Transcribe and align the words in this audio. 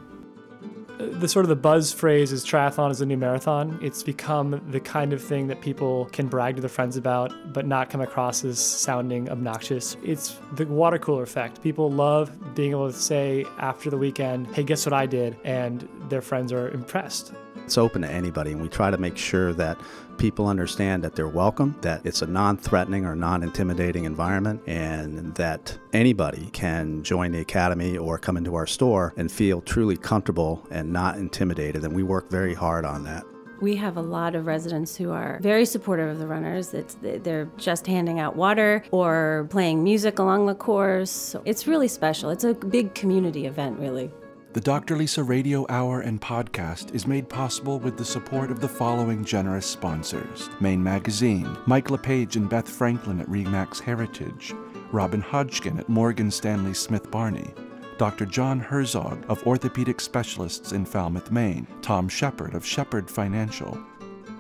the 0.98 1.28
sort 1.28 1.46
of 1.46 1.50
the 1.50 1.56
buzz 1.56 1.94
phrase 1.94 2.32
is 2.32 2.44
triathlon 2.44 2.90
is 2.90 3.02
a 3.02 3.06
new 3.06 3.18
marathon. 3.18 3.78
It's 3.82 4.02
become 4.02 4.62
the 4.70 4.80
kind 4.80 5.14
of 5.14 5.22
thing 5.22 5.48
that 5.48 5.62
people 5.62 6.06
can 6.12 6.28
brag 6.28 6.56
to 6.56 6.62
their 6.62 6.70
friends 6.70 6.98
about, 6.98 7.32
but 7.54 7.66
not 7.68 7.90
come 7.90 8.02
across 8.02 8.44
as 8.44 8.60
sounding 8.60 9.30
obnoxious. 9.30 9.96
It's 10.04 10.38
the 10.54 10.66
water 10.66 10.98
cooler 10.98 11.24
effect. 11.24 11.62
People 11.62 11.92
love 11.92 12.56
being 12.56 12.72
able 12.72 12.92
to 12.92 12.98
say 12.98 13.46
after 13.60 13.90
the 13.90 13.98
weekend, 13.98 14.48
hey, 14.56 14.64
guess 14.64 14.86
what 14.86 14.94
I 14.94 15.06
did? 15.06 15.38
And 15.44 15.88
their 16.10 16.22
friends 16.22 16.52
are 16.52 16.70
impressed. 16.70 17.32
It's 17.58 17.78
open 17.78 18.02
to 18.02 18.10
anybody, 18.10 18.54
and 18.54 18.62
we 18.62 18.70
try 18.70 18.90
to 18.90 18.98
make 18.98 19.18
sure 19.18 19.54
that 19.54 19.78
people 20.18 20.48
understand 20.48 21.04
that 21.04 21.16
they're 21.16 21.28
welcome, 21.28 21.76
that 21.82 22.06
it's 22.06 22.22
a 22.22 22.28
non 22.28 22.58
threatening 22.58 23.06
or 23.06 23.16
non 23.16 23.44
intimidating 23.44 24.06
environment, 24.06 24.62
and 24.68 25.34
that 25.36 25.78
anybody 25.94 26.50
can 26.52 27.04
join 27.04 27.32
the 27.32 27.40
academy 27.40 27.98
or 27.98 28.18
come 28.18 28.38
into 28.38 28.56
our 28.56 28.68
store 28.68 29.14
and 29.18 29.32
feel 29.32 29.62
truly 29.62 29.98
comfortable 29.98 30.66
and 30.72 30.92
not 30.92 31.18
intimidated. 31.18 31.84
And 31.84 31.96
we 31.96 32.04
work 32.04 32.30
very 32.30 32.54
hard 32.54 32.86
on 32.86 33.04
that. 33.06 33.26
We 33.60 33.76
have 33.78 33.98
a 33.98 34.02
lot 34.02 34.36
of 34.36 34.46
residents 34.46 34.96
who 34.96 35.12
are 35.12 35.40
very 35.42 35.66
supportive 35.66 36.10
of 36.10 36.20
the 36.20 36.28
runners. 36.28 36.76
It's, 36.76 36.96
they're 37.02 37.50
just 37.58 37.88
handing 37.88 38.20
out 38.20 38.36
water 38.36 38.84
or 38.92 39.48
playing 39.50 39.84
music 39.84 40.20
along 40.20 40.46
the 40.46 40.54
course. 40.54 41.36
It's 41.44 41.66
really 41.66 41.88
special. 41.88 42.30
It's 42.30 42.44
a 42.44 42.54
big 42.54 42.94
community 42.94 43.48
event, 43.48 43.80
really. 43.80 44.12
The 44.58 44.62
Dr. 44.62 44.98
Lisa 44.98 45.22
Radio 45.22 45.68
Hour 45.70 46.02
and 46.02 46.20
podcast 46.20 46.96
is 46.96 47.06
made 47.06 47.30
possible 47.30 47.78
with 47.78 47.96
the 47.96 48.04
support 48.04 48.50
of 48.50 48.60
the 48.60 48.68
following 48.68 49.24
generous 49.24 49.68
sponsors 49.68 50.50
Maine 50.60 50.84
Magazine, 50.84 51.56
Mike 51.68 51.92
LePage 51.92 52.38
and 52.38 52.50
Beth 52.50 52.68
Franklin 52.68 53.20
at 53.20 53.28
Remax 53.28 53.80
Heritage, 53.80 54.56
Robin 54.92 55.22
Hodgkin 55.22 55.78
at 55.78 55.88
Morgan 55.88 56.32
Stanley 56.32 56.74
Smith 56.74 57.12
Barney, 57.12 57.54
Dr. 58.00 58.26
John 58.26 58.60
Herzog 58.60 59.24
of 59.30 59.46
Orthopedic 59.46 60.02
Specialists 60.02 60.72
in 60.72 60.86
Falmouth, 60.86 61.30
Maine, 61.30 61.68
Tom 61.84 62.10
Shepard 62.10 62.56
of 62.56 62.66
Shepard 62.66 63.12
Financial, 63.12 63.80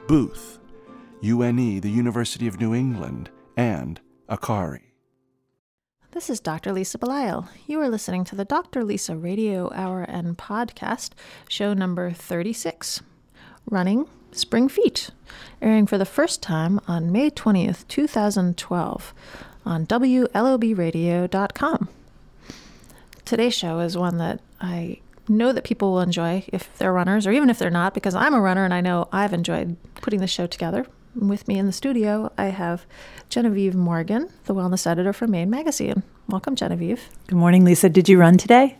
Booth, 0.07 0.57
UNE, 1.21 1.79
the 1.79 1.91
University 1.91 2.47
of 2.47 2.59
New 2.59 2.73
England, 2.73 3.29
and 3.55 4.01
Akari. 4.29 4.86
This 6.17 6.31
is 6.31 6.39
Dr. 6.39 6.73
Lisa 6.73 6.97
Belisle. 6.97 7.47
You 7.67 7.79
are 7.79 7.89
listening 7.89 8.23
to 8.23 8.35
the 8.35 8.43
Dr. 8.43 8.83
Lisa 8.83 9.15
Radio 9.15 9.71
Hour 9.75 10.01
and 10.01 10.35
Podcast, 10.35 11.11
show 11.47 11.75
number 11.75 12.09
36 12.09 13.03
Running 13.69 14.07
Spring 14.31 14.67
Feet, 14.67 15.11
airing 15.61 15.85
for 15.85 15.99
the 15.99 16.05
first 16.05 16.41
time 16.41 16.79
on 16.87 17.11
May 17.11 17.29
20th, 17.29 17.87
2012, 17.87 19.13
on 19.63 19.85
WLOBradio.com. 19.85 21.89
Today's 23.23 23.53
show 23.53 23.79
is 23.79 23.95
one 23.95 24.17
that 24.17 24.39
I 24.59 25.01
know 25.27 25.53
that 25.53 25.65
people 25.65 25.91
will 25.91 26.01
enjoy 26.01 26.45
if 26.47 26.75
they're 26.79 26.93
runners, 26.93 27.27
or 27.27 27.31
even 27.31 27.51
if 27.51 27.59
they're 27.59 27.69
not, 27.69 27.93
because 27.93 28.15
I'm 28.15 28.33
a 28.33 28.41
runner 28.41 28.65
and 28.65 28.73
I 28.73 28.81
know 28.81 29.07
I've 29.11 29.33
enjoyed 29.33 29.77
putting 30.01 30.21
the 30.21 30.25
show 30.25 30.47
together. 30.47 30.87
With 31.19 31.47
me 31.47 31.57
in 31.57 31.65
the 31.65 31.71
studio, 31.71 32.31
I 32.37 32.45
have 32.45 32.85
Genevieve 33.27 33.73
Morgan, 33.73 34.29
the 34.45 34.53
wellness 34.53 34.85
editor 34.85 35.13
for 35.13 35.25
Maine 35.25 35.49
Magazine. 35.49 36.03
Welcome, 36.29 36.55
Genevieve. 36.55 37.09
Good 37.25 37.37
morning, 37.37 37.65
Lisa. 37.65 37.89
Did 37.89 38.07
you 38.07 38.19
run 38.19 38.37
today? 38.37 38.77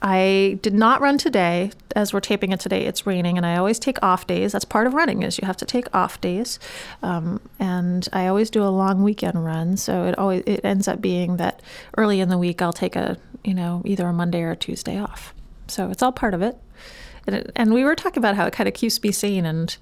I 0.00 0.58
did 0.62 0.72
not 0.72 1.02
run 1.02 1.18
today. 1.18 1.72
As 1.94 2.14
we're 2.14 2.20
taping 2.20 2.52
it 2.52 2.60
today, 2.60 2.86
it's 2.86 3.06
raining, 3.06 3.36
and 3.36 3.44
I 3.44 3.56
always 3.56 3.78
take 3.78 4.02
off 4.02 4.26
days. 4.26 4.52
That's 4.52 4.64
part 4.64 4.86
of 4.86 4.94
running 4.94 5.22
is 5.22 5.38
you 5.38 5.46
have 5.46 5.58
to 5.58 5.66
take 5.66 5.94
off 5.94 6.18
days, 6.22 6.58
um, 7.02 7.42
and 7.58 8.08
I 8.10 8.26
always 8.26 8.48
do 8.48 8.62
a 8.62 8.70
long 8.70 9.02
weekend 9.02 9.44
run. 9.44 9.76
So 9.76 10.04
it 10.04 10.18
always 10.18 10.42
it 10.46 10.64
ends 10.64 10.88
up 10.88 11.02
being 11.02 11.36
that 11.36 11.60
early 11.98 12.20
in 12.20 12.30
the 12.30 12.38
week 12.38 12.62
I'll 12.62 12.72
take 12.72 12.96
a 12.96 13.18
you 13.44 13.52
know 13.52 13.82
either 13.84 14.06
a 14.06 14.14
Monday 14.14 14.40
or 14.40 14.52
a 14.52 14.56
Tuesday 14.56 14.98
off. 14.98 15.34
So 15.66 15.90
it's 15.90 16.02
all 16.02 16.12
part 16.12 16.32
of 16.32 16.40
it. 16.40 16.56
And, 17.26 17.36
it, 17.36 17.52
and 17.54 17.74
we 17.74 17.84
were 17.84 17.94
talking 17.94 18.18
about 18.18 18.34
how 18.34 18.46
it 18.46 18.54
kind 18.54 18.66
of 18.66 18.72
keeps 18.72 19.02
me 19.02 19.12
sane, 19.12 19.44
and 19.44 19.76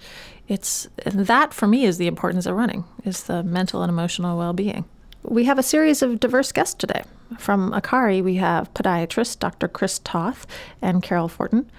it's 0.49 0.89
and 1.05 1.27
that 1.27 1.55
for 1.55 1.67
me 1.67 1.85
is 1.85 1.99
the 1.99 2.07
importance 2.07 2.47
of 2.47 2.57
running 2.57 2.85
is 3.05 3.25
the 3.25 3.43
mental 3.43 3.83
and 3.83 3.91
emotional 3.91 4.37
well-being. 4.37 4.85
We 5.23 5.45
have 5.45 5.59
a 5.59 5.63
series 5.63 6.01
of 6.03 6.21
diverse 6.21 6.53
guests 6.53 6.75
today. 6.75 7.03
From 7.39 7.73
Akari, 7.73 8.23
we 8.23 8.37
have 8.37 8.73
podiatrist 8.73 9.39
Dr. 9.41 9.69
Chris 9.69 9.99
Toth 9.99 10.47
and 10.81 11.03
Carol 11.03 11.29
Fortin. 11.29 11.71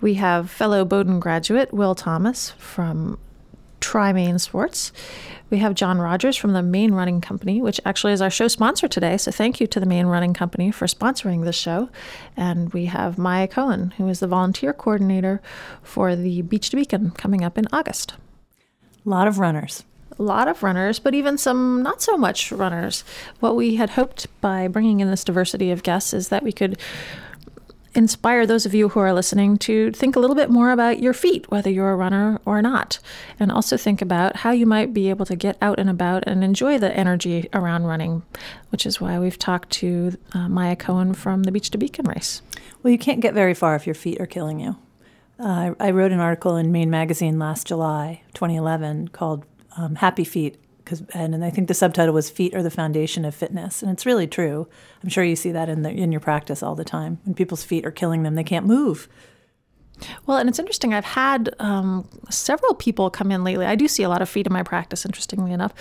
We 0.00 0.14
have 0.14 0.50
fellow 0.50 0.84
Bowdoin 0.84 1.20
graduate 1.20 1.72
Will 1.72 1.94
Thomas 1.94 2.50
from 2.52 3.18
Tri 3.80 4.12
Maine 4.12 4.38
Sports. 4.38 4.92
We 5.50 5.58
have 5.58 5.74
John 5.74 5.98
Rogers 5.98 6.36
from 6.36 6.52
the 6.52 6.62
Maine 6.62 6.92
Running 6.92 7.20
Company, 7.20 7.60
which 7.60 7.80
actually 7.84 8.12
is 8.12 8.22
our 8.22 8.30
show 8.30 8.46
sponsor 8.46 8.86
today. 8.86 9.16
So 9.16 9.32
thank 9.32 9.60
you 9.60 9.66
to 9.66 9.80
the 9.80 9.86
Maine 9.86 10.06
Running 10.06 10.32
Company 10.32 10.70
for 10.70 10.86
sponsoring 10.86 11.44
this 11.44 11.56
show. 11.56 11.90
And 12.36 12.72
we 12.72 12.84
have 12.84 13.18
Maya 13.18 13.48
Cohen, 13.48 13.92
who 13.96 14.06
is 14.08 14.20
the 14.20 14.28
volunteer 14.28 14.72
coordinator 14.72 15.42
for 15.82 16.14
the 16.14 16.42
Beach 16.42 16.70
to 16.70 16.76
Beacon 16.76 17.10
coming 17.10 17.42
up 17.42 17.58
in 17.58 17.66
August. 17.72 18.14
A 19.04 19.08
lot 19.08 19.26
of 19.26 19.38
runners. 19.38 19.82
A 20.18 20.22
lot 20.22 20.46
of 20.46 20.62
runners, 20.62 20.98
but 20.98 21.14
even 21.14 21.38
some 21.38 21.82
not 21.82 22.02
so 22.02 22.16
much 22.16 22.52
runners. 22.52 23.02
What 23.40 23.56
we 23.56 23.76
had 23.76 23.90
hoped 23.90 24.28
by 24.40 24.68
bringing 24.68 25.00
in 25.00 25.10
this 25.10 25.24
diversity 25.24 25.70
of 25.70 25.82
guests 25.82 26.12
is 26.12 26.28
that 26.28 26.42
we 26.42 26.52
could 26.52 26.78
inspire 27.94 28.46
those 28.46 28.66
of 28.66 28.74
you 28.74 28.90
who 28.90 29.00
are 29.00 29.12
listening 29.12 29.56
to 29.58 29.90
think 29.92 30.16
a 30.16 30.20
little 30.20 30.36
bit 30.36 30.50
more 30.50 30.70
about 30.70 31.00
your 31.00 31.12
feet, 31.12 31.50
whether 31.50 31.70
you're 31.70 31.90
a 31.90 31.96
runner 31.96 32.40
or 32.44 32.62
not, 32.62 32.98
and 33.38 33.50
also 33.50 33.76
think 33.76 34.00
about 34.00 34.36
how 34.36 34.50
you 34.50 34.66
might 34.66 34.94
be 34.94 35.10
able 35.10 35.26
to 35.26 35.36
get 35.36 35.56
out 35.60 35.78
and 35.78 35.90
about 35.90 36.24
and 36.26 36.44
enjoy 36.44 36.78
the 36.78 36.96
energy 36.96 37.48
around 37.52 37.84
running, 37.84 38.22
which 38.70 38.86
is 38.86 39.00
why 39.00 39.18
we've 39.18 39.38
talked 39.38 39.70
to 39.70 40.16
uh, 40.32 40.48
Maya 40.48 40.76
Cohen 40.76 41.14
from 41.14 41.42
the 41.42 41.52
Beach 41.52 41.70
to 41.70 41.78
Beacon 41.78 42.06
race. 42.06 42.42
Well, 42.82 42.92
you 42.92 42.98
can't 42.98 43.20
get 43.20 43.34
very 43.34 43.54
far 43.54 43.74
if 43.74 43.86
your 43.86 43.94
feet 43.94 44.20
are 44.20 44.26
killing 44.26 44.60
you. 44.60 44.76
Uh, 45.38 45.74
I 45.80 45.90
wrote 45.90 46.12
an 46.12 46.20
article 46.20 46.56
in 46.56 46.70
Maine 46.70 46.90
Magazine 46.90 47.38
last 47.38 47.66
July, 47.66 48.22
2011, 48.34 49.08
called 49.08 49.44
um, 49.76 49.96
Happy 49.96 50.24
Feet 50.24 50.58
because 50.90 51.14
and, 51.14 51.34
and 51.34 51.44
I 51.44 51.50
think 51.50 51.68
the 51.68 51.74
subtitle 51.74 52.14
was 52.14 52.30
"Feet 52.30 52.54
are 52.54 52.62
the 52.62 52.70
foundation 52.70 53.24
of 53.24 53.34
fitness," 53.34 53.82
and 53.82 53.90
it's 53.90 54.06
really 54.06 54.26
true. 54.26 54.68
I'm 55.02 55.08
sure 55.08 55.24
you 55.24 55.36
see 55.36 55.52
that 55.52 55.68
in 55.68 55.82
the 55.82 55.90
in 55.90 56.12
your 56.12 56.20
practice 56.20 56.62
all 56.62 56.74
the 56.74 56.84
time. 56.84 57.18
When 57.24 57.34
people's 57.34 57.64
feet 57.64 57.86
are 57.86 57.90
killing 57.90 58.22
them, 58.22 58.34
they 58.34 58.44
can't 58.44 58.66
move. 58.66 59.08
Well, 60.24 60.38
and 60.38 60.48
it's 60.48 60.58
interesting. 60.58 60.94
I've 60.94 61.04
had 61.04 61.54
um, 61.58 62.08
several 62.30 62.74
people 62.74 63.10
come 63.10 63.30
in 63.30 63.44
lately. 63.44 63.66
I 63.66 63.74
do 63.74 63.86
see 63.86 64.02
a 64.02 64.08
lot 64.08 64.22
of 64.22 64.30
feet 64.30 64.46
in 64.46 64.52
my 64.52 64.62
practice, 64.62 65.04
interestingly 65.04 65.52
enough. 65.52 65.74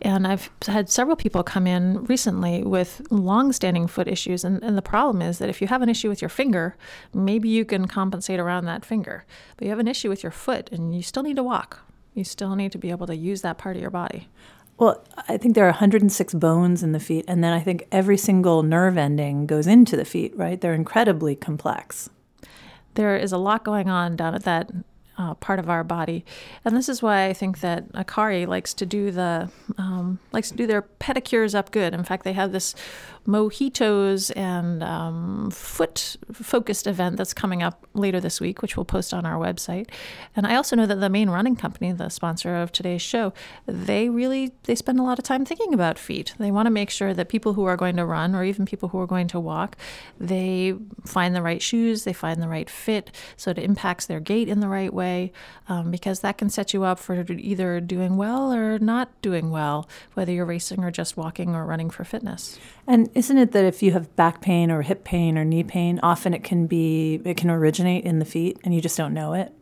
And 0.00 0.26
I've 0.26 0.48
had 0.66 0.88
several 0.88 1.14
people 1.14 1.42
come 1.42 1.66
in 1.66 2.04
recently 2.04 2.62
with 2.62 3.06
long-standing 3.10 3.86
foot 3.86 4.08
issues. 4.08 4.44
And, 4.44 4.62
and 4.62 4.78
the 4.78 4.82
problem 4.82 5.20
is 5.20 5.38
that 5.40 5.50
if 5.50 5.60
you 5.60 5.68
have 5.68 5.82
an 5.82 5.90
issue 5.90 6.08
with 6.08 6.22
your 6.22 6.30
finger, 6.30 6.74
maybe 7.12 7.50
you 7.50 7.66
can 7.66 7.86
compensate 7.86 8.40
around 8.40 8.64
that 8.64 8.82
finger. 8.82 9.26
But 9.58 9.66
you 9.66 9.70
have 9.70 9.78
an 9.78 9.88
issue 9.88 10.08
with 10.08 10.22
your 10.22 10.32
foot, 10.32 10.70
and 10.72 10.96
you 10.96 11.02
still 11.02 11.22
need 11.22 11.36
to 11.36 11.42
walk. 11.42 11.80
You 12.14 12.24
still 12.24 12.56
need 12.56 12.72
to 12.72 12.78
be 12.78 12.90
able 12.90 13.06
to 13.08 13.14
use 13.14 13.42
that 13.42 13.58
part 13.58 13.76
of 13.76 13.82
your 13.82 13.90
body. 13.90 14.28
Well, 14.78 15.02
I 15.28 15.38
think 15.38 15.54
there 15.54 15.64
are 15.64 15.70
106 15.70 16.34
bones 16.34 16.82
in 16.82 16.92
the 16.92 17.00
feet, 17.00 17.24
and 17.26 17.42
then 17.42 17.52
I 17.52 17.60
think 17.60 17.86
every 17.90 18.18
single 18.18 18.62
nerve 18.62 18.98
ending 18.98 19.46
goes 19.46 19.66
into 19.66 19.96
the 19.96 20.04
feet, 20.04 20.36
right? 20.36 20.60
They're 20.60 20.74
incredibly 20.74 21.34
complex. 21.34 22.10
There 22.94 23.16
is 23.16 23.32
a 23.32 23.38
lot 23.38 23.64
going 23.64 23.88
on 23.88 24.16
down 24.16 24.34
at 24.34 24.44
that 24.44 24.70
uh, 25.18 25.32
part 25.34 25.58
of 25.58 25.70
our 25.70 25.82
body, 25.82 26.26
and 26.62 26.76
this 26.76 26.90
is 26.90 27.00
why 27.00 27.26
I 27.26 27.32
think 27.32 27.60
that 27.60 27.90
Akari 27.92 28.46
likes 28.46 28.74
to 28.74 28.84
do 28.84 29.10
the 29.10 29.50
um, 29.78 30.18
likes 30.32 30.50
to 30.50 30.56
do 30.56 30.66
their 30.66 30.82
pedicures 30.82 31.54
up 31.54 31.70
good. 31.70 31.94
In 31.94 32.04
fact, 32.04 32.24
they 32.24 32.34
have 32.34 32.52
this 32.52 32.74
mojitos 33.26 34.32
and 34.36 34.82
um, 34.82 35.50
foot 35.50 36.16
focused 36.32 36.86
event 36.86 37.16
that's 37.16 37.34
coming 37.34 37.62
up 37.62 37.86
later 37.94 38.20
this 38.20 38.40
week, 38.40 38.62
which 38.62 38.76
we'll 38.76 38.84
post 38.84 39.12
on 39.12 39.26
our 39.26 39.38
website. 39.38 39.88
And 40.34 40.46
I 40.46 40.54
also 40.54 40.76
know 40.76 40.86
that 40.86 41.00
the 41.00 41.10
Maine 41.10 41.30
running 41.30 41.56
company, 41.56 41.92
the 41.92 42.08
sponsor 42.08 42.56
of 42.56 42.72
today's 42.72 43.02
show, 43.02 43.32
they 43.66 44.08
really 44.08 44.52
they 44.64 44.74
spend 44.74 44.98
a 44.98 45.02
lot 45.02 45.18
of 45.18 45.24
time 45.24 45.44
thinking 45.44 45.74
about 45.74 45.98
feet. 45.98 46.34
They 46.38 46.50
want 46.50 46.66
to 46.66 46.70
make 46.70 46.90
sure 46.90 47.14
that 47.14 47.28
people 47.28 47.54
who 47.54 47.64
are 47.64 47.76
going 47.76 47.96
to 47.96 48.04
run 48.04 48.34
or 48.34 48.44
even 48.44 48.66
people 48.66 48.90
who 48.90 49.00
are 49.00 49.06
going 49.06 49.28
to 49.28 49.40
walk, 49.40 49.76
they 50.18 50.74
find 51.04 51.34
the 51.34 51.42
right 51.42 51.62
shoes, 51.62 52.04
they 52.04 52.12
find 52.12 52.42
the 52.42 52.48
right 52.48 52.70
fit, 52.70 53.10
so 53.36 53.50
it 53.50 53.58
impacts 53.58 54.06
their 54.06 54.20
gait 54.20 54.48
in 54.48 54.60
the 54.60 54.68
right 54.68 54.92
way, 54.92 55.32
um, 55.68 55.90
because 55.90 56.20
that 56.20 56.38
can 56.38 56.50
set 56.50 56.72
you 56.72 56.84
up 56.84 56.98
for 56.98 57.24
either 57.30 57.80
doing 57.80 58.16
well 58.16 58.52
or 58.52 58.78
not 58.78 59.10
doing 59.22 59.50
well, 59.50 59.88
whether 60.14 60.32
you're 60.32 60.44
racing 60.44 60.84
or 60.84 60.90
just 60.90 61.16
walking 61.16 61.54
or 61.54 61.64
running 61.64 61.90
for 61.90 62.04
fitness. 62.04 62.58
And 62.86 63.10
isn't 63.14 63.36
it 63.36 63.52
that 63.52 63.64
if 63.64 63.82
you 63.82 63.92
have 63.92 64.14
back 64.14 64.40
pain 64.40 64.70
or 64.70 64.82
hip 64.82 65.02
pain 65.04 65.36
or 65.36 65.44
knee 65.44 65.64
pain, 65.64 65.98
often 66.02 66.32
it 66.32 66.44
can 66.44 66.66
be 66.66 67.20
it 67.24 67.36
can 67.36 67.50
originate 67.50 68.04
in 68.04 68.20
the 68.20 68.24
feet 68.24 68.58
and 68.62 68.74
you 68.74 68.80
just 68.80 68.96
don't 68.96 69.14
know 69.14 69.32
it? 69.34 69.52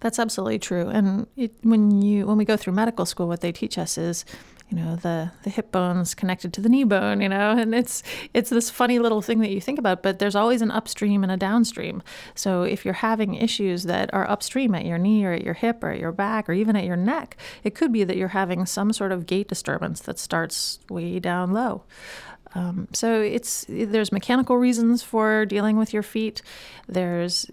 That's 0.00 0.18
absolutely 0.18 0.58
true. 0.58 0.88
And 0.88 1.26
it, 1.36 1.52
when 1.62 2.02
you 2.02 2.26
when 2.26 2.36
we 2.36 2.44
go 2.44 2.56
through 2.56 2.74
medical 2.74 3.06
school, 3.06 3.28
what 3.28 3.40
they 3.40 3.52
teach 3.52 3.78
us 3.78 3.96
is, 3.98 4.24
you 4.70 4.76
know, 4.76 4.96
the 4.96 5.32
the 5.42 5.50
hip 5.50 5.72
bone's 5.72 6.14
connected 6.14 6.52
to 6.54 6.60
the 6.60 6.68
knee 6.68 6.84
bone, 6.84 7.20
you 7.20 7.28
know, 7.28 7.52
and 7.52 7.74
it's 7.74 8.02
it's 8.34 8.50
this 8.50 8.70
funny 8.70 8.98
little 8.98 9.22
thing 9.22 9.40
that 9.40 9.50
you 9.50 9.60
think 9.60 9.78
about, 9.78 10.02
but 10.02 10.18
there's 10.18 10.36
always 10.36 10.62
an 10.62 10.70
upstream 10.70 11.22
and 11.22 11.32
a 11.32 11.36
downstream. 11.36 12.02
So 12.34 12.62
if 12.62 12.84
you're 12.84 12.94
having 12.94 13.34
issues 13.34 13.84
that 13.84 14.12
are 14.12 14.28
upstream 14.28 14.74
at 14.74 14.84
your 14.84 14.98
knee 14.98 15.24
or 15.24 15.32
at 15.32 15.44
your 15.44 15.54
hip 15.54 15.82
or 15.82 15.90
at 15.90 16.00
your 16.00 16.12
back 16.12 16.48
or 16.48 16.52
even 16.52 16.76
at 16.76 16.84
your 16.84 16.96
neck, 16.96 17.36
it 17.64 17.74
could 17.74 17.92
be 17.92 18.04
that 18.04 18.16
you're 18.16 18.28
having 18.28 18.66
some 18.66 18.92
sort 18.92 19.12
of 19.12 19.26
gait 19.26 19.48
disturbance 19.48 20.00
that 20.00 20.18
starts 20.18 20.78
way 20.90 21.18
down 21.18 21.52
low. 21.52 21.84
Um, 22.56 22.88
so 22.94 23.20
it's 23.20 23.66
there's 23.68 24.10
mechanical 24.10 24.56
reasons 24.56 25.02
for 25.02 25.44
dealing 25.44 25.76
with 25.76 25.92
your 25.92 26.02
feet. 26.02 26.40
There's, 26.88 27.44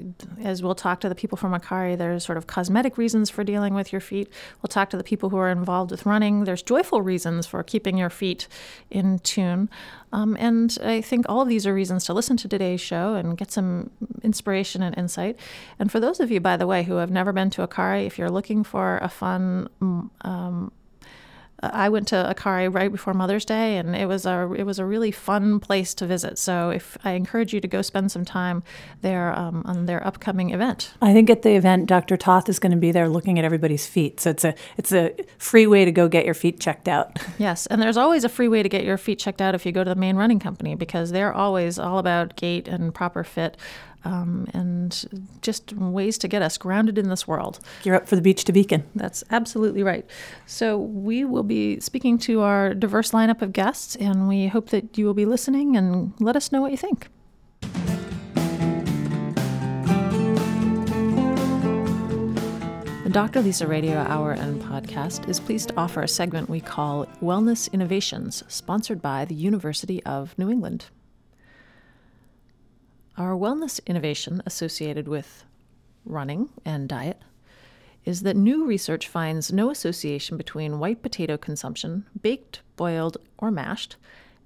as 0.41 0.63
we'll 0.63 0.75
talk 0.75 1.01
to 1.01 1.09
the 1.09 1.15
people 1.15 1.37
from 1.37 1.51
Akari, 1.51 1.97
there's 1.97 2.23
sort 2.23 2.37
of 2.37 2.47
cosmetic 2.47 2.97
reasons 2.97 3.29
for 3.29 3.43
dealing 3.43 3.73
with 3.73 3.91
your 3.91 3.99
feet. 3.99 4.31
We'll 4.61 4.69
talk 4.69 4.89
to 4.91 4.97
the 4.97 5.03
people 5.03 5.29
who 5.29 5.35
are 5.37 5.49
involved 5.49 5.91
with 5.91 6.05
running. 6.05 6.45
There's 6.45 6.63
joyful 6.63 7.01
reasons 7.01 7.45
for 7.45 7.61
keeping 7.63 7.97
your 7.97 8.09
feet 8.09 8.47
in 8.89 9.19
tune. 9.19 9.69
Um, 10.13 10.37
and 10.39 10.77
I 10.81 11.01
think 11.01 11.25
all 11.27 11.41
of 11.41 11.49
these 11.49 11.67
are 11.67 11.73
reasons 11.73 12.05
to 12.05 12.13
listen 12.13 12.37
to 12.37 12.47
today's 12.47 12.79
show 12.79 13.15
and 13.15 13.37
get 13.37 13.51
some 13.51 13.89
inspiration 14.21 14.81
and 14.81 14.97
insight. 14.97 15.37
And 15.79 15.91
for 15.91 15.99
those 15.99 16.21
of 16.21 16.31
you, 16.31 16.39
by 16.39 16.55
the 16.55 16.67
way, 16.67 16.83
who 16.83 16.95
have 16.95 17.11
never 17.11 17.33
been 17.33 17.49
to 17.51 17.67
Akari, 17.67 18.05
if 18.05 18.17
you're 18.17 18.31
looking 18.31 18.63
for 18.63 18.99
a 19.01 19.09
fun 19.09 19.67
um, 19.81 20.71
I 21.71 21.89
went 21.89 22.07
to 22.09 22.15
Akari 22.15 22.73
right 22.73 22.91
before 22.91 23.13
Mother's 23.13 23.45
Day, 23.45 23.77
and 23.77 23.95
it 23.95 24.07
was 24.07 24.25
a 24.25 24.51
it 24.53 24.63
was 24.63 24.79
a 24.79 24.85
really 24.85 25.11
fun 25.11 25.59
place 25.59 25.93
to 25.95 26.05
visit. 26.05 26.37
So 26.37 26.69
if 26.69 26.97
I 27.03 27.11
encourage 27.11 27.53
you 27.53 27.61
to 27.61 27.67
go 27.67 27.81
spend 27.81 28.11
some 28.11 28.25
time 28.25 28.63
there 29.01 29.37
um, 29.37 29.63
on 29.65 29.85
their 29.85 30.05
upcoming 30.05 30.49
event. 30.51 30.93
I 31.01 31.13
think 31.13 31.29
at 31.29 31.43
the 31.43 31.51
event, 31.55 31.87
Dr. 31.87 32.17
Toth 32.17 32.49
is 32.49 32.59
going 32.59 32.71
to 32.71 32.77
be 32.77 32.91
there 32.91 33.07
looking 33.07 33.39
at 33.39 33.45
everybody's 33.45 33.87
feet. 33.87 34.19
So 34.19 34.31
it's 34.31 34.43
a 34.43 34.55
it's 34.77 34.91
a 34.91 35.13
free 35.37 35.67
way 35.67 35.85
to 35.85 35.91
go 35.91 36.07
get 36.07 36.25
your 36.25 36.33
feet 36.33 36.59
checked 36.59 36.87
out. 36.87 37.19
Yes, 37.39 37.65
and 37.67 37.81
there's 37.81 37.97
always 37.97 38.23
a 38.23 38.29
free 38.29 38.47
way 38.47 38.63
to 38.63 38.69
get 38.69 38.85
your 38.85 38.97
feet 38.97 39.17
checked 39.19 39.41
out 39.41 39.55
if 39.55 39.65
you 39.65 39.71
go 39.71 39.83
to 39.83 39.89
the 39.89 39.95
Maine 39.95 40.15
running 40.15 40.39
company 40.39 40.75
because 40.75 41.11
they're 41.11 41.33
always 41.33 41.79
all 41.79 41.97
about 41.97 42.35
gait 42.35 42.67
and 42.67 42.93
proper 42.93 43.23
fit 43.23 43.57
um, 44.05 44.47
and 44.53 45.29
just 45.41 45.73
ways 45.73 46.17
to 46.19 46.27
get 46.27 46.41
us 46.41 46.57
grounded 46.57 46.97
in 46.97 47.09
this 47.09 47.27
world. 47.27 47.59
You're 47.83 47.95
up 47.95 48.07
for 48.07 48.15
the 48.15 48.21
beach 48.21 48.43
to 48.45 48.53
beacon. 48.53 48.83
That's 48.95 49.23
absolutely 49.31 49.83
right. 49.83 50.05
So, 50.45 50.77
we 50.77 51.25
will 51.25 51.43
be 51.43 51.79
speaking 51.79 52.17
to 52.19 52.41
our 52.41 52.73
diverse 52.73 53.11
lineup 53.11 53.41
of 53.41 53.53
guests, 53.53 53.95
and 53.95 54.27
we 54.27 54.47
hope 54.47 54.69
that 54.69 54.97
you 54.97 55.05
will 55.05 55.13
be 55.13 55.25
listening 55.25 55.75
and 55.75 56.13
let 56.19 56.35
us 56.35 56.51
know 56.51 56.61
what 56.61 56.71
you 56.71 56.77
think. 56.77 57.07
The 63.03 63.09
Dr. 63.09 63.41
Lisa 63.41 63.67
Radio 63.67 63.97
Hour 63.97 64.31
and 64.31 64.61
podcast 64.61 65.27
is 65.27 65.39
pleased 65.39 65.69
to 65.69 65.77
offer 65.77 66.01
a 66.01 66.07
segment 66.07 66.49
we 66.49 66.61
call 66.61 67.05
Wellness 67.21 67.71
Innovations, 67.71 68.43
sponsored 68.47 69.01
by 69.01 69.25
the 69.25 69.35
University 69.35 70.01
of 70.03 70.37
New 70.37 70.49
England. 70.49 70.85
Our 73.15 73.37
wellness 73.37 73.79
innovation 73.85 74.41
associated 74.43 75.07
with 75.07 75.45
running 76.03 76.49
and 76.65 76.89
diet 76.89 77.21
is 78.05 78.21
that 78.23 78.35
new 78.35 78.65
research 78.65 79.07
finds 79.07 79.53
no 79.53 79.69
association 79.69 80.35
between 80.35 80.79
white 80.79 81.03
potato 81.03 81.37
consumption, 81.37 82.05
baked, 82.23 82.61
boiled, 82.75 83.17
or 83.37 83.51
mashed, 83.51 83.97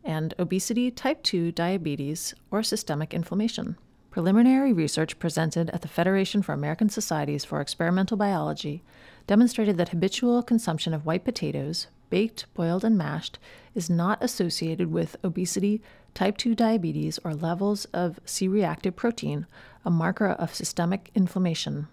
and 0.03 0.33
obesity, 0.37 0.91
type 0.91 1.23
2 1.23 1.53
diabetes, 1.53 2.35
or 2.51 2.61
systemic 2.61 3.13
inflammation. 3.13 3.77
Preliminary 4.11 4.73
research 4.73 5.17
presented 5.17 5.69
at 5.69 5.81
the 5.81 5.87
Federation 5.87 6.41
for 6.41 6.51
American 6.51 6.89
Societies 6.89 7.45
for 7.45 7.61
Experimental 7.61 8.17
Biology 8.17 8.83
demonstrated 9.27 9.77
that 9.77 9.89
habitual 9.89 10.43
consumption 10.43 10.93
of 10.93 11.05
white 11.05 11.23
potatoes, 11.23 11.87
baked, 12.09 12.45
boiled, 12.53 12.83
and 12.83 12.97
mashed, 12.97 13.39
is 13.73 13.89
not 13.89 14.21
associated 14.21 14.91
with 14.91 15.15
obesity, 15.23 15.81
type 16.17 16.35
2 16.35 16.55
diabetes, 16.55 17.19
or 17.23 17.35
levels 17.35 17.85
of 17.93 18.19
C 18.25 18.47
reactive 18.47 18.95
protein, 18.95 19.45
a 19.85 19.91
marker 19.91 20.29
of 20.29 20.55
systemic 20.55 21.11
inflammation. 21.13 21.87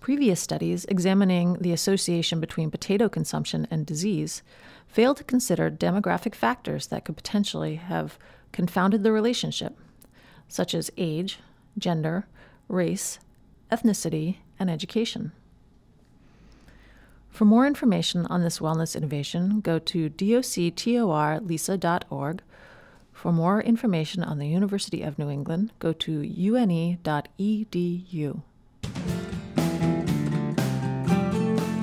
Previous 0.00 0.38
studies 0.38 0.84
examining 0.84 1.54
the 1.54 1.72
association 1.72 2.40
between 2.40 2.70
potato 2.70 3.08
consumption 3.08 3.66
and 3.70 3.86
disease 3.86 4.42
failed 4.86 5.16
to 5.16 5.24
consider 5.24 5.70
demographic 5.70 6.34
factors 6.34 6.88
that 6.88 7.06
could 7.06 7.16
potentially 7.16 7.76
have 7.76 8.18
confounded 8.52 9.02
the 9.02 9.12
relationship, 9.12 9.78
such 10.46 10.74
as 10.74 10.90
age, 10.98 11.38
gender, 11.78 12.26
race, 12.68 13.18
ethnicity, 13.72 14.36
and 14.58 14.68
education. 14.68 15.32
For 17.30 17.46
more 17.46 17.66
information 17.66 18.26
on 18.26 18.42
this 18.42 18.58
wellness 18.58 18.94
innovation, 18.94 19.62
go 19.62 19.78
to 19.78 20.10
doctorlisa.org 20.10 22.42
for 23.14 23.32
more 23.32 23.62
information 23.62 24.22
on 24.22 24.38
the 24.38 24.48
University 24.48 25.02
of 25.02 25.18
New 25.18 25.30
England, 25.30 25.72
go 25.78 25.92
to 25.94 26.22
une.edu. 26.22 26.98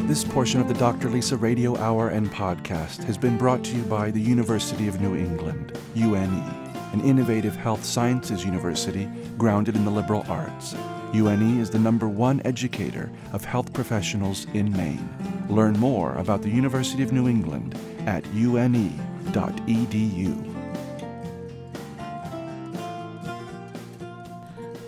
This 0.08 0.24
portion 0.26 0.60
of 0.60 0.68
the 0.68 0.74
Dr. 0.74 1.10
Lisa 1.10 1.38
Radio 1.38 1.78
Hour 1.78 2.10
and 2.10 2.30
podcast 2.30 3.02
has 3.06 3.18
been 3.18 3.38
brought 3.38 3.64
to 3.64 3.78
you 3.78 3.84
by 3.84 4.12
the 4.12 4.20
University 4.20 4.90
of 4.90 5.00
New 5.00 5.16
England, 5.16 5.80
UNE, 5.96 6.44
an 6.92 7.02
innovative 7.02 7.56
health 7.56 7.86
sciences 7.86 8.44
university 8.44 9.10
grounded 9.38 9.78
in 9.78 9.86
the 9.86 9.92
liberal 9.92 10.26
arts. 10.28 10.76
UNE 11.14 11.62
is 11.62 11.70
the 11.70 11.80
number 11.80 12.10
one 12.10 12.42
educator 12.44 13.10
of 13.32 13.46
health 13.46 13.72
professionals 13.72 14.48
in 14.54 14.72
Maine. 14.74 15.10
Learn 15.50 15.80
more 15.80 16.14
about 16.16 16.42
the 16.42 16.50
University 16.50 17.04
of 17.04 17.14
New 17.14 17.30
England 17.30 17.78
at 18.06 18.26
une.edu. 18.34 19.32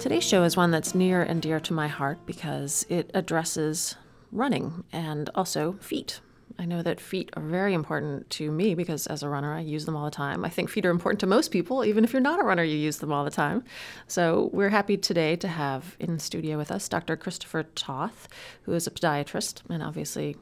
Today's 0.04 0.26
show 0.26 0.44
is 0.44 0.58
one 0.58 0.72
that's 0.72 0.94
near 0.94 1.24
and 1.24 1.42
dear 1.42 1.62
to 1.62 1.72
my 1.72 1.88
heart 1.88 2.26
because 2.26 2.86
it 2.90 3.10
addresses 3.14 3.96
running 4.34 4.84
and 4.92 5.30
also 5.34 5.78
feet. 5.80 6.20
I 6.60 6.66
know 6.66 6.82
that 6.82 7.00
feet 7.00 7.30
are 7.38 7.42
very 7.42 7.74
important 7.74 8.30
to 8.32 8.52
me 8.52 8.76
because 8.76 9.08
as 9.08 9.24
a 9.24 9.30
runner, 9.30 9.54
I 9.54 9.62
use 9.62 9.86
them 9.86 9.96
all 9.96 10.04
the 10.04 10.12
time. 10.12 10.44
I 10.44 10.50
think 10.50 10.70
feet 10.70 10.86
are 10.86 10.92
important 10.92 11.22
to 11.22 11.26
most 11.26 11.52
people. 11.52 11.86
Even 11.86 12.04
if 12.04 12.12
you're 12.12 12.22
not 12.22 12.42
a 12.42 12.44
runner, 12.44 12.66
you 12.66 12.76
use 12.76 12.98
them 12.98 13.14
all 13.14 13.24
the 13.24 13.32
time. 13.32 13.64
So 14.08 14.50
we're 14.52 14.72
happy 14.72 14.98
today 14.98 15.38
to 15.38 15.48
have 15.48 15.96
in 16.02 16.20
studio 16.20 16.58
with 16.58 16.70
us 16.70 16.90
Dr. 16.90 17.16
Christopher 17.16 17.64
Toth, 17.64 18.28
who 18.64 18.74
is 18.74 18.86
a 18.86 18.92
podiatrist 18.92 19.62
and 19.70 19.82
obviously 19.82 20.36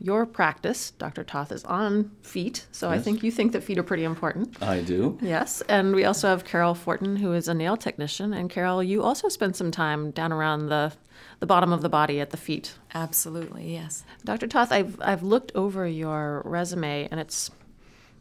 your 0.00 0.26
practice, 0.26 0.92
Dr. 0.92 1.24
Toth, 1.24 1.50
is 1.50 1.64
on 1.64 2.10
feet. 2.22 2.66
So 2.70 2.90
yes. 2.90 3.00
I 3.00 3.02
think 3.02 3.22
you 3.24 3.30
think 3.32 3.52
that 3.52 3.64
feet 3.64 3.78
are 3.78 3.82
pretty 3.82 4.04
important. 4.04 4.62
I 4.62 4.80
do. 4.80 5.18
Yes. 5.20 5.60
And 5.62 5.94
we 5.94 6.04
also 6.04 6.28
have 6.28 6.44
Carol 6.44 6.74
Fortin, 6.74 7.16
who 7.16 7.32
is 7.32 7.48
a 7.48 7.54
nail 7.54 7.76
technician. 7.76 8.32
And 8.32 8.48
Carol, 8.48 8.82
you 8.82 9.02
also 9.02 9.28
spend 9.28 9.56
some 9.56 9.70
time 9.72 10.12
down 10.12 10.32
around 10.32 10.68
the, 10.68 10.92
the 11.40 11.46
bottom 11.46 11.72
of 11.72 11.82
the 11.82 11.88
body 11.88 12.20
at 12.20 12.30
the 12.30 12.36
feet. 12.36 12.74
Absolutely, 12.94 13.72
yes. 13.72 14.04
Dr. 14.24 14.46
Toth, 14.46 14.70
I've, 14.70 15.00
I've 15.00 15.24
looked 15.24 15.50
over 15.56 15.86
your 15.86 16.42
resume 16.44 17.08
and 17.10 17.18
it's 17.18 17.50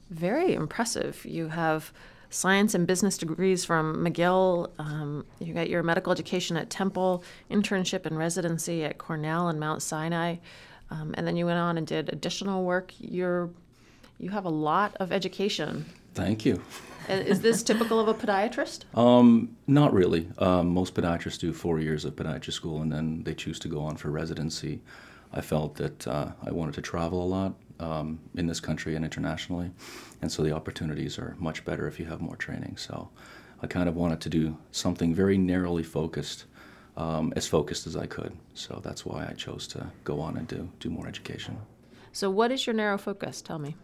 very 0.10 0.54
impressive. 0.54 1.26
You 1.26 1.50
have 1.50 1.94
science 2.30 2.74
and 2.74 2.88
business 2.88 3.18
degrees 3.18 3.64
from 3.64 4.04
McGill. 4.04 4.72
Um, 4.80 5.26
you 5.40 5.54
got 5.54 5.70
your 5.70 5.84
medical 5.84 6.12
education 6.12 6.58
at 6.58 6.70
Temple, 6.70 7.24
internship 7.50 8.06
and 8.06 8.18
residency 8.18 8.84
at 8.84 8.98
Cornell 8.98 9.48
and 9.48 9.60
Mount 9.60 9.82
Sinai. 9.82 10.38
Um, 10.90 11.14
and 11.18 11.28
then 11.28 11.36
you 11.36 11.46
went 11.46 11.60
on 11.60 11.78
and 11.78 11.86
did 11.86 12.10
additional 12.10 12.64
work. 12.64 12.94
You're 13.00 13.50
you 14.20 14.32
have 14.32 14.46
a 14.46 14.50
lot 14.50 14.96
of 15.00 15.12
education. 15.12 15.86
Thank 16.16 16.44
you. 16.44 16.62
Is 17.08 17.42
this 17.42 17.62
typical 17.64 18.00
of 18.00 18.08
a 18.08 18.14
podiatrist? 18.14 18.84
Um, 18.98 19.56
not 19.68 19.94
really. 19.94 20.28
Um, 20.40 20.70
most 20.70 20.96
podiatrists 20.96 21.40
do 21.40 21.54
four 21.54 21.80
years 21.80 22.04
of 22.04 22.16
podiatry 22.16 22.52
school 22.52 22.82
and 22.82 22.92
then 22.92 23.24
they 23.24 23.34
choose 23.34 23.60
to 23.60 23.68
go 23.68 23.82
on 23.82 23.96
for 23.96 24.10
residency. 24.10 24.82
I 25.32 25.42
felt 25.42 25.76
that 25.76 26.08
uh, 26.08 26.32
I 26.46 26.52
wanted 26.52 26.74
to 26.76 26.82
travel 26.82 27.24
a 27.24 27.26
lot 27.26 27.54
um, 27.80 28.20
in 28.36 28.48
this 28.48 28.60
country 28.60 28.96
and 28.96 29.06
internationally, 29.06 29.72
and 30.22 30.32
so 30.32 30.42
the 30.42 30.52
opportunities 30.52 31.20
are 31.20 31.36
much 31.38 31.64
better 31.64 31.88
if 31.88 32.00
you 32.00 32.06
have 32.06 32.22
more 32.22 32.36
training. 32.36 32.78
So 32.78 33.10
I 33.62 33.68
kind 33.68 33.90
of 33.90 33.96
wanted 33.96 34.22
to 34.22 34.30
do 34.30 34.58
something 34.72 35.14
very 35.14 35.38
narrowly 35.38 35.84
focused, 35.84 36.46
um, 36.98 37.32
as 37.36 37.48
focused 37.48 37.88
as 37.88 37.96
I 37.96 38.08
could. 38.08 38.36
So 38.56 38.82
that's 38.84 39.06
why 39.06 39.28
I 39.30 39.34
chose 39.34 39.68
to 39.68 39.88
go 40.04 40.20
on 40.20 40.36
and 40.36 40.48
do, 40.48 40.68
do 40.80 40.90
more 40.90 41.08
education. 41.08 41.58
So, 42.12 42.30
what 42.30 42.52
is 42.52 42.66
your 42.66 42.74
narrow 42.74 42.98
focus? 42.98 43.42
Tell 43.42 43.60
me. 43.60 43.76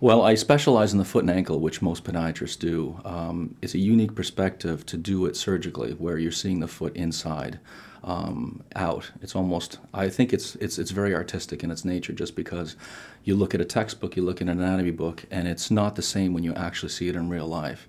Well, 0.00 0.22
I 0.22 0.34
specialize 0.34 0.92
in 0.92 0.98
the 0.98 1.04
foot 1.04 1.24
and 1.24 1.30
ankle, 1.30 1.60
which 1.60 1.80
most 1.80 2.04
podiatrists 2.04 2.58
do. 2.58 3.00
Um, 3.04 3.56
it's 3.62 3.74
a 3.74 3.78
unique 3.78 4.14
perspective 4.14 4.84
to 4.86 4.96
do 4.96 5.26
it 5.26 5.36
surgically, 5.36 5.92
where 5.92 6.18
you're 6.18 6.32
seeing 6.32 6.60
the 6.60 6.68
foot 6.68 6.94
inside 6.96 7.58
um, 8.02 8.62
out. 8.76 9.10
It's 9.22 9.34
almost 9.34 9.78
I 9.92 10.08
think 10.08 10.32
it's 10.32 10.56
it's 10.56 10.78
it's 10.78 10.90
very 10.90 11.14
artistic 11.14 11.64
in 11.64 11.70
its 11.70 11.84
nature, 11.84 12.12
just 12.12 12.36
because 12.36 12.76
you 13.24 13.34
look 13.34 13.54
at 13.54 13.60
a 13.60 13.64
textbook, 13.64 14.16
you 14.16 14.22
look 14.22 14.40
at 14.40 14.48
an 14.48 14.60
anatomy 14.60 14.90
book, 14.90 15.24
and 15.30 15.48
it's 15.48 15.70
not 15.70 15.96
the 15.96 16.02
same 16.02 16.34
when 16.34 16.44
you 16.44 16.54
actually 16.54 16.90
see 16.90 17.08
it 17.08 17.16
in 17.16 17.28
real 17.28 17.46
life. 17.46 17.88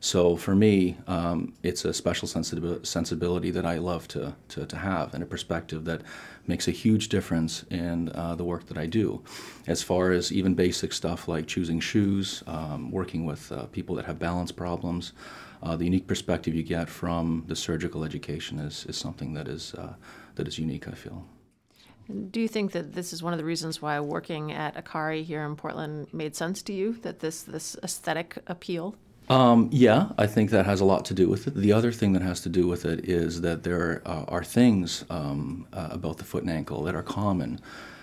So 0.00 0.36
for 0.36 0.54
me, 0.54 0.98
um, 1.06 1.54
it's 1.62 1.84
a 1.84 1.94
special 1.94 2.28
sensibility 2.28 3.50
that 3.50 3.64
I 3.64 3.78
love 3.78 4.06
to, 4.08 4.34
to, 4.48 4.66
to, 4.66 4.76
have 4.76 5.14
and 5.14 5.22
a 5.22 5.26
perspective 5.26 5.84
that 5.86 6.02
makes 6.46 6.68
a 6.68 6.70
huge 6.70 7.08
difference 7.08 7.64
in 7.70 8.10
uh, 8.10 8.34
the 8.34 8.44
work 8.44 8.66
that 8.66 8.78
I 8.78 8.86
do. 8.86 9.22
As 9.66 9.82
far 9.82 10.12
as 10.12 10.32
even 10.32 10.54
basic 10.54 10.92
stuff 10.92 11.28
like 11.28 11.46
choosing 11.46 11.80
shoes, 11.80 12.42
um, 12.46 12.90
working 12.90 13.24
with 13.24 13.50
uh, 13.50 13.66
people 13.66 13.94
that 13.96 14.04
have 14.04 14.18
balance 14.18 14.52
problems, 14.52 15.12
uh, 15.62 15.76
the 15.76 15.84
unique 15.84 16.06
perspective 16.06 16.54
you 16.54 16.62
get 16.62 16.88
from 16.88 17.44
the 17.46 17.56
surgical 17.56 18.04
education 18.04 18.58
is, 18.58 18.84
is 18.86 18.96
something 18.96 19.32
that 19.34 19.48
is, 19.48 19.74
uh, 19.74 19.94
that 20.34 20.46
is 20.46 20.58
unique, 20.58 20.86
I 20.86 20.92
feel. 20.92 21.24
Do 22.30 22.40
you 22.40 22.46
think 22.46 22.70
that 22.72 22.92
this 22.92 23.12
is 23.12 23.22
one 23.22 23.32
of 23.32 23.38
the 23.38 23.44
reasons 23.44 23.82
why 23.82 23.98
working 23.98 24.52
at 24.52 24.76
Akari 24.76 25.24
here 25.24 25.44
in 25.44 25.56
Portland 25.56 26.06
made 26.12 26.36
sense 26.36 26.62
to 26.62 26.72
you? 26.72 26.92
That 27.02 27.18
this 27.18 27.42
this 27.42 27.76
aesthetic 27.82 28.38
appeal? 28.46 28.94
Um, 29.28 29.68
yeah, 29.72 30.10
I 30.16 30.26
think 30.28 30.50
that 30.50 30.66
has 30.66 30.80
a 30.80 30.84
lot 30.84 31.04
to 31.06 31.14
do 31.14 31.28
with 31.28 31.48
it. 31.48 31.56
The 31.56 31.72
other 31.72 31.90
thing 31.90 32.12
that 32.12 32.22
has 32.22 32.40
to 32.42 32.48
do 32.48 32.68
with 32.68 32.84
it 32.84 33.08
is 33.08 33.40
that 33.40 33.64
there 33.64 34.02
uh, 34.06 34.24
are 34.28 34.44
things 34.44 35.04
um, 35.10 35.66
uh, 35.72 35.88
about 35.90 36.18
the 36.18 36.24
foot 36.24 36.42
and 36.42 36.50
ankle 36.50 36.84
that 36.84 36.94
are 36.94 37.02
common, 37.02 37.60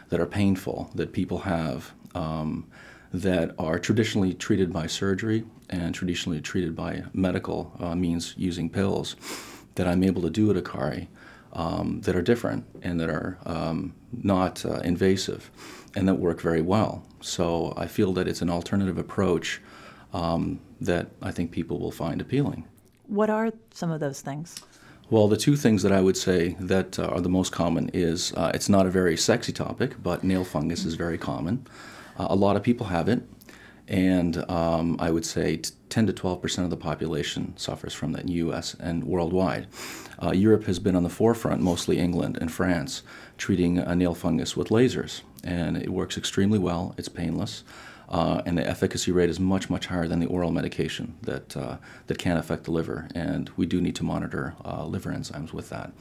that 0.09 0.19
are 0.19 0.25
painful, 0.25 0.91
that 0.95 1.13
people 1.13 1.39
have, 1.39 1.93
um, 2.13 2.67
that 3.13 3.55
are 3.57 3.79
traditionally 3.79 4.33
treated 4.33 4.73
by 4.73 4.85
surgery 4.85 5.45
and 5.69 5.95
traditionally 5.95 6.41
treated 6.41 6.75
by 6.75 7.03
medical 7.13 7.71
uh, 7.79 7.95
means 7.95 8.33
using 8.35 8.69
pills 8.69 9.15
that 9.75 9.87
I'm 9.87 10.03
able 10.03 10.21
to 10.23 10.29
do 10.29 10.51
at 10.51 10.61
Akari 10.61 11.07
um, 11.53 12.01
that 12.01 12.17
are 12.17 12.21
different 12.21 12.65
and 12.81 12.99
that 12.99 13.09
are 13.09 13.37
um, 13.45 13.93
not 14.11 14.65
uh, 14.65 14.79
invasive 14.79 15.49
and 15.95 16.07
that 16.09 16.15
work 16.15 16.41
very 16.41 16.61
well. 16.61 17.03
So 17.21 17.73
I 17.77 17.87
feel 17.87 18.11
that 18.13 18.27
it's 18.27 18.41
an 18.41 18.49
alternative 18.49 18.97
approach 18.97 19.61
um, 20.13 20.59
that 20.85 21.07
I 21.21 21.31
think 21.31 21.51
people 21.51 21.79
will 21.79 21.91
find 21.91 22.21
appealing. 22.21 22.65
What 23.07 23.29
are 23.29 23.51
some 23.73 23.91
of 23.91 23.99
those 23.99 24.21
things? 24.21 24.61
Well, 25.09 25.27
the 25.27 25.37
two 25.37 25.55
things 25.55 25.83
that 25.83 25.91
I 25.91 26.01
would 26.01 26.17
say 26.17 26.55
that 26.59 26.97
uh, 26.97 27.03
are 27.05 27.21
the 27.21 27.29
most 27.29 27.51
common 27.51 27.89
is 27.93 28.33
uh, 28.33 28.51
it's 28.53 28.69
not 28.69 28.85
a 28.85 28.89
very 28.89 29.17
sexy 29.17 29.51
topic, 29.51 30.01
but 30.01 30.23
nail 30.23 30.43
fungus 30.43 30.85
is 30.85 30.95
very 30.95 31.17
common. 31.17 31.67
Uh, 32.17 32.27
a 32.29 32.35
lot 32.35 32.55
of 32.55 32.63
people 32.63 32.87
have 32.87 33.09
it, 33.09 33.21
and 33.87 34.49
um, 34.49 34.95
I 34.99 35.11
would 35.11 35.25
say 35.25 35.61
10 35.89 36.07
to 36.07 36.13
12 36.13 36.41
percent 36.41 36.63
of 36.63 36.71
the 36.71 36.77
population 36.77 37.55
suffers 37.57 37.93
from 37.93 38.13
that 38.13 38.21
in 38.21 38.27
the 38.27 38.33
U.S. 38.33 38.75
and 38.79 39.03
worldwide. 39.03 39.67
Uh, 40.21 40.31
Europe 40.31 40.63
has 40.65 40.79
been 40.79 40.95
on 40.95 41.03
the 41.03 41.09
forefront, 41.09 41.61
mostly 41.61 41.99
England 41.99 42.37
and 42.39 42.51
France, 42.51 43.03
treating 43.37 43.77
a 43.77 43.95
nail 43.95 44.13
fungus 44.15 44.55
with 44.55 44.69
lasers, 44.69 45.21
and 45.43 45.75
it 45.75 45.89
works 45.89 46.17
extremely 46.17 46.59
well. 46.59 46.95
It's 46.97 47.09
painless. 47.09 47.63
Uh, 48.13 48.43
and 48.45 48.55
the 48.55 48.67
efficacy 48.69 49.11
rate 49.11 49.27
is 49.31 49.39
much, 49.39 49.71
much 49.71 49.87
higher 49.87 50.07
than 50.07 50.19
the 50.19 50.27
oral 50.27 50.51
medication 50.51 51.15
that, 51.23 51.57
uh, 51.57 51.77
that 52.05 52.19
can 52.19 52.37
affect 52.37 52.63
the 52.63 52.71
liver. 52.71 53.07
And 53.15 53.49
we 53.57 53.65
do 53.65 53.81
need 53.81 53.95
to 53.95 54.03
monitor 54.03 54.53
uh, 54.63 54.85
liver 54.85 55.11
enzymes 55.11 55.51
with 55.51 55.69
that. 55.69 55.91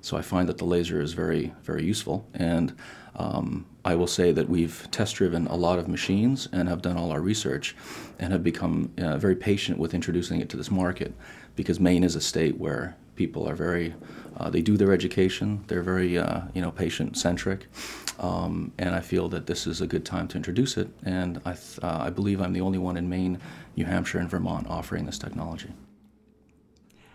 So 0.00 0.16
I 0.16 0.22
find 0.22 0.48
that 0.48 0.58
the 0.58 0.64
laser 0.64 1.00
is 1.00 1.12
very, 1.12 1.54
very 1.62 1.84
useful. 1.84 2.26
And 2.34 2.74
um, 3.14 3.66
I 3.84 3.94
will 3.94 4.08
say 4.08 4.32
that 4.32 4.48
we've 4.48 4.88
test 4.90 5.14
driven 5.14 5.46
a 5.46 5.54
lot 5.54 5.78
of 5.78 5.86
machines 5.86 6.48
and 6.50 6.68
have 6.68 6.82
done 6.82 6.96
all 6.96 7.12
our 7.12 7.20
research 7.20 7.76
and 8.18 8.32
have 8.32 8.42
become 8.42 8.90
uh, 8.98 9.16
very 9.16 9.36
patient 9.36 9.78
with 9.78 9.94
introducing 9.94 10.40
it 10.40 10.48
to 10.48 10.56
this 10.56 10.72
market 10.72 11.14
because 11.54 11.78
Maine 11.78 12.02
is 12.02 12.16
a 12.16 12.20
state 12.20 12.58
where 12.58 12.96
people 13.14 13.48
are 13.48 13.54
very, 13.54 13.94
uh, 14.38 14.50
they 14.50 14.62
do 14.62 14.76
their 14.76 14.92
education, 14.92 15.62
they're 15.68 15.82
very, 15.82 16.18
uh, 16.18 16.40
you 16.52 16.62
know, 16.62 16.72
patient 16.72 17.16
centric. 17.16 17.68
Um, 18.20 18.72
and 18.78 18.94
I 18.94 19.00
feel 19.00 19.28
that 19.30 19.46
this 19.46 19.66
is 19.66 19.80
a 19.80 19.86
good 19.86 20.04
time 20.04 20.28
to 20.28 20.36
introduce 20.36 20.76
it. 20.76 20.88
And 21.04 21.40
I, 21.44 21.52
th- 21.52 21.78
uh, 21.82 21.98
I 22.02 22.10
believe 22.10 22.40
I'm 22.40 22.52
the 22.52 22.60
only 22.60 22.78
one 22.78 22.96
in 22.96 23.08
Maine, 23.08 23.40
New 23.76 23.86
Hampshire, 23.86 24.18
and 24.18 24.28
Vermont 24.28 24.66
offering 24.68 25.06
this 25.06 25.18
technology. 25.18 25.70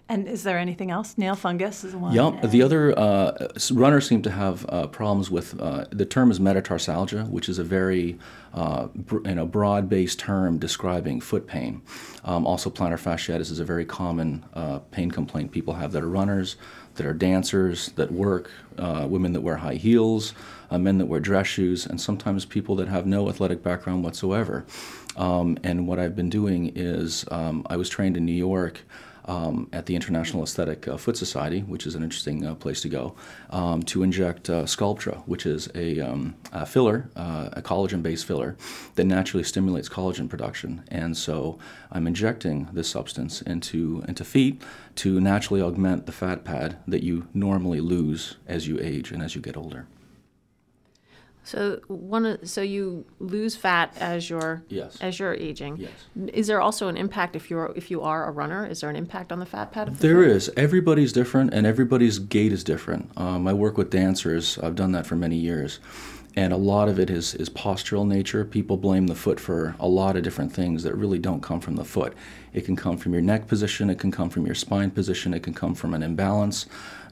And 0.08 0.28
is 0.28 0.44
there 0.44 0.60
anything 0.60 0.92
else? 0.92 1.18
Nail 1.18 1.36
fungus 1.36 1.84
is 1.84 1.96
one. 1.96 2.14
Yep. 2.14 2.52
The 2.52 2.62
other 2.62 2.98
uh, 2.98 3.48
runners 3.72 4.08
seem 4.08 4.22
to 4.22 4.30
have 4.30 4.64
uh, 4.70 4.86
problems 4.88 5.32
with 5.32 5.60
uh, 5.60 5.86
the 5.90 6.06
term 6.06 6.30
is 6.30 6.40
metatarsalgia, 6.40 7.28
which 7.28 7.50
is 7.50 7.58
a 7.58 7.64
very 7.64 8.20
uh, 8.54 8.86
br- 8.94 9.28
you 9.28 9.34
know 9.34 9.48
broad-based 9.48 10.20
term 10.20 10.60
describing 10.60 11.22
foot 11.22 11.48
pain. 11.48 11.82
Um, 12.24 12.46
also, 12.46 12.70
plantar 12.70 13.00
fasciitis 13.00 13.50
is 13.50 13.60
a 13.60 13.66
very 13.66 13.84
common 13.84 14.46
uh, 14.54 14.80
pain 14.92 15.10
complaint 15.10 15.52
people 15.52 15.74
have 15.74 15.92
that 15.94 16.04
are 16.04 16.10
runners, 16.10 16.56
that 16.96 17.08
are 17.08 17.14
dancers, 17.14 17.90
that 17.96 18.12
work, 18.12 18.52
uh, 18.78 19.08
women 19.10 19.34
that 19.34 19.42
wear 19.42 19.58
high 19.58 19.74
heels, 19.74 20.36
men 20.72 20.98
that 20.98 21.06
wear 21.06 21.20
dress 21.20 21.48
shoes, 21.48 21.86
and 21.86 22.00
sometimes 22.00 22.46
people 22.46 22.76
that 22.76 22.88
have 22.88 23.06
no 23.06 23.30
athletic 23.30 23.64
background 23.64 24.04
whatsoever. 24.04 24.66
Um, 25.16 25.58
and 25.64 25.88
what 25.88 26.00
I've 26.00 26.16
been 26.16 26.30
doing 26.30 26.72
is 26.76 27.26
um, 27.32 27.66
I 27.70 27.78
was 27.78 27.90
trained 27.90 28.18
in 28.18 28.26
New 28.26 28.34
York 28.34 28.82
um, 29.28 29.68
at 29.74 29.86
the 29.86 29.96
International 29.96 30.44
Aesthetic 30.44 30.88
uh, 30.88 30.98
Foot 30.98 31.18
Society, 31.18 31.62
which 31.62 31.86
is 31.88 31.96
an 31.96 32.04
interesting 32.04 32.46
uh, 32.46 32.56
place 32.56 32.82
to 32.82 32.90
go, 32.90 33.16
um, 33.50 33.82
to 33.84 34.04
inject 34.04 34.50
uh, 34.50 34.64
Sculptra, 34.64 35.24
which 35.26 35.46
is 35.46 35.70
a, 35.76 36.00
um, 36.00 36.36
a 36.52 36.66
filler, 36.66 37.10
uh, 37.16 37.50
a 37.54 37.62
collagen 37.62 38.04
based 38.04 38.26
filler 38.26 38.56
that 38.96 39.06
naturally 39.06 39.44
stimulates 39.44 39.90
collagen 39.90 40.30
production. 40.30 40.84
And 40.90 41.18
so 41.18 41.58
I'm 41.92 42.08
injecting 42.08 42.70
this 42.72 42.90
substance 42.90 43.42
into, 43.42 44.04
into 44.08 44.24
feet 44.24 44.62
to 44.96 45.20
naturally 45.20 45.62
augment 45.62 46.06
the 46.06 46.12
fat 46.12 46.44
pad 46.44 46.78
that 46.88 47.04
you 47.04 47.28
normally 47.34 47.82
lose 47.82 48.36
as 48.48 48.68
you 48.68 48.80
age 48.80 49.12
and 49.12 49.22
as 49.24 49.36
you 49.36 49.42
get 49.42 49.58
older. 49.58 49.88
So 51.46 51.80
one, 51.88 52.44
so 52.46 52.62
you 52.62 53.06
lose 53.20 53.56
fat 53.56 53.96
as 54.00 54.30
you're 54.30 54.64
yes. 54.68 54.98
as 55.00 55.20
you're 55.20 55.36
aging. 55.36 55.78
Yes. 55.78 55.92
Is 56.34 56.48
there 56.48 56.60
also 56.60 56.88
an 56.88 56.98
impact 56.98 57.36
if 57.36 57.52
you're 57.52 57.72
if 57.76 57.92
you 57.92 58.02
are 58.02 58.28
a 58.28 58.32
runner? 58.32 58.66
Is 58.66 58.82
there 58.82 58.90
an 58.90 58.96
impact 58.96 59.32
on 59.32 59.40
the 59.40 59.46
fat 59.46 59.72
pad? 59.72 59.88
Of 59.88 60.00
the 60.00 60.08
there 60.08 60.24
foot? 60.24 60.32
is. 60.32 60.50
Everybody's 60.58 61.14
different, 61.14 61.54
and 61.54 61.68
everybody's 61.68 62.18
gait 62.18 62.52
is 62.52 62.64
different. 62.64 63.12
Um, 63.16 63.48
I 63.48 63.54
work 63.54 63.78
with 63.78 63.92
dancers. 63.92 64.58
I've 64.58 64.76
done 64.76 64.92
that 64.94 65.06
for 65.06 65.16
many 65.16 65.36
years, 65.36 65.80
and 66.36 66.52
a 66.52 66.58
lot 66.58 66.90
of 66.90 67.00
it 67.00 67.12
is 67.12 67.36
is 67.36 67.50
postural 67.52 68.08
nature. 68.08 68.44
People 68.44 68.78
blame 68.78 69.06
the 69.06 69.16
foot 69.16 69.40
for 69.40 69.76
a 69.80 69.88
lot 69.88 70.18
of 70.18 70.24
different 70.24 70.52
things 70.52 70.82
that 70.82 70.96
really 70.96 71.20
don't 71.20 71.44
come 71.44 71.60
from 71.60 71.76
the 71.76 71.86
foot. 71.86 72.14
It 72.54 72.66
can 72.66 72.76
come 72.76 72.98
from 72.98 73.14
your 73.14 73.22
neck 73.22 73.48
position. 73.48 73.92
It 73.92 74.00
can 74.00 74.12
come 74.12 74.32
from 74.32 74.48
your 74.48 74.56
spine 74.56 74.90
position. 74.90 75.34
It 75.36 75.44
can 75.44 75.54
come 75.54 75.76
from 75.76 75.94
an 75.94 76.02
imbalance. 76.02 76.66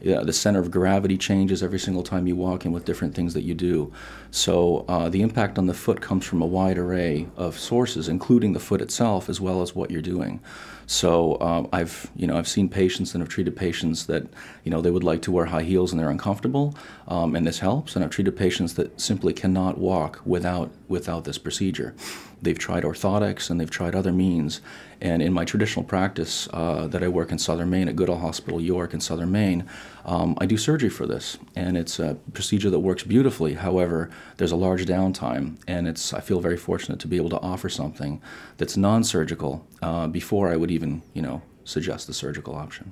Yeah, 0.04 0.20
the 0.20 0.34
center 0.34 0.60
of 0.60 0.70
gravity 0.70 1.18
changes 1.18 1.64
every 1.64 1.80
single 1.80 2.04
time 2.04 2.28
you 2.28 2.36
walk 2.36 2.66
and 2.66 2.74
with 2.74 2.84
different 2.84 3.16
things 3.16 3.34
that 3.36 3.44
you 3.44 3.54
do. 3.54 3.94
So 4.32 4.84
uh, 4.90 5.08
the 5.08 5.22
impact 5.22 5.58
on 5.58 5.68
the 5.68 5.74
foot 5.74 6.02
comes 6.02 6.26
from 6.26 6.42
a 6.42 6.46
wide 6.46 6.78
array 6.78 7.30
of 7.38 7.58
sources, 7.58 8.10
including 8.10 8.52
the 8.52 8.60
foot 8.60 8.82
itself 8.82 9.30
as 9.30 9.40
well 9.40 9.62
as 9.62 9.74
what 9.74 9.92
you're 9.92 10.02
doing. 10.02 10.42
So 10.88 11.40
um, 11.40 11.70
I've 11.72 12.12
you 12.18 12.28
know 12.28 12.38
I've 12.38 12.50
seen 12.50 12.68
patients 12.68 13.14
and 13.14 13.22
have 13.22 13.30
treated 13.30 13.56
patients 13.56 14.08
that 14.08 14.28
you 14.66 14.72
know 14.72 14.82
they 14.82 14.92
would 14.92 15.06
like 15.06 15.22
to 15.22 15.32
wear 15.32 15.46
high 15.46 15.64
heels 15.64 15.92
and 15.92 16.00
they're 16.00 16.10
uncomfortable, 16.10 16.76
um, 17.08 17.36
and 17.36 17.48
this 17.48 17.60
helps. 17.60 17.96
And 17.96 18.04
I've 18.04 18.12
treated 18.12 18.36
patients 18.36 18.74
that 18.74 19.00
simply 19.00 19.32
cannot 19.32 19.78
walk 19.78 20.22
without 20.26 20.72
without 20.90 21.24
this 21.24 21.38
procedure. 21.38 21.96
They've 22.42 22.60
tried 22.60 22.84
orthotics 22.84 23.50
and 23.50 23.60
they've 23.60 23.72
tried 23.72 23.96
other 23.96 24.12
means. 24.12 24.60
And 25.00 25.22
in 25.22 25.34
my 25.34 25.46
traditional 25.46 25.86
practice 25.86 26.50
uh, 26.52 26.88
that 26.88 27.02
I 27.04 27.08
work 27.08 27.32
in 27.32 27.38
Southern 27.38 27.70
Maine 27.70 27.88
at 27.88 27.96
Goodall 27.96 28.20
Hospital, 28.20 28.60
York, 28.60 28.94
in 28.94 29.00
Southern 29.00 29.32
Maine, 29.32 29.66
um, 30.06 30.36
I 30.38 30.46
do 30.46 30.58
surgery 30.58 30.90
for 30.90 31.08
this, 31.08 31.38
and 31.56 31.78
it's 31.78 32.00
a 32.00 32.18
procedure 32.34 32.70
that 32.70 32.80
works 32.80 33.04
beautifully. 33.04 33.54
However, 33.54 34.10
there's 34.38 34.52
a 34.52 34.56
large 34.56 34.86
downtime, 34.86 35.58
and 35.68 35.88
it's 35.88 36.14
I 36.14 36.20
feel 36.20 36.40
very 36.40 36.58
fortunate 36.58 37.00
to 37.00 37.08
be 37.08 37.18
able 37.18 37.30
to 37.30 37.40
offer 37.40 37.70
something 37.70 38.22
that's 38.58 38.76
non-surgical 38.78 39.66
uh, 39.82 40.08
before 40.08 40.50
I 40.54 40.58
would 40.58 40.72
even 40.72 41.02
you 41.14 41.22
know 41.22 41.42
suggest 41.64 42.08
the 42.08 42.14
surgical 42.14 42.56
option. 42.56 42.92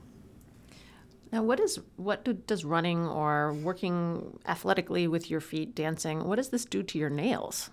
Now, 1.32 1.44
what 1.44 1.60
is 1.60 1.80
what 1.98 2.26
do, 2.26 2.34
does 2.34 2.64
running 2.66 3.08
or 3.08 3.54
working 3.54 4.40
athletically 4.46 5.08
with 5.08 5.30
your 5.30 5.42
feet, 5.42 5.76
dancing, 5.76 6.24
what 6.26 6.38
does 6.38 6.50
this 6.50 6.66
do 6.66 6.84
to 6.84 6.98
your 6.98 7.10
nails? 7.10 7.70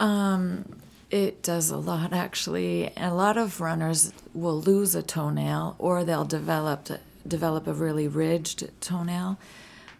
Um, 0.00 0.64
It 1.10 1.44
does 1.44 1.70
a 1.70 1.76
lot, 1.76 2.12
actually. 2.12 2.90
A 2.96 3.14
lot 3.14 3.36
of 3.36 3.60
runners 3.60 4.12
will 4.32 4.60
lose 4.60 4.96
a 4.96 5.02
toenail, 5.02 5.76
or 5.78 6.02
they'll 6.02 6.24
develop 6.24 6.88
develop 7.26 7.66
a 7.66 7.72
really 7.72 8.08
ridged 8.08 8.70
toenail, 8.80 9.38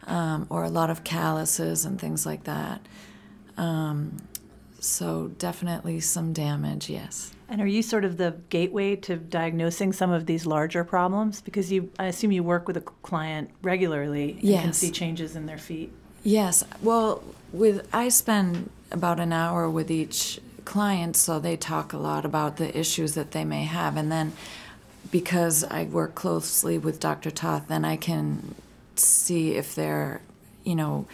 um, 0.06 0.46
or 0.50 0.64
a 0.64 0.70
lot 0.70 0.90
of 0.90 1.04
calluses 1.04 1.84
and 1.84 2.00
things 2.00 2.26
like 2.26 2.44
that. 2.44 2.80
Um, 3.56 4.16
so 4.80 5.28
definitely 5.38 6.00
some 6.00 6.32
damage, 6.32 6.90
yes. 6.90 7.32
And 7.48 7.60
are 7.60 7.66
you 7.66 7.82
sort 7.82 8.04
of 8.04 8.16
the 8.16 8.36
gateway 8.48 8.96
to 8.96 9.16
diagnosing 9.16 9.92
some 9.92 10.10
of 10.10 10.26
these 10.26 10.44
larger 10.46 10.84
problems? 10.84 11.40
Because 11.40 11.70
you, 11.70 11.90
I 11.98 12.06
assume 12.06 12.32
you 12.32 12.42
work 12.42 12.66
with 12.66 12.76
a 12.76 12.80
client 12.80 13.50
regularly 13.62 14.32
and 14.32 14.42
yes. 14.42 14.62
can 14.62 14.72
see 14.72 14.90
changes 14.90 15.36
in 15.36 15.46
their 15.46 15.58
feet. 15.58 15.92
Yes. 16.22 16.64
Well, 16.82 17.22
with 17.52 17.86
I 17.92 18.08
spend 18.08 18.70
about 18.90 19.20
an 19.20 19.32
hour 19.32 19.68
with 19.70 19.90
each 19.90 20.40
client, 20.64 21.16
so 21.16 21.38
they 21.38 21.56
talk 21.56 21.92
a 21.92 21.98
lot 21.98 22.24
about 22.24 22.56
the 22.56 22.76
issues 22.76 23.14
that 23.14 23.32
they 23.32 23.44
may 23.44 23.64
have, 23.64 23.96
and 23.96 24.10
then 24.10 24.32
because 25.14 25.62
I 25.62 25.84
work 25.84 26.16
closely 26.16 26.76
with 26.76 26.98
Dr. 26.98 27.30
Toth, 27.30 27.68
then 27.68 27.84
I 27.84 27.96
can 27.96 28.56
see 28.96 29.52
if 29.52 29.72
they're, 29.72 30.22
you 30.64 30.74
know 30.74 31.06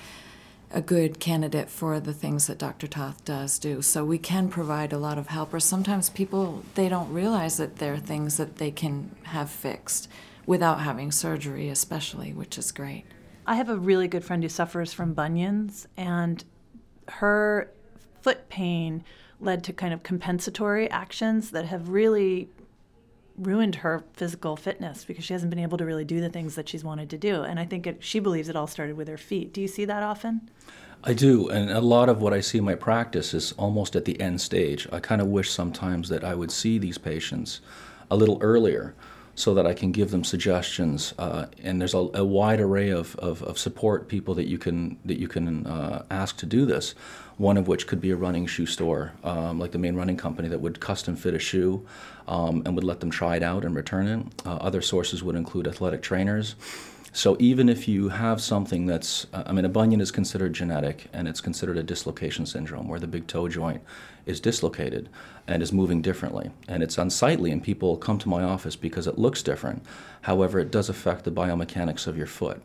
a 0.70 0.80
good 0.80 1.20
candidate 1.20 1.68
for 1.68 2.00
the 2.00 2.14
things 2.14 2.46
that 2.46 2.56
Dr. 2.56 2.86
Toth 2.86 3.22
does 3.26 3.58
do. 3.58 3.82
So 3.82 4.02
we 4.02 4.16
can 4.16 4.48
provide 4.48 4.94
a 4.94 4.98
lot 4.98 5.18
of 5.18 5.26
help. 5.26 5.52
Or 5.52 5.60
sometimes 5.60 6.08
people 6.08 6.64
they 6.76 6.88
don't 6.88 7.12
realize 7.12 7.58
that 7.58 7.76
there 7.76 7.92
are 7.92 7.98
things 7.98 8.38
that 8.38 8.56
they 8.56 8.70
can 8.70 9.14
have 9.24 9.50
fixed 9.50 10.08
without 10.46 10.80
having 10.80 11.12
surgery, 11.12 11.68
especially, 11.68 12.32
which 12.32 12.56
is 12.56 12.72
great. 12.72 13.04
I 13.46 13.56
have 13.56 13.68
a 13.68 13.76
really 13.76 14.08
good 14.08 14.24
friend 14.24 14.42
who 14.42 14.48
suffers 14.48 14.94
from 14.94 15.12
bunions, 15.12 15.86
and 15.98 16.42
her 17.20 17.70
foot 18.22 18.48
pain 18.48 19.04
led 19.40 19.62
to 19.64 19.74
kind 19.74 19.92
of 19.92 20.02
compensatory 20.02 20.90
actions 20.90 21.50
that 21.50 21.66
have 21.66 21.90
really 21.90 22.48
ruined 23.40 23.76
her 23.76 24.04
physical 24.12 24.56
fitness 24.56 25.04
because 25.04 25.24
she 25.24 25.32
hasn't 25.32 25.50
been 25.50 25.58
able 25.58 25.78
to 25.78 25.84
really 25.84 26.04
do 26.04 26.20
the 26.20 26.28
things 26.28 26.54
that 26.54 26.68
she's 26.68 26.84
wanted 26.84 27.10
to 27.10 27.18
do. 27.18 27.42
And 27.42 27.58
I 27.58 27.64
think 27.64 27.86
it, 27.86 28.04
she 28.04 28.20
believes 28.20 28.48
it 28.48 28.56
all 28.56 28.66
started 28.66 28.96
with 28.96 29.08
her 29.08 29.18
feet. 29.18 29.52
Do 29.52 29.60
you 29.60 29.68
see 29.68 29.84
that 29.84 30.02
often? 30.02 30.50
I 31.02 31.14
do, 31.14 31.48
and 31.48 31.70
a 31.70 31.80
lot 31.80 32.10
of 32.10 32.20
what 32.20 32.34
I 32.34 32.40
see 32.40 32.58
in 32.58 32.64
my 32.64 32.74
practice 32.74 33.32
is 33.32 33.52
almost 33.52 33.96
at 33.96 34.04
the 34.04 34.20
end 34.20 34.40
stage. 34.40 34.86
I 34.92 35.00
kind 35.00 35.22
of 35.22 35.28
wish 35.28 35.50
sometimes 35.50 36.10
that 36.10 36.24
I 36.24 36.34
would 36.34 36.50
see 36.50 36.78
these 36.78 36.98
patients 36.98 37.62
a 38.10 38.16
little 38.16 38.38
earlier 38.42 38.94
so 39.34 39.54
that 39.54 39.66
I 39.66 39.72
can 39.72 39.92
give 39.92 40.10
them 40.10 40.24
suggestions. 40.24 41.14
Uh, 41.18 41.46
and 41.62 41.80
there's 41.80 41.94
a, 41.94 42.10
a, 42.14 42.24
wide 42.24 42.60
array 42.60 42.90
of, 42.90 43.16
of, 43.16 43.42
of, 43.42 43.58
support 43.58 44.08
people 44.08 44.34
that 44.34 44.46
you 44.46 44.58
can 44.58 44.98
that 45.06 45.18
you 45.18 45.28
can 45.28 45.66
uh, 45.66 46.04
ask 46.10 46.36
to 46.38 46.46
do 46.46 46.66
this. 46.66 46.94
One 47.40 47.56
of 47.56 47.68
which 47.68 47.86
could 47.86 48.02
be 48.02 48.10
a 48.10 48.16
running 48.16 48.44
shoe 48.44 48.66
store, 48.66 49.12
um, 49.24 49.58
like 49.58 49.70
the 49.70 49.78
Maine 49.78 49.96
running 49.96 50.18
company 50.18 50.46
that 50.48 50.60
would 50.60 50.78
custom 50.78 51.16
fit 51.16 51.32
a 51.32 51.38
shoe 51.38 51.86
um, 52.28 52.62
and 52.66 52.74
would 52.74 52.84
let 52.84 53.00
them 53.00 53.10
try 53.10 53.36
it 53.36 53.42
out 53.42 53.64
and 53.64 53.74
return 53.74 54.06
it. 54.06 54.26
Uh, 54.44 54.56
other 54.56 54.82
sources 54.82 55.22
would 55.22 55.34
include 55.34 55.66
athletic 55.66 56.02
trainers. 56.02 56.54
So 57.14 57.38
even 57.40 57.70
if 57.70 57.88
you 57.88 58.10
have 58.10 58.42
something 58.42 58.84
that's, 58.84 59.26
uh, 59.32 59.44
I 59.46 59.52
mean, 59.52 59.64
a 59.64 59.70
bunion 59.70 60.02
is 60.02 60.10
considered 60.10 60.52
genetic 60.52 61.08
and 61.14 61.26
it's 61.26 61.40
considered 61.40 61.78
a 61.78 61.82
dislocation 61.82 62.44
syndrome 62.44 62.88
where 62.88 63.00
the 63.00 63.06
big 63.06 63.26
toe 63.26 63.48
joint 63.48 63.82
is 64.26 64.38
dislocated 64.38 65.08
and 65.46 65.62
is 65.62 65.72
moving 65.72 66.02
differently. 66.02 66.50
And 66.68 66.82
it's 66.82 66.98
unsightly, 66.98 67.52
and 67.52 67.62
people 67.62 67.96
come 67.96 68.18
to 68.18 68.28
my 68.28 68.42
office 68.42 68.76
because 68.76 69.06
it 69.06 69.18
looks 69.18 69.42
different. 69.42 69.82
However, 70.20 70.60
it 70.60 70.70
does 70.70 70.90
affect 70.90 71.24
the 71.24 71.30
biomechanics 71.30 72.06
of 72.06 72.18
your 72.18 72.26
foot. 72.26 72.62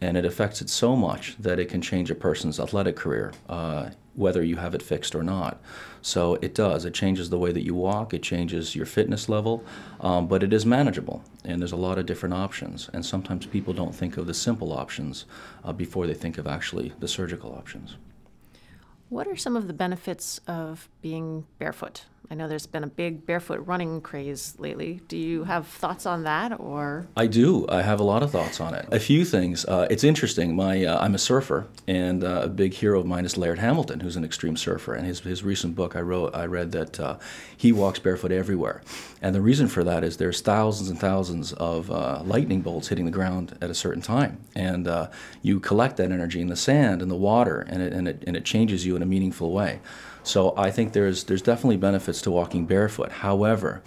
And 0.00 0.16
it 0.16 0.24
affects 0.24 0.62
it 0.62 0.70
so 0.70 0.96
much 0.96 1.36
that 1.38 1.58
it 1.58 1.68
can 1.68 1.82
change 1.82 2.10
a 2.10 2.14
person's 2.14 2.58
athletic 2.58 2.96
career, 2.96 3.34
uh, 3.50 3.90
whether 4.14 4.42
you 4.42 4.56
have 4.56 4.74
it 4.74 4.82
fixed 4.82 5.14
or 5.14 5.22
not. 5.22 5.60
So 6.02 6.34
it 6.36 6.54
does. 6.54 6.84
It 6.84 6.94
changes 6.94 7.30
the 7.30 7.38
way 7.38 7.52
that 7.52 7.64
you 7.64 7.74
walk, 7.74 8.14
it 8.14 8.22
changes 8.22 8.76
your 8.76 8.86
fitness 8.86 9.28
level, 9.28 9.64
um, 10.00 10.28
but 10.28 10.42
it 10.42 10.52
is 10.52 10.64
manageable. 10.64 11.24
And 11.44 11.60
there's 11.60 11.72
a 11.72 11.76
lot 11.76 11.98
of 11.98 12.06
different 12.06 12.34
options. 12.34 12.88
And 12.92 13.04
sometimes 13.04 13.46
people 13.46 13.72
don't 13.72 13.94
think 13.94 14.16
of 14.16 14.26
the 14.26 14.34
simple 14.34 14.72
options 14.72 15.24
uh, 15.64 15.72
before 15.72 16.06
they 16.06 16.14
think 16.14 16.38
of 16.38 16.46
actually 16.46 16.92
the 17.00 17.08
surgical 17.08 17.54
options. 17.54 17.96
What 19.08 19.26
are 19.26 19.36
some 19.36 19.56
of 19.56 19.66
the 19.66 19.72
benefits 19.72 20.40
of 20.46 20.88
being 21.02 21.46
barefoot? 21.58 22.04
I 22.30 22.34
know 22.34 22.48
there's 22.48 22.66
been 22.66 22.84
a 22.84 22.88
big 22.88 23.26
barefoot 23.26 23.66
running 23.66 24.00
craze 24.00 24.54
lately. 24.58 25.00
Do 25.08 25.16
you 25.16 25.44
have 25.44 25.66
thoughts 25.66 26.06
on 26.06 26.24
that, 26.24 26.58
or? 26.58 27.06
I 27.16 27.26
do. 27.26 27.66
I 27.68 27.82
have 27.82 28.00
a 28.00 28.02
lot 28.02 28.22
of 28.22 28.30
thoughts 28.30 28.60
on 28.60 28.74
it. 28.74 28.86
A 28.90 28.98
few 28.98 29.24
things. 29.24 29.64
Uh, 29.66 29.86
it's 29.90 30.04
interesting. 30.04 30.56
My 30.56 30.84
uh, 30.84 30.98
I'm 31.04 31.14
a 31.14 31.18
surfer, 31.18 31.66
and 31.86 32.24
uh, 32.24 32.42
a 32.44 32.48
big 32.48 32.72
hero 32.72 33.00
of 33.00 33.06
mine 33.06 33.24
is 33.24 33.36
Laird 33.36 33.58
Hamilton, 33.58 34.00
who's 34.00 34.16
an 34.16 34.24
extreme 34.24 34.56
surfer. 34.56 34.94
And 34.94 35.06
his 35.06 35.20
his 35.20 35.42
recent 35.42 35.74
book 35.74 35.96
I 35.96 36.00
wrote, 36.00 36.34
I 36.34 36.46
read 36.46 36.72
that 36.72 36.98
uh, 36.98 37.18
he 37.56 37.72
walks 37.72 37.98
barefoot 37.98 38.32
everywhere, 38.32 38.80
and 39.20 39.34
the 39.34 39.42
reason 39.42 39.68
for 39.68 39.84
that 39.84 40.02
is 40.02 40.16
there's 40.16 40.40
thousands 40.40 40.88
and 40.88 40.98
thousands 40.98 41.52
of 41.54 41.90
uh, 41.90 42.22
lightning 42.24 42.62
bolts 42.62 42.88
hitting 42.88 43.04
the 43.04 43.10
ground 43.10 43.56
at 43.60 43.70
a 43.70 43.74
certain 43.74 44.02
time, 44.02 44.38
and 44.54 44.88
uh, 44.88 45.08
you 45.42 45.60
collect 45.60 45.98
that 45.98 46.10
energy 46.10 46.40
in 46.40 46.48
the 46.48 46.56
sand 46.56 47.02
and 47.02 47.10
the 47.10 47.16
water, 47.16 47.66
and 47.68 47.82
it 47.82 47.92
and 47.92 48.08
it 48.08 48.24
and 48.26 48.36
it 48.36 48.44
changes 48.44 48.86
you 48.86 48.96
in 48.96 49.02
a 49.02 49.06
meaningful 49.06 49.52
way. 49.52 49.80
So 50.24 50.54
I 50.56 50.70
think 50.70 50.92
there's 50.92 51.24
there's 51.24 51.42
definitely 51.42 51.76
benefits 51.76 52.22
to 52.22 52.30
walking 52.30 52.66
barefoot. 52.66 53.12
However, 53.12 53.82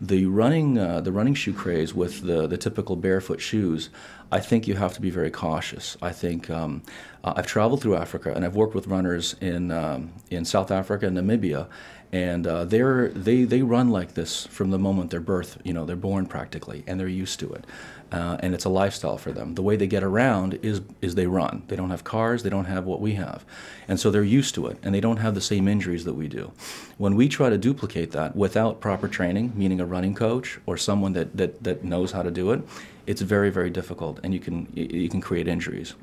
the 0.00 0.26
running 0.26 0.78
uh, 0.78 1.00
the 1.00 1.12
running 1.12 1.34
shoe 1.34 1.52
craze 1.52 1.94
with 1.94 2.22
the 2.22 2.46
the 2.46 2.58
typical 2.58 2.96
barefoot 2.96 3.40
shoes, 3.40 3.88
I 4.30 4.40
think 4.40 4.66
you 4.66 4.74
have 4.74 4.92
to 4.94 5.00
be 5.00 5.10
very 5.10 5.30
cautious. 5.30 5.96
I 6.02 6.12
think 6.12 6.50
um, 6.50 6.82
uh, 7.24 7.34
I've 7.36 7.46
traveled 7.46 7.82
through 7.82 7.96
Africa 7.96 8.32
and 8.34 8.44
I've 8.44 8.56
worked 8.56 8.74
with 8.74 8.88
runners 8.88 9.36
in 9.40 9.70
um, 9.70 10.12
in 10.30 10.44
South 10.44 10.70
Africa 10.70 11.06
and 11.06 11.16
Namibia, 11.16 11.68
and 12.12 12.46
uh, 12.46 12.64
they're 12.64 13.08
they 13.08 13.44
they 13.44 13.62
run 13.62 13.90
like 13.90 14.14
this 14.14 14.46
from 14.46 14.70
the 14.70 14.78
moment 14.78 15.10
they're 15.10 15.20
birth. 15.20 15.58
You 15.64 15.72
know, 15.72 15.84
they're 15.84 15.96
born 15.96 16.26
practically, 16.26 16.84
and 16.86 16.98
they're 16.98 17.08
used 17.08 17.40
to 17.40 17.52
it 17.52 17.64
uh, 18.12 18.36
and 18.40 18.54
it's 18.54 18.64
a 18.64 18.68
lifestyle 18.68 19.18
for 19.18 19.32
them. 19.32 19.54
The 19.54 19.62
way 19.62 19.76
they 19.76 19.86
get 19.86 20.02
around 20.02 20.58
is 20.62 20.80
is 21.00 21.14
they 21.14 21.26
run. 21.26 21.64
They 21.68 21.76
don't 21.76 21.90
have 21.90 22.04
cars. 22.04 22.42
They 22.42 22.50
don't 22.50 22.66
have 22.66 22.84
what 22.84 23.00
we 23.00 23.14
have, 23.14 23.44
and 23.88 23.98
so 23.98 24.10
they're 24.10 24.22
used 24.22 24.54
to 24.56 24.66
it, 24.68 24.78
and 24.82 24.94
they 24.94 25.00
don't 25.00 25.16
have 25.16 25.34
the 25.34 25.40
same 25.40 25.66
injuries 25.66 26.04
that 26.04 26.14
we 26.14 26.28
do. 26.28 26.52
When 26.98 27.16
we 27.16 27.28
try 27.28 27.50
to 27.50 27.58
duplicate 27.58 28.12
that 28.12 28.36
without 28.36 28.80
proper 28.80 29.08
training, 29.08 29.52
meaning 29.56 29.80
a 29.80 29.86
running 29.86 30.14
coach 30.14 30.60
or 30.66 30.76
someone 30.76 31.14
that 31.14 31.36
that, 31.36 31.64
that 31.64 31.84
knows 31.84 32.12
how 32.12 32.22
to 32.22 32.30
do 32.30 32.52
it, 32.52 32.62
it's 33.06 33.22
very 33.22 33.50
very 33.50 33.70
difficult, 33.70 34.20
and 34.22 34.32
you 34.32 34.40
can 34.40 34.68
you 34.74 35.08
can 35.08 35.20
create 35.20 35.48
injuries. 35.48 35.94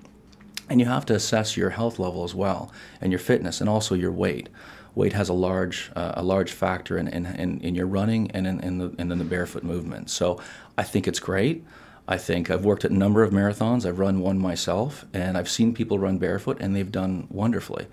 And 0.70 0.80
you 0.80 0.86
have 0.86 1.06
to 1.08 1.16
assess 1.16 1.58
your 1.58 1.72
health 1.72 2.00
level 2.00 2.24
as 2.24 2.34
well, 2.34 2.72
and 3.00 3.12
your 3.12 3.20
fitness, 3.20 3.62
and 3.62 3.70
also 3.70 3.96
your 3.96 4.12
weight 4.12 4.50
weight 4.96 5.14
has 5.14 5.30
a 5.30 5.34
large 5.34 5.92
uh, 5.96 6.14
a 6.16 6.24
large 6.24 6.52
factor 6.52 6.98
in, 6.98 7.08
in, 7.08 7.26
in, 7.26 7.60
in, 7.62 7.76
your 7.76 7.88
running 7.88 8.30
and 8.32 8.46
in, 8.46 8.60
in 8.60 8.78
the 8.78 8.94
and 8.98 9.12
in 9.12 9.18
the 9.18 9.26
barefoot 9.26 9.64
movement. 9.64 10.10
So 10.10 10.40
I 10.78 10.84
think 10.84 11.08
it's 11.08 11.20
great. 11.20 11.64
I 12.08 12.18
think 12.18 12.52
I've 12.52 12.66
worked 12.66 12.84
at 12.84 12.92
a 12.92 12.98
number 12.98 13.24
of 13.24 13.32
marathons. 13.32 13.86
I've 13.86 14.00
run 14.00 14.20
one 14.20 14.38
myself, 14.38 15.06
and 15.14 15.38
I've 15.38 15.50
seen 15.50 15.74
people 15.74 16.00
run 16.00 16.18
barefoot, 16.18 16.58
and 16.60 16.76
they've 16.76 16.92
done 16.92 17.28
wonderfully. 17.30 17.88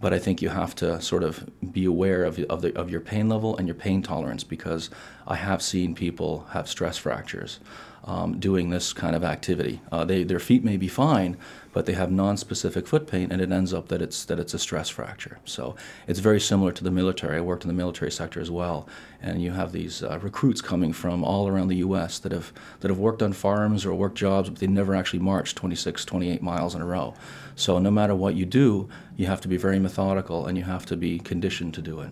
But 0.00 0.12
I 0.12 0.18
think 0.18 0.42
you 0.42 0.50
have 0.50 0.74
to 0.76 1.00
sort 1.00 1.24
of 1.24 1.48
be 1.72 1.84
aware 1.84 2.22
of, 2.24 2.38
of, 2.44 2.62
the, 2.62 2.76
of 2.78 2.90
your 2.90 3.00
pain 3.00 3.28
level 3.28 3.56
and 3.56 3.66
your 3.66 3.74
pain 3.74 4.02
tolerance 4.02 4.44
because 4.44 4.90
I 5.26 5.36
have 5.36 5.62
seen 5.62 5.94
people 5.94 6.46
have 6.50 6.68
stress 6.68 6.98
fractures 6.98 7.60
um, 8.04 8.38
doing 8.38 8.70
this 8.70 8.92
kind 8.92 9.16
of 9.16 9.24
activity. 9.24 9.80
Uh, 9.90 10.04
they, 10.04 10.22
their 10.22 10.38
feet 10.38 10.62
may 10.64 10.76
be 10.76 10.88
fine, 10.88 11.36
but 11.76 11.84
they 11.84 11.92
have 11.92 12.10
non-specific 12.10 12.86
foot 12.86 13.06
pain, 13.06 13.30
and 13.30 13.42
it 13.42 13.52
ends 13.52 13.74
up 13.74 13.88
that 13.88 14.00
it's 14.00 14.24
that 14.24 14.38
it's 14.38 14.54
a 14.54 14.58
stress 14.58 14.88
fracture. 14.88 15.38
So 15.44 15.76
it's 16.06 16.20
very 16.20 16.40
similar 16.40 16.72
to 16.72 16.82
the 16.82 16.90
military. 16.90 17.36
I 17.36 17.42
worked 17.42 17.64
in 17.64 17.68
the 17.68 17.74
military 17.74 18.10
sector 18.10 18.40
as 18.40 18.50
well, 18.50 18.88
and 19.20 19.42
you 19.42 19.50
have 19.50 19.72
these 19.72 20.02
uh, 20.02 20.18
recruits 20.22 20.62
coming 20.62 20.94
from 20.94 21.22
all 21.22 21.48
around 21.48 21.68
the 21.68 21.76
U.S. 21.88 22.18
that 22.20 22.32
have 22.32 22.50
that 22.80 22.88
have 22.88 22.98
worked 22.98 23.22
on 23.22 23.34
farms 23.34 23.84
or 23.84 23.94
worked 23.94 24.16
jobs, 24.16 24.48
but 24.48 24.58
they 24.58 24.66
never 24.66 24.94
actually 24.94 25.18
marched 25.18 25.58
26, 25.58 26.06
28 26.06 26.42
miles 26.42 26.74
in 26.74 26.80
a 26.80 26.86
row. 26.86 27.12
So 27.56 27.78
no 27.78 27.90
matter 27.90 28.14
what 28.14 28.36
you 28.36 28.46
do, 28.46 28.88
you 29.18 29.26
have 29.26 29.42
to 29.42 29.48
be 29.48 29.58
very 29.58 29.78
methodical, 29.78 30.46
and 30.46 30.56
you 30.56 30.64
have 30.64 30.86
to 30.86 30.96
be 30.96 31.18
conditioned 31.18 31.74
to 31.74 31.82
do 31.82 32.00
it. 32.00 32.10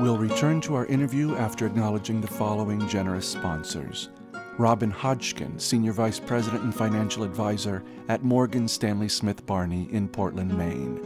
We'll 0.00 0.16
return 0.16 0.60
to 0.60 0.76
our 0.76 0.86
interview 0.86 1.34
after 1.34 1.66
acknowledging 1.66 2.20
the 2.20 2.28
following 2.28 2.86
generous 2.86 3.26
sponsors. 3.26 4.10
Robin 4.58 4.90
Hodgkin, 4.90 5.58
Senior 5.58 5.92
Vice 5.92 6.20
President 6.20 6.62
and 6.62 6.74
Financial 6.74 7.24
Advisor 7.24 7.82
at 8.08 8.22
Morgan 8.22 8.68
Stanley 8.68 9.08
Smith 9.08 9.46
Barney 9.46 9.88
in 9.92 10.08
Portland, 10.08 10.56
Maine. 10.56 11.00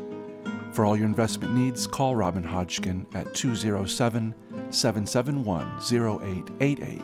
For 0.73 0.85
all 0.85 0.97
your 0.97 1.07
investment 1.07 1.55
needs, 1.55 1.87
call 1.87 2.17
Robin 2.17 2.43
Hodgkin 2.43 3.07
at 3.15 3.35
207 3.35 4.35
771 4.71 5.67
0888. 5.81 7.03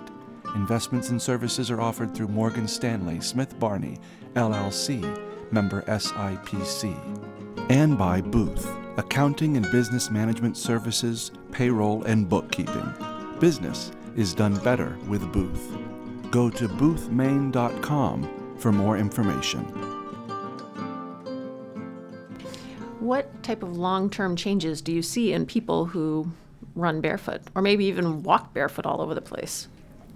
Investments 0.56 1.10
and 1.10 1.22
services 1.22 1.70
are 1.70 1.80
offered 1.80 2.14
through 2.14 2.28
Morgan 2.28 2.66
Stanley 2.66 3.20
Smith 3.20 3.58
Barney, 3.60 3.98
LLC, 4.34 5.00
member 5.52 5.82
SIPC. 5.82 7.70
And 7.70 7.96
by 7.96 8.20
Booth, 8.20 8.68
accounting 8.98 9.56
and 9.56 9.70
business 9.70 10.10
management 10.10 10.56
services, 10.56 11.30
payroll, 11.52 12.02
and 12.02 12.28
bookkeeping. 12.28 12.92
Business 13.38 13.92
is 14.16 14.34
done 14.34 14.56
better 14.56 14.98
with 15.06 15.32
Booth 15.32 15.78
go 16.32 16.50
to 16.50 16.68
boothmaine.com 16.68 18.56
for 18.58 18.72
more 18.72 18.98
information. 18.98 19.64
what 23.02 23.42
type 23.42 23.64
of 23.64 23.76
long 23.76 24.08
term 24.08 24.36
changes 24.36 24.80
do 24.80 24.92
you 24.92 25.02
see 25.02 25.32
in 25.32 25.44
people 25.44 25.86
who 25.86 26.30
run 26.74 27.00
barefoot 27.00 27.42
or 27.54 27.60
maybe 27.60 27.84
even 27.84 28.22
walk 28.22 28.54
barefoot 28.54 28.86
all 28.86 29.00
over 29.00 29.14
the 29.14 29.20
place? 29.20 29.68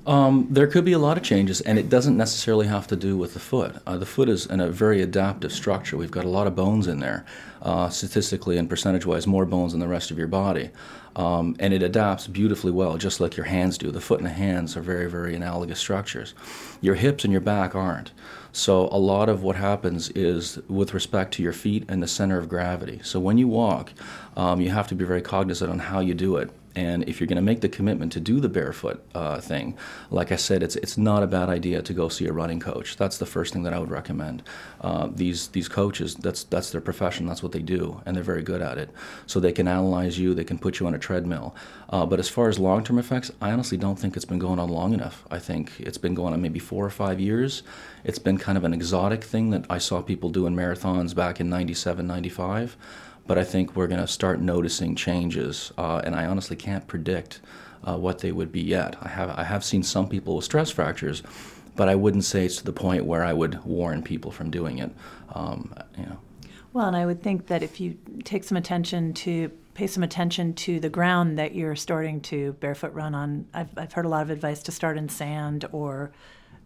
Um, 0.07 0.47
there 0.49 0.69
could 0.69 0.85
be 0.85 0.93
a 0.93 1.01
lot 1.01 1.17
of 1.17 1.25
changes, 1.25 1.61
and 1.63 1.81
it 1.81 1.89
doesn't 1.89 2.17
necessarily 2.17 2.69
have 2.69 2.87
to 2.89 2.97
do 2.97 3.17
with 3.17 3.35
the 3.35 3.41
foot. 3.41 3.75
Uh, 3.85 3.97
the 3.97 4.07
foot 4.07 4.29
is 4.29 4.47
in 4.47 4.61
a 4.61 4.69
very 4.69 5.03
adaptive 5.03 5.53
structure. 5.53 5.97
We've 5.97 6.13
got 6.13 6.25
a 6.25 6.29
lot 6.29 6.47
of 6.47 6.55
bones 6.55 6.87
in 6.87 7.01
there, 7.01 7.27
uh, 7.61 7.89
statistically 7.89 8.57
and 8.57 8.71
percentage 8.71 9.05
wise, 9.05 9.27
more 9.27 9.45
bones 9.45 9.73
than 9.73 9.81
the 9.81 9.89
rest 9.89 10.13
of 10.13 10.19
your 10.19 10.29
body. 10.29 10.71
Um, 11.17 11.57
and 11.59 11.75
it 11.75 11.83
adapts 11.83 12.29
beautifully 12.29 12.71
well, 12.71 12.99
just 12.99 13.21
like 13.21 13.37
your 13.37 13.47
hands 13.47 13.79
do. 13.79 13.91
The 13.91 14.01
foot 14.01 14.21
and 14.21 14.27
the 14.27 14.33
hands 14.33 14.77
are 14.77 14.83
very, 14.83 15.11
very 15.11 15.35
analogous 15.35 15.81
structures. 15.81 16.35
Your 16.81 16.95
hips 16.95 17.25
and 17.25 17.33
your 17.33 17.41
back 17.41 17.75
aren't. 17.75 18.13
So, 18.53 18.89
a 18.93 18.99
lot 18.99 19.29
of 19.29 19.43
what 19.43 19.57
happens 19.57 20.11
is 20.11 20.59
with 20.69 20.95
respect 20.95 21.35
to 21.35 21.43
your 21.43 21.53
feet 21.53 21.85
and 21.89 22.03
the 22.03 22.07
center 22.07 22.39
of 22.39 22.49
gravity. 22.49 23.01
So, 23.03 23.19
when 23.19 23.39
you 23.39 23.49
walk, 23.49 23.93
um, 24.37 24.61
you 24.61 24.71
have 24.71 24.87
to 24.89 24.95
be 24.95 25.05
very 25.05 25.23
cognizant 25.23 25.71
on 25.71 25.79
how 25.79 26.01
you 26.01 26.15
do 26.15 26.37
it. 26.37 26.51
And 26.77 27.09
if 27.09 27.19
you're 27.19 27.27
going 27.27 27.37
to 27.37 27.43
make 27.43 27.63
the 27.63 27.71
commitment 27.71 28.13
to 28.13 28.21
do 28.21 28.39
the 28.39 28.51
barefoot 28.51 29.03
uh, 29.15 29.41
thing, 29.41 29.79
like 30.11 30.31
I 30.31 30.37
said, 30.37 30.63
it's 30.63 30.77
it's 30.77 30.99
not 30.99 31.23
a 31.23 31.27
bad 31.27 31.49
idea 31.49 31.81
to 31.81 31.93
go 31.95 32.11
see 32.11 32.27
a 32.27 32.33
running 32.35 32.61
coach. 32.61 32.99
That's 32.99 33.17
the 33.17 33.25
first 33.25 33.55
thing 33.55 33.63
that 33.63 33.73
I 33.73 33.79
would 33.79 33.91
recommend. 33.91 34.43
Uh, 34.83 35.09
these 35.11 35.49
these 35.49 35.69
coaches, 35.69 36.15
that's 36.17 36.45
that's 36.45 36.71
their 36.71 36.83
profession. 36.83 37.25
That's 37.27 37.43
what 37.43 37.53
they 37.53 37.63
do, 37.63 38.03
and 38.05 38.15
they're 38.15 38.23
very 38.23 38.43
good 38.43 38.61
at 38.61 38.77
it. 38.77 38.91
So 39.27 39.41
they 39.41 39.53
can 39.53 39.67
analyze 39.67 40.19
you. 40.19 40.35
They 40.35 40.45
can 40.45 40.59
put 40.59 40.79
you 40.79 40.87
on 40.87 40.95
a 40.95 40.99
treadmill. 40.99 41.57
Uh, 41.89 42.05
but 42.05 42.19
as 42.19 42.29
far 42.29 42.49
as 42.51 42.59
long-term 42.59 42.99
effects, 42.99 43.31
I 43.41 43.53
honestly 43.53 43.79
don't 43.79 43.99
think 43.99 44.15
it's 44.15 44.27
been 44.27 44.39
going 44.39 44.59
on 44.59 44.69
long 44.69 44.93
enough. 44.93 45.25
I 45.31 45.39
think 45.39 45.73
it's 45.79 45.99
been 45.99 46.15
going 46.15 46.35
on 46.35 46.43
maybe 46.43 46.59
four 46.59 46.85
or 46.85 46.91
five 46.91 47.21
years. 47.21 47.63
It's 48.05 48.19
been 48.19 48.37
kind 48.37 48.59
of 48.59 48.65
an 48.65 48.75
exotic 48.75 49.25
thing 49.25 49.49
that 49.51 49.65
I 49.71 49.79
saw 49.79 50.03
people 50.03 50.29
do 50.29 50.47
in 50.47 50.55
marathons 50.55 51.15
back 51.15 51.41
in 51.41 51.49
97, 51.49 52.07
95 52.07 52.77
but 53.27 53.39
I 53.39 53.45
think 53.45 53.75
we're 53.75 53.87
going 53.87 54.01
to 54.01 54.07
start 54.07 54.41
noticing 54.41 54.95
changes, 54.95 55.73
uh, 55.79 56.01
and 56.05 56.15
I 56.15 56.27
honestly 56.27 56.57
can't 56.57 56.87
predict 56.87 57.41
uh, 57.85 57.97
what 57.97 58.19
they 58.19 58.33
would 58.33 58.53
be 58.53 58.63
yet. 58.63 58.97
I 59.01 59.09
have 59.09 59.31
I 59.31 59.45
have 59.45 59.65
seen 59.65 59.83
some 59.83 60.09
people 60.09 60.37
with 60.37 60.45
stress 60.45 60.71
fractures, 60.71 61.23
but 61.75 61.89
I 61.89 61.95
wouldn't 61.95 62.25
say 62.25 62.45
it's 62.47 62.57
to 62.59 62.65
the 62.65 62.73
point 62.73 63.05
where 63.05 63.25
I 63.25 63.33
would 63.33 63.63
warn 63.65 64.03
people 64.03 64.31
from 64.31 64.51
doing 64.51 64.79
it. 64.79 64.91
Um, 65.35 65.75
you 65.99 66.07
know. 66.07 66.19
Well, 66.73 66.87
and 66.87 66.97
I 66.97 67.07
would 67.07 67.23
think 67.23 67.47
that 67.47 67.63
if 67.63 67.81
you 67.81 67.97
take 68.25 68.45
some 68.45 68.57
attention 68.57 69.15
to 69.15 69.51
pay 69.75 69.87
some 69.87 70.03
attention 70.03 70.55
to 70.55 70.81
the 70.81 70.89
ground 70.89 71.39
that 71.39 71.55
you're 71.55 71.77
starting 71.77 72.21
to 72.23 72.53
barefoot 72.55 72.93
run 72.93 73.15
on, 73.15 73.47
I've 73.55 73.77
I've 73.77 73.93
heard 73.93 74.05
a 74.05 74.09
lot 74.09 74.23
of 74.23 74.31
advice 74.31 74.63
to 74.65 74.73
start 74.73 74.99
in 74.99 75.09
sand 75.09 75.65
or 75.73 76.13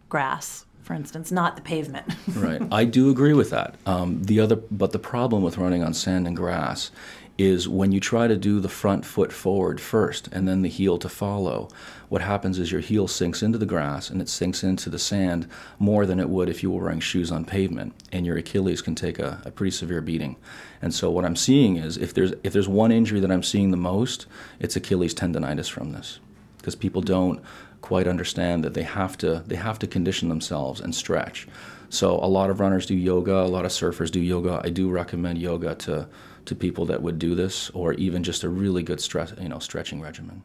grass 0.09 0.65
for 0.81 0.93
instance, 0.93 1.31
not 1.31 1.55
the 1.55 1.61
pavement. 1.61 2.05
right. 2.35 2.61
I 2.71 2.85
do 2.85 3.09
agree 3.09 3.33
with 3.33 3.49
that. 3.51 3.75
Um, 3.85 4.23
the 4.23 4.39
other, 4.39 4.55
but 4.55 4.91
the 4.91 4.99
problem 4.99 5.43
with 5.43 5.57
running 5.57 5.83
on 5.83 5.93
sand 5.93 6.27
and 6.27 6.35
grass 6.35 6.91
is 7.37 7.67
when 7.67 7.91
you 7.91 7.99
try 7.99 8.27
to 8.27 8.37
do 8.37 8.59
the 8.59 8.69
front 8.69 9.05
foot 9.05 9.31
forward 9.31 9.81
first 9.81 10.27
and 10.31 10.47
then 10.47 10.61
the 10.61 10.69
heel 10.69 10.97
to 10.97 11.09
follow, 11.09 11.69
what 12.09 12.21
happens 12.21 12.59
is 12.59 12.71
your 12.71 12.81
heel 12.81 13.07
sinks 13.07 13.41
into 13.41 13.57
the 13.57 13.65
grass 13.65 14.09
and 14.09 14.21
it 14.21 14.29
sinks 14.29 14.63
into 14.63 14.89
the 14.89 14.99
sand 14.99 15.47
more 15.79 16.05
than 16.05 16.19
it 16.19 16.29
would 16.29 16.49
if 16.49 16.61
you 16.61 16.69
were 16.69 16.83
wearing 16.83 16.99
shoes 16.99 17.31
on 17.31 17.45
pavement, 17.45 17.93
and 18.11 18.25
your 18.25 18.37
Achilles 18.37 18.81
can 18.81 18.95
take 18.95 19.17
a, 19.17 19.41
a 19.45 19.51
pretty 19.51 19.71
severe 19.71 20.01
beating. 20.01 20.35
And 20.81 20.93
so 20.93 21.09
what 21.09 21.25
I'm 21.25 21.35
seeing 21.35 21.77
is 21.77 21.97
if 21.97 22.13
there's 22.13 22.33
if 22.43 22.53
there's 22.53 22.67
one 22.67 22.91
injury 22.91 23.19
that 23.21 23.31
I'm 23.31 23.43
seeing 23.43 23.71
the 23.71 23.77
most, 23.77 24.25
it's 24.59 24.75
Achilles 24.75 25.15
tendonitis 25.15 25.69
from 25.69 25.93
this, 25.93 26.19
because 26.57 26.75
people 26.75 27.01
don't 27.01 27.41
quite 27.81 28.07
understand 28.07 28.63
that 28.63 28.73
they 28.73 28.83
have 28.83 29.17
to 29.17 29.43
they 29.47 29.55
have 29.55 29.79
to 29.79 29.87
condition 29.87 30.29
themselves 30.29 30.79
and 30.79 30.93
stretch. 30.95 31.47
So 31.89 32.15
a 32.15 32.27
lot 32.27 32.49
of 32.49 32.59
runners 32.59 32.85
do 32.85 32.95
yoga, 32.95 33.41
a 33.41 33.51
lot 33.51 33.65
of 33.65 33.71
surfers 33.71 34.09
do 34.11 34.19
yoga. 34.19 34.61
I 34.63 34.69
do 34.69 34.89
recommend 34.89 35.39
yoga 35.39 35.75
to 35.75 36.07
to 36.45 36.55
people 36.55 36.85
that 36.85 37.01
would 37.01 37.19
do 37.19 37.35
this, 37.35 37.69
or 37.71 37.93
even 37.93 38.23
just 38.23 38.43
a 38.43 38.49
really 38.49 38.83
good 38.83 39.01
stress 39.01 39.33
you 39.39 39.49
know 39.49 39.59
stretching 39.59 40.01
regimen. 40.01 40.43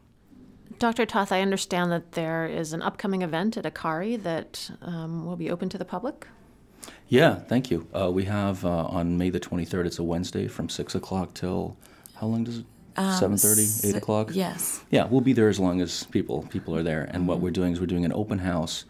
Dr. 0.79 1.07
Toth, 1.07 1.31
I 1.31 1.41
understand 1.41 1.91
that 1.91 2.11
there 2.11 2.45
is 2.45 2.71
an 2.71 2.83
upcoming 2.83 3.23
event 3.23 3.57
at 3.57 3.65
Akari 3.65 4.21
that 4.21 4.69
um, 4.83 5.25
will 5.25 5.35
be 5.35 5.49
open 5.49 5.69
to 5.69 5.77
the 5.77 5.85
public. 5.85 6.27
Yeah, 7.07 7.35
thank 7.35 7.71
you. 7.71 7.87
Uh, 7.93 8.11
we 8.11 8.25
have 8.25 8.63
uh, 8.63 8.85
on 8.85 9.17
May 9.17 9.31
the 9.31 9.39
23rd, 9.39 9.87
it's 9.87 9.97
a 9.97 10.03
Wednesday 10.03 10.47
from 10.47 10.69
6 10.69 10.93
o'clock 10.93 11.33
till, 11.33 11.77
how 12.15 12.27
long 12.27 12.43
does 12.43 12.59
it 12.59 12.65
um, 12.97 13.13
Seven 13.13 13.37
thirty, 13.37 13.67
eight 13.83 13.95
o'clock. 13.95 14.31
Yes. 14.33 14.83
Yeah, 14.89 15.05
we'll 15.05 15.21
be 15.21 15.33
there 15.33 15.49
as 15.49 15.59
long 15.59 15.81
as 15.81 16.05
people 16.05 16.47
people 16.49 16.75
are 16.75 16.83
there. 16.83 17.03
And 17.03 17.11
mm-hmm. 17.11 17.27
what 17.27 17.39
we're 17.39 17.51
doing 17.51 17.73
is 17.73 17.79
we're 17.79 17.85
doing 17.85 18.05
an 18.05 18.13
open 18.13 18.39
house 18.39 18.85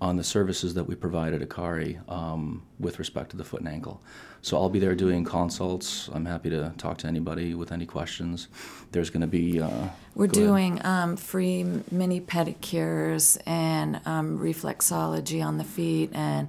on 0.00 0.16
the 0.16 0.24
services 0.24 0.74
that 0.74 0.84
we 0.84 0.96
provide 0.96 1.32
at 1.32 1.40
Akari 1.48 1.96
um, 2.10 2.64
with 2.80 2.98
respect 2.98 3.30
to 3.30 3.36
the 3.36 3.44
foot 3.44 3.60
and 3.60 3.68
ankle. 3.68 4.02
So 4.40 4.56
I'll 4.56 4.68
be 4.68 4.80
there 4.80 4.96
doing 4.96 5.24
consults. 5.24 6.10
I'm 6.12 6.26
happy 6.26 6.50
to 6.50 6.72
talk 6.76 6.98
to 6.98 7.06
anybody 7.06 7.54
with 7.54 7.70
any 7.70 7.86
questions. 7.86 8.48
There's 8.90 9.10
going 9.10 9.20
to 9.20 9.28
be. 9.28 9.60
Uh, 9.60 9.90
We're 10.16 10.26
doing 10.26 10.84
um, 10.84 11.16
free 11.16 11.64
mini 11.92 12.20
pedicures 12.20 13.40
and 13.46 14.00
um, 14.04 14.40
reflexology 14.40 15.44
on 15.44 15.58
the 15.58 15.64
feet 15.64 16.10
and 16.12 16.48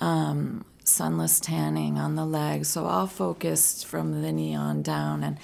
um, 0.00 0.64
sunless 0.82 1.38
tanning 1.38 1.96
on 1.96 2.16
the 2.16 2.26
legs. 2.26 2.66
So 2.66 2.86
all 2.86 3.06
focused 3.06 3.86
from 3.86 4.22
the 4.22 4.32
knee 4.32 4.56
on 4.56 4.82
down 4.82 5.22
and 5.22 5.38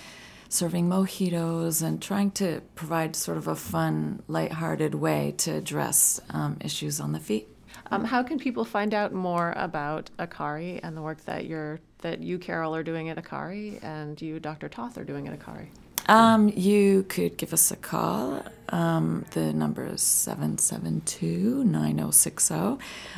serving 0.49 0.89
mojitos 0.89 1.83
and 1.83 2.01
trying 2.01 2.31
to 2.33 2.63
provide 2.75 3.17
sort 3.17 3.39
of 3.39 3.49
a 3.49 3.57
fun, 3.57 4.23
lighthearted 4.29 4.95
way 4.95 5.35
to 5.39 5.53
address 5.53 6.21
um, 6.31 6.57
issues 6.61 7.01
on 7.01 7.13
the 7.13 7.21
feet. 7.21 7.49
Um, 7.91 8.05
how 8.05 8.23
can 8.23 8.39
people 8.39 8.65
find 8.65 8.95
out 8.95 9.13
more 9.13 9.53
about 9.57 10.11
Akari 10.19 10.81
and 10.83 10.97
the 10.97 11.03
work 11.03 11.25
that 11.25 11.47
you're 11.47 11.81
that 12.01 12.21
you, 12.21 12.39
Carol, 12.39 12.75
are 12.75 12.83
doing 12.83 13.09
at 13.09 13.17
Akari, 13.17 13.83
and 13.83 14.21
you, 14.21 14.39
Dr. 14.39 14.69
Toth, 14.69 14.99
are 14.99 15.05
doing 15.05 15.29
at 15.29 15.39
Akari? 15.39 15.69
Um, 16.09 16.53
you 16.55 17.05
could 17.05 17.37
give 17.37 17.53
us 17.53 17.71
a 17.71 17.77
call. 17.77 18.45
Um, 18.69 19.25
the 19.33 19.53
number 19.53 19.87
is 19.87 20.03
772 20.03 21.65
9060. 21.65 22.55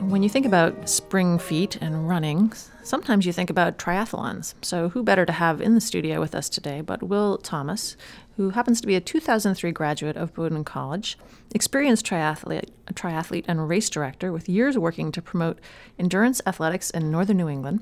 When 0.00 0.22
you 0.22 0.28
think 0.30 0.46
about 0.46 0.88
spring 0.88 1.38
feet 1.38 1.76
and 1.82 2.08
running, 2.08 2.52
sometimes 2.88 3.26
you 3.26 3.32
think 3.32 3.50
about 3.50 3.78
triathlons. 3.78 4.54
So, 4.62 4.88
who 4.90 5.02
better 5.02 5.26
to 5.26 5.32
have 5.32 5.60
in 5.60 5.74
the 5.74 5.80
studio 5.80 6.20
with 6.20 6.34
us 6.34 6.48
today 6.48 6.80
but 6.80 7.02
Will 7.02 7.38
Thomas, 7.38 7.96
who 8.36 8.50
happens 8.50 8.80
to 8.80 8.86
be 8.86 8.94
a 8.94 9.00
2003 9.00 9.70
graduate 9.72 10.16
of 10.16 10.34
Bowdoin 10.34 10.64
College, 10.64 11.18
experienced 11.54 12.06
triathlete, 12.06 12.70
triathlete 12.94 13.44
and 13.46 13.68
race 13.68 13.90
director 13.90 14.32
with 14.32 14.48
years 14.48 14.78
working 14.78 15.12
to 15.12 15.22
promote 15.22 15.58
endurance 15.98 16.40
athletics 16.46 16.90
in 16.90 17.10
northern 17.10 17.36
New 17.36 17.48
England, 17.48 17.80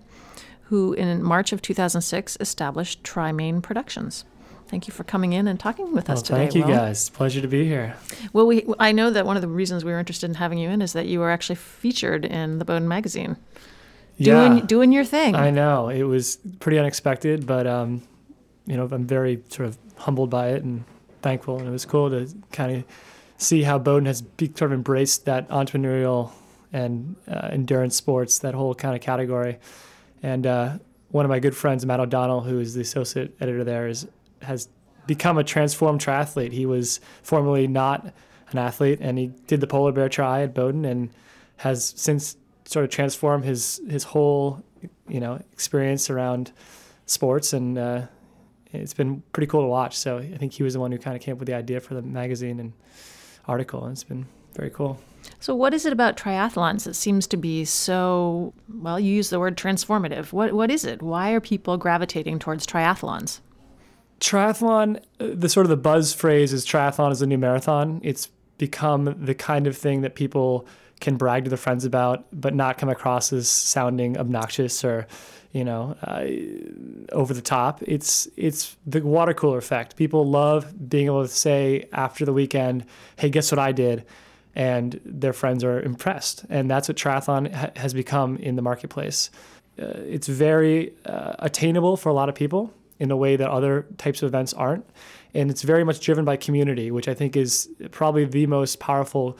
who 0.65 0.93
in 0.93 1.23
March 1.23 1.53
of 1.53 1.63
2006 1.63 2.37
established 2.41 3.03
TriMaine 3.03 3.63
Productions. 3.63 4.25
Thank 4.69 4.89
you 4.89 4.93
for 4.93 5.05
coming 5.05 5.33
in 5.33 5.47
and 5.47 5.61
talking 5.61 5.93
with 5.93 6.11
us 6.11 6.17
Well, 6.17 6.23
today. 6.25 6.39
thank 6.39 6.55
you 6.57 6.63
Will. 6.63 6.69
guys. 6.77 7.09
Pleasure 7.11 7.41
to 7.41 7.47
be 7.47 7.65
here. 7.67 7.95
Well, 8.33 8.49
we 8.49 8.67
I 8.81 8.91
know 8.91 9.11
that 9.11 9.25
one 9.25 9.37
of 9.37 9.43
the 9.43 9.47
reasons 9.49 9.85
we 9.85 9.93
were 9.93 9.99
interested 10.01 10.29
in 10.29 10.35
having 10.35 10.59
you 10.59 10.69
in 10.71 10.83
is 10.83 10.93
that 10.95 11.07
you 11.07 11.21
were 11.21 11.31
actually 11.31 11.55
featured 11.55 12.25
in 12.25 12.59
the 12.59 12.65
Bowdoin 12.65 12.89
magazine, 12.89 13.37
yeah, 14.17 14.61
doing 14.61 14.93
your 14.93 15.05
thing. 15.05 15.35
I 15.35 15.51
know 15.51 15.89
it 15.89 16.05
was 16.05 16.39
pretty 16.61 16.79
unexpected, 16.79 17.47
but 17.47 17.67
um, 17.67 18.03
you 18.67 18.77
know, 18.77 18.89
I'm 18.91 19.07
very 19.07 19.43
sort 19.49 19.69
of 19.69 19.79
humbled 19.97 20.31
by 20.31 20.49
it 20.51 20.63
and 20.63 20.85
thankful, 21.23 21.59
and 21.59 21.69
it 21.69 21.71
was 21.71 21.85
cool 21.85 22.11
to 22.11 22.29
kind 22.53 22.77
of 22.77 22.85
see 23.39 23.63
how 23.63 23.79
Bowdoin 23.79 24.07
has 24.07 24.23
be, 24.23 24.47
sort 24.47 24.73
of 24.73 24.73
embraced 24.73 25.25
that 25.27 25.49
entrepreneurial 25.49 26.33
and 26.73 27.17
uh, 27.29 27.49
endurance 27.53 27.97
sports, 27.97 28.39
that 28.41 28.55
whole 28.55 28.75
kind 28.75 28.95
of 28.95 29.01
category. 29.01 29.59
And 30.23 30.47
uh, 30.47 30.79
one 31.11 31.25
of 31.25 31.29
my 31.29 31.39
good 31.39 31.57
friends, 31.57 31.85
Matt 31.87 32.01
O'Donnell, 32.01 32.43
who 32.43 32.59
is 32.59 32.75
the 32.75 32.81
associate 32.81 33.37
editor 33.41 33.65
there, 33.65 33.89
is 33.89 34.07
has 34.43 34.69
become 35.07 35.39
a 35.39 35.45
transformed 35.45 36.01
triathlete. 36.01 36.53
He 36.53 36.67
was 36.67 37.01
formerly 37.23 37.67
not 37.67 38.13
an 38.51 38.59
athlete, 38.59 38.99
and 39.01 39.19
he 39.19 39.29
did 39.47 39.61
the 39.61 39.67
polar 39.67 39.93
bear 39.93 40.09
try 40.09 40.43
at 40.43 40.55
Bowdoin, 40.55 40.85
and 40.85 41.11
has 41.59 41.95
since 41.97 42.37
sort 42.67 42.85
of 42.85 42.91
transform 42.91 43.43
his 43.43 43.81
his 43.89 44.05
whole 44.05 44.63
you 45.09 45.21
know 45.21 45.41
experience 45.53 46.11
around 46.11 46.53
sports, 47.07 47.53
and 47.53 47.79
uh, 47.79 48.03
it's 48.73 48.95
been 48.95 49.23
pretty 49.33 49.47
cool 49.47 49.63
to 49.63 49.69
watch. 49.69 49.97
So 49.97 50.19
I 50.19 50.37
think 50.37 50.53
he 50.53 50.63
was 50.63 50.75
the 50.75 50.81
one 50.81 50.93
who 50.93 50.99
kind 50.99 51.17
of 51.17 51.23
came 51.23 51.33
up 51.33 51.39
with 51.39 51.49
the 51.49 51.55
idea 51.55 51.81
for 51.81 51.95
the 51.95 52.03
magazine 52.03 52.61
and 52.61 52.73
article, 53.47 53.85
and 53.85 53.93
it's 53.93 54.05
been 54.05 54.27
very 54.55 54.71
cool. 54.71 54.99
so, 55.41 55.55
what 55.55 55.73
is 55.73 55.87
it 55.87 55.93
about 55.93 56.17
triathlons 56.17 56.85
that 56.85 56.95
seems 56.95 57.27
to 57.29 57.37
be 57.37 57.65
so 57.65 58.53
well? 58.69 58.99
You 59.01 59.13
use 59.13 59.31
the 59.31 59.41
word 59.41 59.57
transformative. 59.57 60.33
What 60.33 60.53
what 60.53 60.71
is 60.71 60.85
it? 60.85 61.03
Why 61.03 61.31
are 61.33 61.41
people 61.41 61.77
gravitating 61.77 62.39
towards 62.41 62.67
triathlons? 62.67 63.41
triathlon 64.19 64.97
uh, 65.21 65.29
the 65.35 65.47
sort 65.47 65.67
of 65.67 65.71
the 65.71 65.77
buzz 65.77 66.15
phrase 66.15 66.51
is 66.51 66.65
triathlon 66.65 67.13
is 67.13 67.21
a 67.21 67.27
new 67.27 67.37
marathon 67.37 68.01
it's 68.03 68.31
become 68.57 69.15
the 69.19 69.35
kind 69.35 69.67
of 69.67 69.77
thing 69.77 70.01
that 70.01 70.15
people 70.15 70.67
can 71.01 71.17
brag 71.17 71.45
to 71.45 71.51
their 71.51 71.59
friends 71.59 71.85
about 71.85 72.27
but 72.33 72.55
not 72.55 72.79
come 72.79 72.89
across 72.89 73.33
as 73.33 73.49
sounding 73.49 74.17
obnoxious 74.19 74.85
or 74.85 75.07
you 75.53 75.65
know 75.65 75.97
uh, 76.03 76.25
over 77.13 77.35
the 77.35 77.43
top. 77.43 77.83
It's 77.83 78.29
it's 78.37 78.77
the 78.87 79.01
water 79.01 79.35
cooler 79.35 79.59
effect. 79.59 79.97
People 79.97 80.29
love 80.29 80.89
being 80.89 81.07
able 81.07 81.23
to 81.23 81.29
say 81.29 81.89
after 81.93 82.25
the 82.25 82.33
weekend 82.33 82.85
hey 83.17 83.31
guess 83.31 83.51
what 83.53 83.59
i 83.59 83.73
did? 83.73 84.05
And 84.55 84.99
their 85.05 85.35
friends 85.35 85.63
are 85.65 85.81
impressed. 85.81 86.47
And 86.49 86.71
that's 86.71 86.89
what 86.89 86.97
triathlon 86.97 87.53
ha- 87.53 87.71
has 87.77 87.93
become 87.93 88.39
in 88.39 88.57
the 88.57 88.63
marketplace. 88.63 89.31
Uh, 89.79 89.93
it's 90.07 90.29
very 90.29 90.95
uh, 91.05 91.35
attainable 91.41 91.99
for 91.99 92.09
a 92.09 92.15
lot 92.15 92.31
of 92.31 92.35
people 92.35 92.73
in 92.99 93.11
a 93.11 93.17
way 93.17 93.37
that 93.37 93.51
other 93.51 93.87
types 93.99 94.23
of 94.23 94.29
events 94.29 94.55
aren't. 94.55 94.87
And 95.35 95.51
it's 95.51 95.63
very 95.63 95.85
much 95.85 96.01
driven 96.01 96.25
by 96.25 96.37
community, 96.37 96.91
which 96.91 97.09
I 97.09 97.15
think 97.15 97.37
is 97.37 97.69
probably 97.91 98.25
the 98.25 98.47
most 98.47 98.81
powerful 98.81 99.37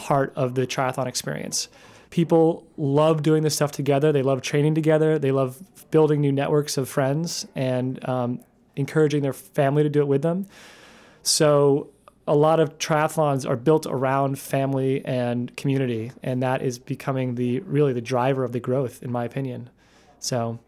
part 0.00 0.32
of 0.34 0.54
the 0.54 0.66
triathlon 0.66 1.06
experience. 1.06 1.68
People 2.08 2.66
love 2.78 3.22
doing 3.22 3.42
this 3.42 3.54
stuff 3.54 3.70
together. 3.70 4.12
They 4.12 4.22
love 4.22 4.40
training 4.40 4.74
together. 4.74 5.18
They 5.18 5.30
love 5.30 5.62
building 5.90 6.22
new 6.22 6.32
networks 6.32 6.78
of 6.78 6.88
friends 6.88 7.46
and 7.54 8.08
um, 8.08 8.40
encouraging 8.76 9.22
their 9.22 9.34
family 9.34 9.82
to 9.82 9.90
do 9.90 10.00
it 10.00 10.08
with 10.08 10.22
them. 10.22 10.46
So 11.22 11.90
a 12.26 12.34
lot 12.34 12.60
of 12.60 12.78
triathlons 12.78 13.48
are 13.48 13.56
built 13.56 13.86
around 13.86 14.38
family 14.38 15.04
and 15.04 15.54
community, 15.54 16.12
and 16.22 16.42
that 16.42 16.62
is 16.62 16.78
becoming 16.78 17.34
the 17.34 17.60
really 17.60 17.92
the 17.92 18.00
driver 18.00 18.42
of 18.42 18.52
the 18.52 18.60
growth, 18.60 19.02
in 19.02 19.12
my 19.12 19.24
opinion. 19.24 19.68
So, 20.18 20.58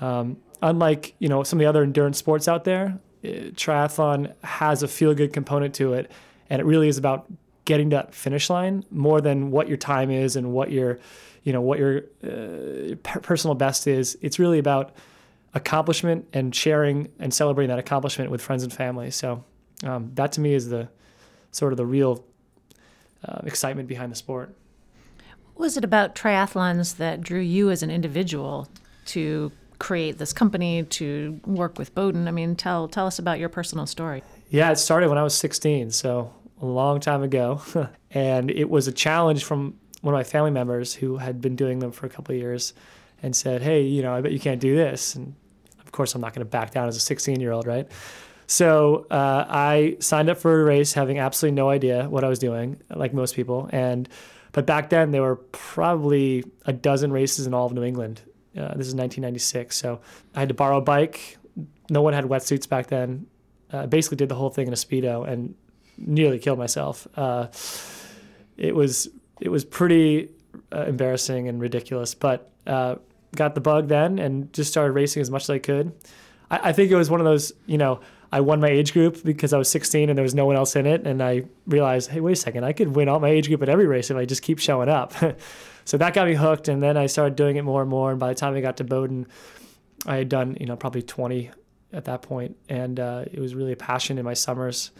um, 0.00 0.36
unlike 0.62 1.14
you 1.18 1.28
know 1.28 1.42
some 1.42 1.58
of 1.58 1.60
the 1.62 1.66
other 1.66 1.82
endurance 1.82 2.18
sports 2.18 2.46
out 2.46 2.64
there, 2.64 2.98
eh, 3.24 3.50
triathlon 3.50 4.32
has 4.44 4.84
a 4.84 4.88
feel 4.88 5.12
good 5.14 5.32
component 5.32 5.74
to 5.76 5.94
it, 5.94 6.10
and 6.48 6.60
it 6.60 6.64
really 6.64 6.88
is 6.88 6.98
about 6.98 7.26
getting 7.66 7.90
to 7.90 7.96
that 7.96 8.14
finish 8.14 8.48
line 8.48 8.84
more 8.90 9.20
than 9.20 9.50
what 9.50 9.68
your 9.68 9.76
time 9.76 10.10
is 10.10 10.36
and 10.36 10.52
what 10.52 10.70
your 10.70 10.98
you 11.42 11.52
know 11.52 11.60
what 11.60 11.78
your 11.78 12.02
uh, 12.24 12.94
personal 13.02 13.54
best 13.54 13.86
is. 13.86 14.16
It's 14.22 14.38
really 14.38 14.58
about 14.58 14.94
accomplishment 15.54 16.26
and 16.32 16.54
sharing 16.54 17.08
and 17.18 17.32
celebrating 17.32 17.68
that 17.68 17.78
accomplishment 17.78 18.30
with 18.30 18.40
friends 18.40 18.62
and 18.62 18.72
family. 18.72 19.10
So 19.10 19.44
um, 19.84 20.10
that 20.14 20.32
to 20.32 20.40
me 20.40 20.54
is 20.54 20.70
the 20.70 20.88
sort 21.52 21.72
of 21.72 21.76
the 21.76 21.86
real 21.86 22.24
uh, 23.24 23.40
excitement 23.44 23.88
behind 23.88 24.10
the 24.10 24.16
sport. 24.16 24.54
What 25.54 25.64
was 25.64 25.76
it 25.76 25.84
about 25.84 26.14
triathlons 26.14 26.96
that 26.96 27.20
drew 27.20 27.40
you 27.40 27.70
as 27.70 27.82
an 27.82 27.90
individual 27.90 28.68
to 29.06 29.52
create 29.78 30.18
this 30.18 30.32
company 30.32 30.82
to 30.82 31.40
work 31.46 31.78
with 31.78 31.94
Bowdoin? 31.94 32.28
I 32.28 32.30
mean, 32.30 32.56
tell 32.56 32.88
tell 32.88 33.06
us 33.06 33.18
about 33.18 33.38
your 33.38 33.48
personal 33.48 33.86
story. 33.86 34.22
Yeah, 34.50 34.70
it 34.70 34.76
started 34.76 35.08
when 35.08 35.18
I 35.18 35.22
was 35.22 35.34
16, 35.34 35.92
so 35.92 36.32
a 36.60 36.66
long 36.66 37.00
time 37.00 37.22
ago. 37.22 37.60
and 38.10 38.50
it 38.50 38.68
was 38.68 38.88
a 38.88 38.92
challenge 38.92 39.44
from 39.44 39.78
one 40.02 40.14
of 40.14 40.18
my 40.18 40.24
family 40.24 40.50
members 40.50 40.94
who 40.94 41.16
had 41.16 41.40
been 41.40 41.56
doing 41.56 41.78
them 41.78 41.92
for 41.92 42.06
a 42.06 42.08
couple 42.08 42.34
of 42.34 42.40
years 42.40 42.74
and 43.22 43.34
said, 43.34 43.62
Hey, 43.62 43.82
you 43.82 44.02
know, 44.02 44.14
I 44.14 44.20
bet 44.20 44.32
you 44.32 44.40
can't 44.40 44.60
do 44.60 44.76
this. 44.76 45.14
And 45.14 45.34
of 45.84 45.92
course, 45.92 46.14
I'm 46.14 46.20
not 46.20 46.34
going 46.34 46.44
to 46.44 46.50
back 46.50 46.70
down 46.70 46.88
as 46.88 46.96
a 46.96 47.00
16 47.00 47.40
year 47.40 47.52
old, 47.52 47.66
right? 47.66 47.88
So 48.46 49.06
uh, 49.10 49.44
I 49.48 49.96
signed 50.00 50.30
up 50.30 50.38
for 50.38 50.60
a 50.60 50.64
race 50.64 50.92
having 50.92 51.18
absolutely 51.18 51.56
no 51.56 51.68
idea 51.68 52.08
what 52.08 52.22
I 52.22 52.28
was 52.28 52.38
doing, 52.38 52.80
like 52.94 53.12
most 53.12 53.34
people. 53.34 53.68
And 53.72 54.08
but 54.52 54.66
back 54.66 54.88
then 54.88 55.10
there 55.10 55.22
were 55.22 55.36
probably 55.36 56.44
a 56.64 56.72
dozen 56.72 57.12
races 57.12 57.46
in 57.46 57.54
all 57.54 57.66
of 57.66 57.72
New 57.72 57.82
England. 57.82 58.22
Uh, 58.56 58.72
this 58.74 58.86
is 58.86 58.94
1996, 58.94 59.76
so 59.76 60.00
I 60.34 60.40
had 60.40 60.48
to 60.48 60.54
borrow 60.54 60.78
a 60.78 60.80
bike. 60.80 61.36
No 61.90 62.00
one 62.00 62.14
had 62.14 62.24
wetsuits 62.24 62.68
back 62.68 62.86
then. 62.86 63.26
Uh, 63.70 63.86
basically, 63.86 64.16
did 64.16 64.28
the 64.28 64.34
whole 64.34 64.48
thing 64.48 64.68
in 64.68 64.72
a 64.72 64.76
speedo 64.76 65.28
and 65.28 65.54
nearly 65.98 66.38
killed 66.38 66.58
myself. 66.58 67.06
Uh, 67.16 67.48
it 68.56 68.74
was 68.74 69.08
it 69.40 69.48
was 69.50 69.64
pretty 69.64 70.30
uh, 70.72 70.84
embarrassing 70.84 71.48
and 71.48 71.60
ridiculous, 71.60 72.14
but 72.14 72.50
uh, 72.66 72.96
got 73.34 73.54
the 73.54 73.60
bug 73.60 73.88
then 73.88 74.18
and 74.18 74.52
just 74.52 74.70
started 74.70 74.92
racing 74.92 75.20
as 75.20 75.30
much 75.30 75.44
as 75.44 75.50
I 75.50 75.58
could. 75.58 75.92
I, 76.50 76.70
I 76.70 76.72
think 76.72 76.90
it 76.90 76.96
was 76.96 77.10
one 77.10 77.20
of 77.20 77.26
those, 77.26 77.52
you 77.66 77.78
know, 77.78 78.00
I 78.32 78.40
won 78.40 78.60
my 78.60 78.68
age 78.68 78.92
group 78.92 79.22
because 79.22 79.52
I 79.52 79.58
was 79.58 79.68
16 79.68 80.08
and 80.08 80.18
there 80.18 80.22
was 80.22 80.34
no 80.34 80.46
one 80.46 80.56
else 80.56 80.74
in 80.74 80.86
it, 80.86 81.06
and 81.06 81.22
I 81.22 81.44
realized, 81.66 82.10
hey, 82.10 82.20
wait 82.20 82.32
a 82.32 82.36
second, 82.36 82.64
I 82.64 82.72
could 82.72 82.96
win 82.96 83.08
all 83.08 83.20
my 83.20 83.28
age 83.28 83.46
group 83.46 83.62
at 83.62 83.68
every 83.68 83.86
race 83.86 84.10
if 84.10 84.16
I 84.16 84.24
just 84.24 84.42
keep 84.42 84.58
showing 84.58 84.88
up. 84.88 85.12
so 85.84 85.96
that 85.96 86.12
got 86.12 86.26
me 86.26 86.34
hooked, 86.34 86.68
and 86.68 86.82
then 86.82 86.96
I 86.96 87.06
started 87.06 87.36
doing 87.36 87.56
it 87.56 87.62
more 87.62 87.82
and 87.82 87.90
more. 87.90 88.10
And 88.10 88.18
by 88.18 88.28
the 88.28 88.34
time 88.34 88.54
I 88.54 88.60
got 88.60 88.78
to 88.78 88.84
Bowdoin, 88.84 89.26
I 90.06 90.16
had 90.16 90.28
done, 90.28 90.56
you 90.58 90.66
know, 90.66 90.76
probably 90.76 91.02
20 91.02 91.50
at 91.92 92.04
that 92.06 92.22
point, 92.22 92.56
and 92.68 92.98
uh, 92.98 93.24
it 93.30 93.38
was 93.38 93.54
really 93.54 93.72
a 93.72 93.76
passion 93.76 94.18
in 94.18 94.24
my 94.24 94.34
summers. 94.34 94.90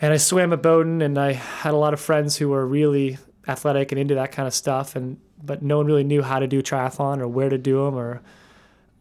And 0.00 0.12
I 0.12 0.18
swam 0.18 0.52
at 0.52 0.62
Bowdoin, 0.62 1.00
and 1.00 1.18
I 1.18 1.32
had 1.32 1.72
a 1.72 1.76
lot 1.76 1.94
of 1.94 2.00
friends 2.00 2.36
who 2.36 2.50
were 2.50 2.66
really 2.66 3.18
athletic 3.48 3.92
and 3.92 3.98
into 3.98 4.14
that 4.16 4.32
kind 4.32 4.46
of 4.46 4.54
stuff, 4.54 4.96
and 4.96 5.18
but 5.42 5.62
no 5.62 5.78
one 5.78 5.86
really 5.86 6.04
knew 6.04 6.22
how 6.22 6.38
to 6.38 6.46
do 6.46 6.62
triathlon 6.62 7.20
or 7.20 7.28
where 7.28 7.48
to 7.48 7.58
do 7.58 7.84
them 7.84 7.94
or 7.94 8.22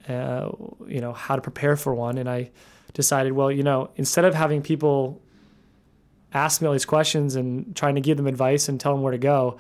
uh, 0.08 0.52
you 0.88 1.02
know 1.02 1.14
how 1.14 1.36
to 1.36 1.42
prepare 1.42 1.76
for 1.76 1.94
one. 1.94 2.18
And 2.18 2.30
I 2.30 2.52
decided, 2.94 3.34
well, 3.34 3.52
you 3.52 3.64
know, 3.64 3.90
instead 3.96 4.26
of 4.26 4.34
having 4.36 4.62
people 4.62 5.22
ask 6.34 6.62
me 6.62 6.68
all 6.68 6.74
these 6.74 6.86
questions 6.86 7.36
and 7.36 7.76
trying 7.76 7.96
to 7.96 8.02
give 8.02 8.18
them 8.18 8.28
advice 8.28 8.70
and 8.70 8.80
tell 8.80 8.94
them 8.94 9.02
where 9.02 9.12
to 9.12 9.18
go, 9.18 9.58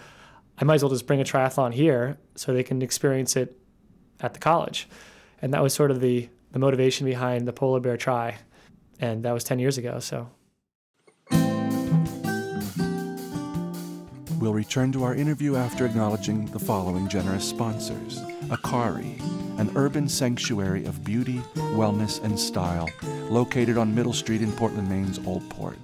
I 0.57 0.63
might 0.63 0.75
as 0.75 0.83
well 0.83 0.91
just 0.91 1.07
bring 1.07 1.21
a 1.21 1.23
triathlon 1.23 1.73
here 1.73 2.17
so 2.35 2.53
they 2.53 2.63
can 2.63 2.81
experience 2.81 3.35
it 3.35 3.57
at 4.21 4.33
the 4.33 4.39
college. 4.39 4.87
And 5.41 5.53
that 5.53 5.61
was 5.61 5.73
sort 5.73 5.91
of 5.91 5.99
the 5.99 6.29
the 6.51 6.59
motivation 6.59 7.05
behind 7.05 7.45
the 7.45 7.53
polar 7.53 7.81
bear 7.81 7.97
try, 7.97 8.37
and 9.01 9.23
that 9.23 9.33
was 9.33 9.43
10 9.43 9.59
years 9.59 9.77
ago. 9.77 9.99
So. 9.99 10.29
We'll 14.45 14.53
return 14.53 14.91
to 14.91 15.03
our 15.03 15.15
interview 15.15 15.55
after 15.55 15.87
acknowledging 15.87 16.45
the 16.45 16.59
following 16.59 17.07
generous 17.07 17.49
sponsors 17.49 18.19
Akari, 18.49 19.19
an 19.59 19.71
urban 19.75 20.07
sanctuary 20.07 20.85
of 20.85 21.03
beauty, 21.03 21.41
wellness, 21.55 22.23
and 22.23 22.39
style 22.39 22.87
located 23.31 23.75
on 23.75 23.95
Middle 23.95 24.13
Street 24.13 24.43
in 24.43 24.51
Portland, 24.51 24.87
Maine's 24.87 25.17
Old 25.25 25.49
Port. 25.49 25.79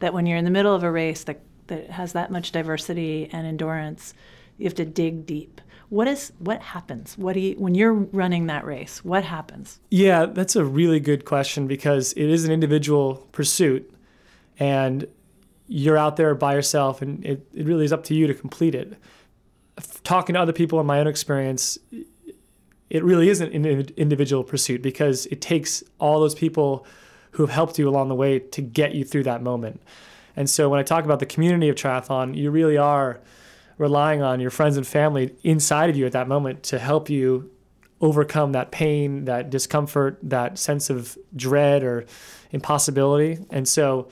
That 0.00 0.12
when 0.12 0.26
you're 0.26 0.38
in 0.38 0.44
the 0.44 0.50
middle 0.50 0.74
of 0.74 0.82
a 0.82 0.90
race 0.90 1.22
that, 1.24 1.38
that 1.68 1.90
has 1.90 2.12
that 2.14 2.32
much 2.32 2.50
diversity 2.50 3.28
and 3.32 3.46
endurance, 3.46 4.14
you 4.58 4.64
have 4.64 4.74
to 4.74 4.84
dig 4.84 5.26
deep. 5.26 5.60
What 5.90 6.08
is 6.08 6.32
what 6.38 6.62
happens? 6.62 7.18
What 7.18 7.34
do 7.34 7.40
you 7.40 7.54
when 7.56 7.74
you're 7.74 7.92
running 7.92 8.46
that 8.46 8.64
race? 8.64 9.04
What 9.04 9.24
happens? 9.24 9.78
Yeah, 9.90 10.24
that's 10.24 10.56
a 10.56 10.64
really 10.64 11.00
good 11.00 11.26
question 11.26 11.66
because 11.66 12.14
it 12.14 12.30
is 12.30 12.46
an 12.46 12.50
individual 12.50 13.28
pursuit 13.32 13.92
and 14.58 15.06
you're 15.72 15.96
out 15.96 16.16
there 16.16 16.34
by 16.34 16.54
yourself 16.54 17.00
and 17.00 17.24
it, 17.24 17.46
it 17.54 17.64
really 17.64 17.86
is 17.86 17.92
up 17.92 18.04
to 18.04 18.14
you 18.14 18.26
to 18.26 18.34
complete 18.34 18.74
it. 18.74 18.92
Talking 20.04 20.34
to 20.34 20.40
other 20.40 20.52
people 20.52 20.78
in 20.80 20.86
my 20.86 21.00
own 21.00 21.06
experience, 21.06 21.78
it 22.90 23.02
really 23.02 23.30
isn't 23.30 23.54
an 23.54 23.88
individual 23.96 24.44
pursuit 24.44 24.82
because 24.82 25.24
it 25.26 25.40
takes 25.40 25.82
all 25.98 26.20
those 26.20 26.34
people 26.34 26.86
who 27.32 27.42
have 27.42 27.50
helped 27.50 27.78
you 27.78 27.88
along 27.88 28.08
the 28.08 28.14
way 28.14 28.38
to 28.38 28.60
get 28.60 28.94
you 28.94 29.02
through 29.02 29.22
that 29.22 29.42
moment. 29.42 29.82
And 30.36 30.48
so 30.48 30.68
when 30.68 30.78
I 30.78 30.82
talk 30.82 31.06
about 31.06 31.20
the 31.20 31.26
community 31.26 31.70
of 31.70 31.76
triathlon, 31.76 32.36
you 32.36 32.50
really 32.50 32.76
are 32.76 33.20
relying 33.78 34.20
on 34.20 34.40
your 34.40 34.50
friends 34.50 34.76
and 34.76 34.86
family 34.86 35.34
inside 35.42 35.88
of 35.88 35.96
you 35.96 36.04
at 36.04 36.12
that 36.12 36.28
moment 36.28 36.62
to 36.64 36.78
help 36.78 37.08
you 37.08 37.50
overcome 38.02 38.52
that 38.52 38.70
pain, 38.70 39.24
that 39.24 39.48
discomfort, 39.48 40.18
that 40.22 40.58
sense 40.58 40.90
of 40.90 41.16
dread 41.34 41.82
or 41.82 42.04
impossibility. 42.50 43.38
And 43.48 43.66
so, 43.66 44.08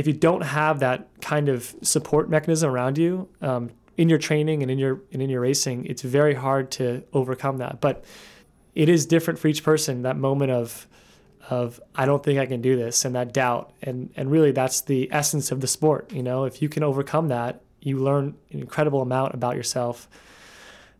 if 0.00 0.06
you 0.06 0.14
don't 0.14 0.40
have 0.40 0.80
that 0.80 1.08
kind 1.20 1.50
of 1.50 1.74
support 1.82 2.30
mechanism 2.30 2.70
around 2.70 2.96
you 2.96 3.28
um, 3.42 3.70
in 3.98 4.08
your 4.08 4.18
training 4.18 4.62
and 4.62 4.70
in 4.70 4.78
your 4.78 5.02
and 5.12 5.20
in 5.20 5.28
your 5.28 5.42
racing, 5.42 5.84
it's 5.84 6.00
very 6.00 6.32
hard 6.32 6.70
to 6.72 7.04
overcome 7.12 7.58
that. 7.58 7.82
But 7.82 8.04
it 8.74 8.88
is 8.88 9.04
different 9.04 9.38
for 9.38 9.48
each 9.48 9.62
person. 9.62 10.02
That 10.02 10.16
moment 10.16 10.52
of 10.52 10.86
of 11.50 11.80
I 11.94 12.06
don't 12.06 12.22
think 12.22 12.38
I 12.38 12.46
can 12.46 12.62
do 12.62 12.76
this 12.76 13.04
and 13.04 13.14
that 13.14 13.34
doubt 13.34 13.74
and 13.82 14.10
and 14.16 14.30
really 14.30 14.52
that's 14.52 14.80
the 14.80 15.08
essence 15.12 15.52
of 15.52 15.60
the 15.60 15.66
sport. 15.66 16.12
You 16.12 16.22
know, 16.22 16.44
if 16.44 16.62
you 16.62 16.70
can 16.70 16.82
overcome 16.82 17.28
that 17.28 17.60
you 17.82 17.98
learn 17.98 18.34
an 18.52 18.60
incredible 18.60 19.02
amount 19.02 19.34
about 19.34 19.56
yourself, 19.56 20.08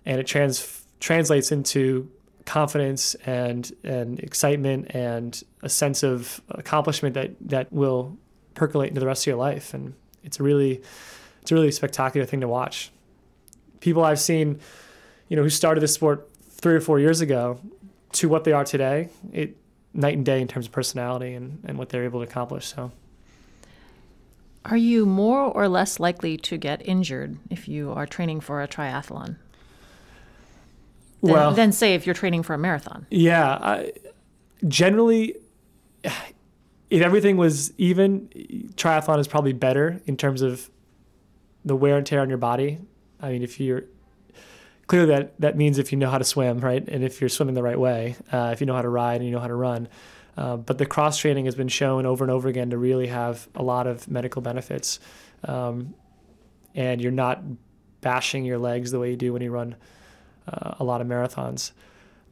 and 0.04 0.20
it 0.20 0.26
trans 0.26 0.84
translates 0.98 1.52
into 1.52 2.10
confidence 2.44 3.14
and 3.26 3.72
and 3.82 4.20
excitement 4.20 4.94
and 4.94 5.42
a 5.62 5.68
sense 5.68 6.02
of 6.02 6.40
accomplishment 6.50 7.14
that 7.14 7.30
that 7.40 7.72
will 7.72 8.18
percolate 8.54 8.88
into 8.88 9.00
the 9.00 9.06
rest 9.06 9.22
of 9.22 9.26
your 9.28 9.36
life. 9.36 9.74
And 9.74 9.94
it's 10.24 10.40
a 10.40 10.42
really 10.42 10.82
it's 11.42 11.50
a 11.50 11.54
really 11.54 11.72
spectacular 11.72 12.26
thing 12.26 12.40
to 12.40 12.48
watch. 12.48 12.90
People 13.80 14.04
I've 14.04 14.20
seen, 14.20 14.60
you 15.28 15.36
know, 15.36 15.42
who 15.42 15.50
started 15.50 15.80
this 15.80 15.94
sport 15.94 16.28
three 16.42 16.74
or 16.74 16.80
four 16.80 16.98
years 16.98 17.20
ago 17.20 17.60
to 18.12 18.28
what 18.28 18.44
they 18.44 18.52
are 18.52 18.64
today, 18.64 19.08
it 19.32 19.56
night 19.94 20.16
and 20.16 20.24
day 20.24 20.40
in 20.40 20.48
terms 20.48 20.66
of 20.66 20.72
personality 20.72 21.34
and, 21.34 21.62
and 21.64 21.78
what 21.78 21.88
they're 21.88 22.04
able 22.04 22.20
to 22.20 22.28
accomplish. 22.28 22.66
So 22.66 22.92
are 24.64 24.76
you 24.76 25.06
more 25.06 25.40
or 25.40 25.68
less 25.68 25.98
likely 25.98 26.36
to 26.36 26.56
get 26.56 26.86
injured 26.86 27.38
if 27.48 27.66
you 27.66 27.92
are 27.92 28.06
training 28.06 28.40
for 28.40 28.62
a 28.62 28.68
triathlon? 28.68 29.36
Than, 31.22 31.32
well, 31.32 31.52
than 31.52 31.72
say 31.72 31.94
if 31.94 32.06
you're 32.06 32.14
training 32.14 32.42
for 32.42 32.54
a 32.54 32.58
marathon. 32.58 33.06
Yeah, 33.10 33.58
I, 33.60 33.92
generally, 34.66 35.36
if 36.90 37.02
everything 37.02 37.36
was 37.36 37.72
even, 37.78 38.28
triathlon 38.74 39.18
is 39.18 39.28
probably 39.28 39.52
better 39.52 40.00
in 40.06 40.16
terms 40.16 40.42
of 40.42 40.68
the 41.64 41.76
wear 41.76 41.96
and 41.96 42.04
tear 42.04 42.20
on 42.20 42.28
your 42.28 42.38
body. 42.38 42.78
I 43.20 43.30
mean, 43.30 43.42
if 43.42 43.60
you're 43.60 43.84
clearly 44.86 45.06
that 45.08 45.40
that 45.40 45.56
means 45.56 45.78
if 45.78 45.92
you 45.92 45.98
know 45.98 46.10
how 46.10 46.18
to 46.18 46.24
swim, 46.24 46.58
right, 46.58 46.86
and 46.88 47.04
if 47.04 47.20
you're 47.20 47.30
swimming 47.30 47.54
the 47.54 47.62
right 47.62 47.78
way, 47.78 48.16
uh, 48.32 48.50
if 48.52 48.60
you 48.60 48.66
know 48.66 48.74
how 48.74 48.82
to 48.82 48.88
ride 48.88 49.16
and 49.16 49.24
you 49.24 49.30
know 49.30 49.38
how 49.38 49.46
to 49.46 49.54
run, 49.54 49.88
uh, 50.36 50.56
but 50.56 50.78
the 50.78 50.86
cross 50.86 51.18
training 51.18 51.44
has 51.44 51.54
been 51.54 51.68
shown 51.68 52.06
over 52.06 52.24
and 52.24 52.30
over 52.30 52.48
again 52.48 52.70
to 52.70 52.78
really 52.78 53.06
have 53.06 53.48
a 53.54 53.62
lot 53.62 53.86
of 53.86 54.08
medical 54.08 54.42
benefits. 54.42 54.98
Um, 55.44 55.94
and 56.74 57.00
you're 57.00 57.12
not 57.12 57.42
bashing 58.00 58.44
your 58.44 58.58
legs 58.58 58.90
the 58.90 58.98
way 58.98 59.10
you 59.10 59.16
do 59.16 59.32
when 59.32 59.42
you 59.42 59.50
run 59.50 59.76
uh, 60.48 60.74
a 60.78 60.84
lot 60.84 61.00
of 61.00 61.06
marathons. 61.06 61.72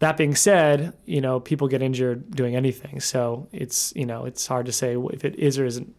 That 0.00 0.16
being 0.16 0.37
said, 0.37 0.94
you 1.06 1.20
know, 1.20 1.40
people 1.40 1.66
get 1.66 1.82
injured 1.82 2.30
doing 2.30 2.54
anything. 2.54 3.00
So 3.00 3.48
it's, 3.52 3.92
you 3.96 4.06
know, 4.06 4.24
it's 4.24 4.46
hard 4.46 4.66
to 4.66 4.72
say 4.72 4.96
if 5.12 5.24
it 5.24 5.34
is 5.37 5.58
or 5.58 5.66
isn't 5.66 5.94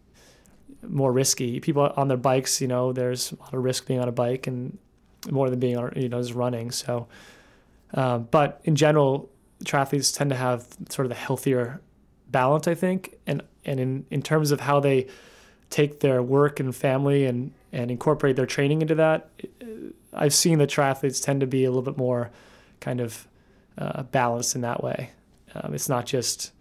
more 0.88 1.12
risky. 1.12 1.60
People 1.60 1.92
on 1.96 2.08
their 2.08 2.16
bikes, 2.16 2.60
you 2.60 2.68
know, 2.68 2.92
there's 2.92 3.32
a 3.32 3.36
lot 3.36 3.52
of 3.52 3.62
risk 3.62 3.86
being 3.86 4.00
on 4.00 4.08
a 4.08 4.12
bike 4.12 4.46
and 4.46 4.78
more 5.30 5.50
than 5.50 5.60
being 5.60 5.76
on, 5.76 5.92
you 5.96 6.08
know, 6.08 6.20
just 6.20 6.34
running. 6.34 6.70
So, 6.70 7.08
um, 7.94 8.28
but 8.30 8.60
in 8.64 8.76
general, 8.76 9.28
triathletes 9.64 10.16
tend 10.16 10.30
to 10.30 10.36
have 10.36 10.66
sort 10.88 11.04
of 11.04 11.10
the 11.10 11.16
healthier 11.16 11.80
balance, 12.28 12.66
I 12.66 12.74
think, 12.74 13.16
and 13.26 13.42
and 13.64 13.78
in, 13.78 14.06
in 14.10 14.22
terms 14.22 14.50
of 14.50 14.60
how 14.60 14.80
they 14.80 15.06
take 15.68 16.00
their 16.00 16.22
work 16.22 16.60
and 16.60 16.74
family 16.74 17.26
and 17.26 17.52
and 17.72 17.90
incorporate 17.90 18.36
their 18.36 18.46
training 18.46 18.82
into 18.82 18.94
that, 18.96 19.28
I've 20.12 20.34
seen 20.34 20.58
that 20.58 20.70
triathletes 20.70 21.22
tend 21.22 21.40
to 21.40 21.46
be 21.46 21.64
a 21.64 21.70
little 21.70 21.82
bit 21.82 21.96
more 21.96 22.30
kind 22.80 23.00
of 23.00 23.26
uh, 23.78 24.02
balanced 24.04 24.54
in 24.54 24.62
that 24.62 24.82
way. 24.82 25.10
Um, 25.54 25.74
it's 25.74 25.88
not 25.88 26.06
just 26.06 26.52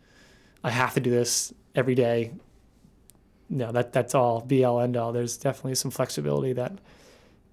I 0.64 0.72
have 0.72 0.94
to 0.96 1.00
do 1.00 1.10
this 1.10 1.54
every 1.76 1.96
day. 1.96 2.32
No, 3.50 3.72
that 3.72 3.94
that's 3.94 4.14
all 4.14 4.42
be 4.42 4.64
all 4.64 4.80
end 4.80 4.98
all. 4.98 5.12
There's 5.12 5.38
definitely 5.38 5.76
some 5.76 5.92
flexibility 5.92 6.54
that 6.54 6.74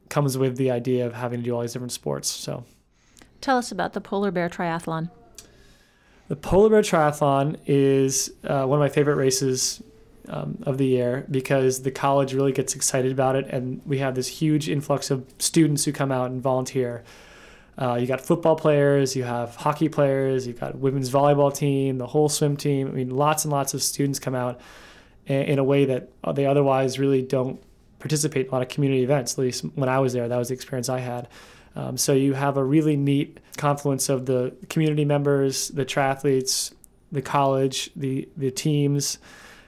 comes 0.09 0.37
with 0.39 0.57
the 0.57 0.71
idea 0.71 1.07
of 1.07 1.15
having 1.15 1.41
to 1.41 1.45
do 1.45 1.55
all 1.55 1.63
these 1.63 1.73
different 1.73 1.93
sports. 1.93 2.29
So, 2.29 2.65
tell 3.41 3.59
us 3.59 3.73
about 3.73 3.93
the 3.93 4.01
Polar 4.01 4.31
Bear 4.31 4.49
Triathlon. 4.49 5.11
The 6.29 6.37
Polar 6.37 6.69
Bear 6.69 6.83
Triathlon 6.83 7.59
is 7.67 8.33
uh, 8.45 8.67
one 8.67 8.79
of 8.79 8.81
my 8.81 8.89
favorite 8.89 9.15
races 9.15 9.83
um, 10.29 10.59
of 10.67 10.79
the 10.79 10.87
year 10.87 11.25
because 11.31 11.83
the 11.83 11.91
college 11.91 12.35
really 12.35 12.53
gets 12.53 12.75
excited 12.75 13.13
about 13.13 13.37
it, 13.37 13.47
and 13.49 13.81
we 13.87 13.99
have 13.99 14.15
this 14.15 14.29
huge 14.29 14.69
influx 14.69 15.11
of 15.11 15.25
students 15.39 15.85
who 15.85 15.93
come 15.93 16.11
out 16.11 16.31
and 16.31 16.43
volunteer. 16.43 17.05
Uh, 17.79 17.95
you 17.95 18.07
got 18.07 18.21
football 18.21 18.57
players, 18.57 19.15
you 19.15 19.25
have 19.25 19.55
hockey 19.57 19.89
players, 19.89 20.47
you've 20.47 20.59
got 20.59 20.77
women's 20.79 21.11
volleyball 21.11 21.55
team, 21.55 21.99
the 21.99 22.07
whole 22.07 22.29
swim 22.29 22.57
team. 22.57 22.89
I 22.89 22.91
mean, 22.91 23.11
lots 23.11 23.45
and 23.45 23.53
lots 23.53 23.75
of 23.75 23.83
students 23.83 24.19
come 24.19 24.35
out 24.35 24.61
in, 25.27 25.59
a 25.59 25.65
way 25.65 25.85
that 25.85 26.09
they 26.35 26.47
otherwise 26.47 26.99
really 26.99 27.21
don't 27.21 27.63
participate 27.99 28.47
in 28.47 28.51
a 28.51 28.55
lot 28.55 28.63
of 28.63 28.69
community 28.69 29.03
events. 29.03 29.35
At 29.35 29.39
least 29.39 29.65
when 29.75 29.89
I 29.89 29.99
was 29.99 30.15
there, 30.15 30.27
that 30.27 30.37
was 30.37 30.49
the 30.49 30.55
experience 30.55 30.89
I 30.89 31.01
had. 31.01 31.29
Um, 31.75 31.99
so 31.99 32.15
you 32.15 32.33
have 32.33 32.57
a 32.57 32.65
really 32.65 32.97
neat 32.97 33.39
confluence 33.59 34.09
of 34.09 34.25
the 34.25 34.55
community 34.71 35.05
members, 35.05 35.69
the 35.69 35.85
triathletes, 35.85 36.73
the 37.13 37.21
college, 37.21 37.91
the 37.95 38.29
the 38.37 38.51
teams, 38.51 39.19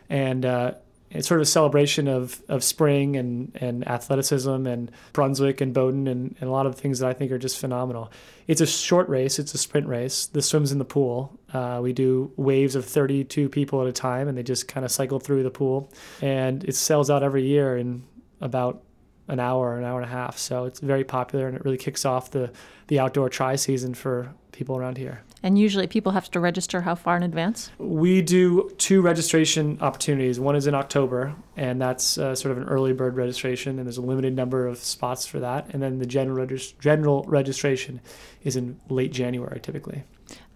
and 0.09 0.47
uh, 0.47 0.75
it's 1.11 1.27
sort 1.27 1.41
of 1.41 1.43
a 1.43 1.47
celebration 1.51 2.07
of, 2.07 2.43
of 2.49 2.63
spring 2.63 3.17
and, 3.17 3.57
and 3.61 3.87
athleticism 3.89 4.67
and 4.67 4.91
Brunswick 5.13 5.61
and 5.61 5.73
Bowdoin 5.73 6.07
and, 6.07 6.37
and 6.41 6.49
a 6.49 6.53
lot 6.53 6.67
of 6.67 6.75
things 6.75 6.99
that 6.99 7.09
I 7.09 7.15
think 7.15 7.33
are 7.33 7.39
just 7.39 7.59
phenomenal. 7.59 8.13
It's 8.47 8.61
a 8.61 8.67
short 8.67 9.09
race, 9.09 9.39
it's 9.39 9.55
a 9.55 9.59
sprint 9.59 9.87
race. 9.87 10.27
The 10.27 10.43
swim's 10.43 10.71
in 10.71 10.79
the 10.79 10.85
pool. 10.85 11.39
Uh, 11.53 11.81
we 11.83 11.93
do 11.93 12.33
waves 12.37 12.75
of 12.75 12.85
32 12.85 13.49
people 13.49 13.81
at 13.81 13.89
a 13.89 13.93
time 13.93 14.29
and 14.29 14.37
they 14.37 14.43
just 14.43 14.69
kind 14.69 14.85
of 14.85 14.93
cycle 14.93 15.19
through 15.19 15.43
the 15.43 15.51
pool. 15.51 15.91
And 16.21 16.63
it 16.65 16.75
sells 16.75 17.09
out 17.11 17.23
every 17.23 17.47
year 17.47 17.77
in 17.77 18.05
about 18.41 18.83
an 19.29 19.41
hour, 19.41 19.79
an 19.79 19.85
hour 19.85 20.01
and 20.01 20.11
a 20.11 20.13
half. 20.13 20.39
So 20.39 20.65
it's 20.65 20.81
very 20.81 21.05
popular 21.05 21.49
and 21.49 21.57
it 21.57 21.65
really 21.65 21.79
kicks 21.79 22.05
off 22.05 22.31
the, 22.31 22.53
the 22.89 22.99
outdoor 22.99 23.29
tri 23.31 23.57
season 23.57 23.95
for 23.95 24.35
people 24.53 24.77
around 24.77 24.99
here. 24.99 25.23
And 25.43 25.59
usually 25.59 25.87
people 25.87 26.13
have 26.13 26.31
to 26.33 26.41
register 26.41 26.81
how 26.81 26.95
far 26.95 27.17
in 27.17 27.23
advance? 27.23 27.71
We 27.79 28.23
do 28.23 28.71
two 28.79 29.01
registration 29.01 29.79
opportunities. 29.81 30.41
One 30.41 30.57
is 30.57 30.67
in 30.67 30.75
October, 30.75 31.35
and 31.57 31.81
that's 31.81 32.19
uh, 32.19 32.35
sort 32.35 32.53
of 32.53 32.59
an 32.59 32.69
early 32.69 32.93
bird 32.93 33.17
registration, 33.17 33.79
and 33.79 33.87
there's 33.87 33.99
a 33.99 34.03
limited 34.03 34.35
number 34.35 34.67
of 34.67 34.79
spots 34.79 35.27
for 35.27 35.39
that. 35.41 35.69
And 35.73 35.83
then 35.83 35.99
the 35.99 36.07
general, 36.07 36.39
regis- 36.39 36.73
general 36.73 37.25
registration 37.29 38.01
is 38.43 38.57
in 38.57 38.81
late 38.89 39.13
January 39.13 39.61
typically. 39.61 40.03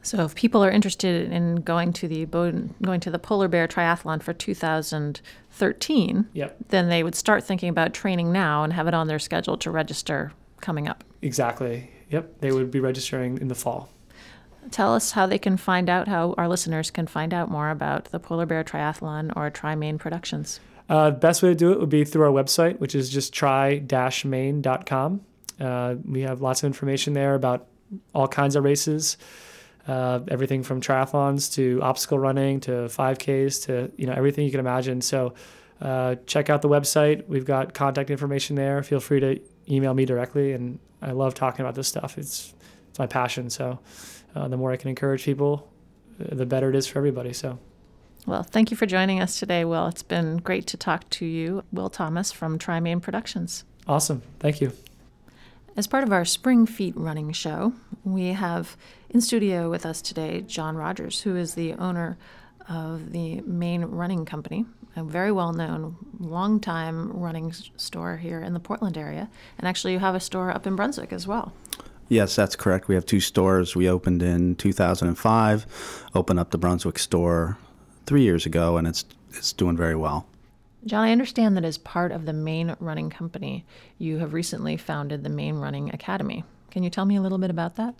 So 0.02 0.24
if 0.24 0.34
people 0.34 0.64
are 0.64 0.70
interested 0.70 1.30
in 1.30 1.56
going 1.56 1.92
to 1.94 2.08
the 2.08 2.26
going 2.26 3.00
to 3.00 3.10
the 3.10 3.18
polar 3.20 3.46
bear 3.46 3.68
triathlon 3.68 4.20
for 4.20 4.32
2013, 4.32 6.28
yep. 6.32 6.56
then 6.68 6.88
they 6.88 7.04
would 7.04 7.14
start 7.14 7.44
thinking 7.44 7.68
about 7.68 7.94
training 7.94 8.32
now 8.32 8.64
and 8.64 8.72
have 8.72 8.88
it 8.88 8.94
on 8.94 9.06
their 9.06 9.20
schedule 9.20 9.56
to 9.58 9.70
register 9.70 10.32
coming 10.60 10.88
up. 10.88 11.04
Exactly. 11.22 11.90
Yep, 12.10 12.40
they 12.40 12.50
would 12.52 12.70
be 12.70 12.80
registering 12.80 13.38
in 13.38 13.48
the 13.48 13.54
fall. 13.54 13.88
Tell 14.70 14.94
us 14.94 15.12
how 15.12 15.26
they 15.26 15.38
can 15.38 15.56
find 15.56 15.90
out 15.90 16.08
how 16.08 16.34
our 16.38 16.48
listeners 16.48 16.90
can 16.90 17.06
find 17.06 17.34
out 17.34 17.50
more 17.50 17.70
about 17.70 18.06
the 18.06 18.18
Polar 18.18 18.46
Bear 18.46 18.64
Triathlon 18.64 19.32
or 19.36 19.50
Tri-Maine 19.50 19.98
Productions. 19.98 20.60
Uh, 20.88 21.10
the 21.10 21.16
best 21.16 21.42
way 21.42 21.50
to 21.50 21.54
do 21.54 21.72
it 21.72 21.80
would 21.80 21.88
be 21.88 22.04
through 22.04 22.24
our 22.24 22.30
website, 22.32 22.78
which 22.78 22.94
is 22.94 23.10
just 23.10 23.34
trimaine.com. 23.34 25.20
Uh, 25.60 25.94
we 26.04 26.22
have 26.22 26.40
lots 26.40 26.62
of 26.62 26.66
information 26.66 27.12
there 27.12 27.34
about 27.34 27.66
all 28.14 28.28
kinds 28.28 28.56
of 28.56 28.64
races 28.64 29.16
uh, 29.86 30.20
everything 30.28 30.62
from 30.62 30.80
triathlons 30.80 31.52
to 31.54 31.80
obstacle 31.82 32.18
running 32.18 32.60
to 32.60 32.70
5Ks 32.70 33.66
to 33.66 33.90
you 33.96 34.06
know 34.06 34.12
everything 34.12 34.44
you 34.44 34.50
can 34.50 34.60
imagine. 34.60 35.00
So 35.00 35.34
uh, 35.80 36.16
check 36.26 36.50
out 36.50 36.62
the 36.62 36.68
website. 36.68 37.26
We've 37.26 37.44
got 37.44 37.74
contact 37.74 38.10
information 38.10 38.56
there. 38.56 38.82
Feel 38.82 39.00
free 39.00 39.20
to 39.20 39.40
email 39.68 39.94
me 39.94 40.04
directly. 40.04 40.52
And 40.52 40.78
I 41.00 41.12
love 41.12 41.34
talking 41.34 41.64
about 41.64 41.74
this 41.74 41.88
stuff. 41.88 42.16
It's 42.16 42.54
it's 42.90 42.98
my 42.98 43.06
passion. 43.06 43.50
So 43.50 43.80
uh, 44.34 44.48
the 44.48 44.56
more 44.56 44.72
I 44.72 44.76
can 44.76 44.88
encourage 44.88 45.24
people, 45.24 45.68
uh, 46.20 46.34
the 46.34 46.46
better 46.46 46.70
it 46.70 46.76
is 46.76 46.86
for 46.86 46.98
everybody. 46.98 47.32
So. 47.32 47.58
Well, 48.26 48.44
thank 48.44 48.70
you 48.70 48.76
for 48.76 48.86
joining 48.86 49.20
us 49.20 49.38
today, 49.38 49.64
Will. 49.64 49.88
It's 49.88 50.04
been 50.04 50.36
great 50.36 50.66
to 50.68 50.76
talk 50.76 51.10
to 51.10 51.26
you, 51.26 51.64
Will 51.72 51.90
Thomas 51.90 52.30
from 52.30 52.56
Tri-Maine 52.56 53.00
Productions. 53.00 53.64
Awesome. 53.88 54.22
Thank 54.38 54.60
you. 54.60 54.72
As 55.76 55.86
part 55.86 56.04
of 56.04 56.12
our 56.12 56.24
Spring 56.24 56.66
Feet 56.66 56.94
running 56.96 57.32
show, 57.32 57.72
we 58.04 58.28
have 58.28 58.76
in 59.10 59.20
studio 59.20 59.70
with 59.70 59.84
us 59.84 60.00
today 60.00 60.42
John 60.42 60.76
Rogers, 60.76 61.22
who 61.22 61.34
is 61.34 61.54
the 61.54 61.72
owner 61.74 62.16
of 62.68 63.12
the 63.12 63.40
Maine 63.40 63.84
Running 63.84 64.24
Company, 64.24 64.66
a 64.94 65.02
very 65.02 65.32
well 65.32 65.52
known, 65.52 65.96
long 66.20 66.60
time 66.60 67.10
running 67.10 67.52
store 67.76 68.18
here 68.18 68.40
in 68.40 68.52
the 68.54 68.60
Portland 68.60 68.96
area. 68.96 69.30
And 69.58 69.66
actually, 69.66 69.94
you 69.94 69.98
have 69.98 70.14
a 70.14 70.20
store 70.20 70.50
up 70.50 70.66
in 70.66 70.76
Brunswick 70.76 71.12
as 71.12 71.26
well. 71.26 71.52
Yes, 72.12 72.36
that's 72.36 72.56
correct. 72.56 72.88
We 72.88 72.94
have 72.94 73.06
two 73.06 73.20
stores. 73.20 73.74
We 73.74 73.88
opened 73.88 74.22
in 74.22 74.54
2005, 74.56 76.10
opened 76.14 76.38
up 76.38 76.50
the 76.50 76.58
Brunswick 76.58 76.98
store 76.98 77.56
three 78.04 78.20
years 78.20 78.44
ago, 78.44 78.76
and 78.76 78.86
it's 78.86 79.06
it's 79.30 79.54
doing 79.54 79.78
very 79.78 79.96
well. 79.96 80.26
John, 80.84 81.04
I 81.04 81.12
understand 81.12 81.56
that 81.56 81.64
as 81.64 81.78
part 81.78 82.12
of 82.12 82.26
the 82.26 82.34
Maine 82.34 82.76
Running 82.80 83.08
Company, 83.08 83.64
you 83.96 84.18
have 84.18 84.34
recently 84.34 84.76
founded 84.76 85.24
the 85.24 85.30
Maine 85.30 85.54
Running 85.54 85.88
Academy. 85.88 86.44
Can 86.70 86.82
you 86.82 86.90
tell 86.90 87.06
me 87.06 87.16
a 87.16 87.22
little 87.22 87.38
bit 87.38 87.48
about 87.48 87.76
that? 87.76 87.94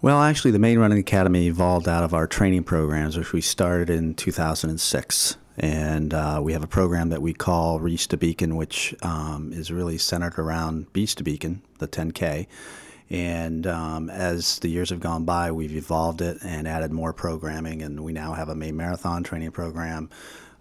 Well, 0.00 0.22
actually, 0.22 0.52
the 0.52 0.60
Maine 0.60 0.78
Running 0.78 0.98
Academy 0.98 1.48
evolved 1.48 1.88
out 1.88 2.04
of 2.04 2.14
our 2.14 2.28
training 2.28 2.62
programs, 2.62 3.18
which 3.18 3.32
we 3.32 3.40
started 3.40 3.90
in 3.90 4.14
2006. 4.14 5.38
And 5.58 6.14
uh, 6.14 6.38
we 6.40 6.52
have 6.52 6.62
a 6.62 6.68
program 6.68 7.08
that 7.08 7.20
we 7.20 7.32
call 7.32 7.80
Reach 7.80 8.06
to 8.08 8.16
Beacon, 8.16 8.54
which 8.54 8.94
um, 9.02 9.52
is 9.52 9.72
really 9.72 9.98
centered 9.98 10.38
around 10.38 10.92
Beach 10.92 11.16
to 11.16 11.24
Beacon, 11.24 11.62
the 11.78 11.88
10K. 11.88 12.46
And 13.10 13.66
um, 13.66 14.08
as 14.10 14.58
the 14.60 14.68
years 14.68 14.90
have 14.90 15.00
gone 15.00 15.24
by, 15.24 15.52
we've 15.52 15.76
evolved 15.76 16.22
it 16.22 16.38
and 16.42 16.66
added 16.66 16.92
more 16.92 17.12
programming. 17.12 17.82
And 17.82 18.00
we 18.00 18.12
now 18.12 18.32
have 18.32 18.48
a 18.48 18.54
Maine 18.54 18.76
Marathon 18.76 19.22
training 19.22 19.50
program. 19.50 20.10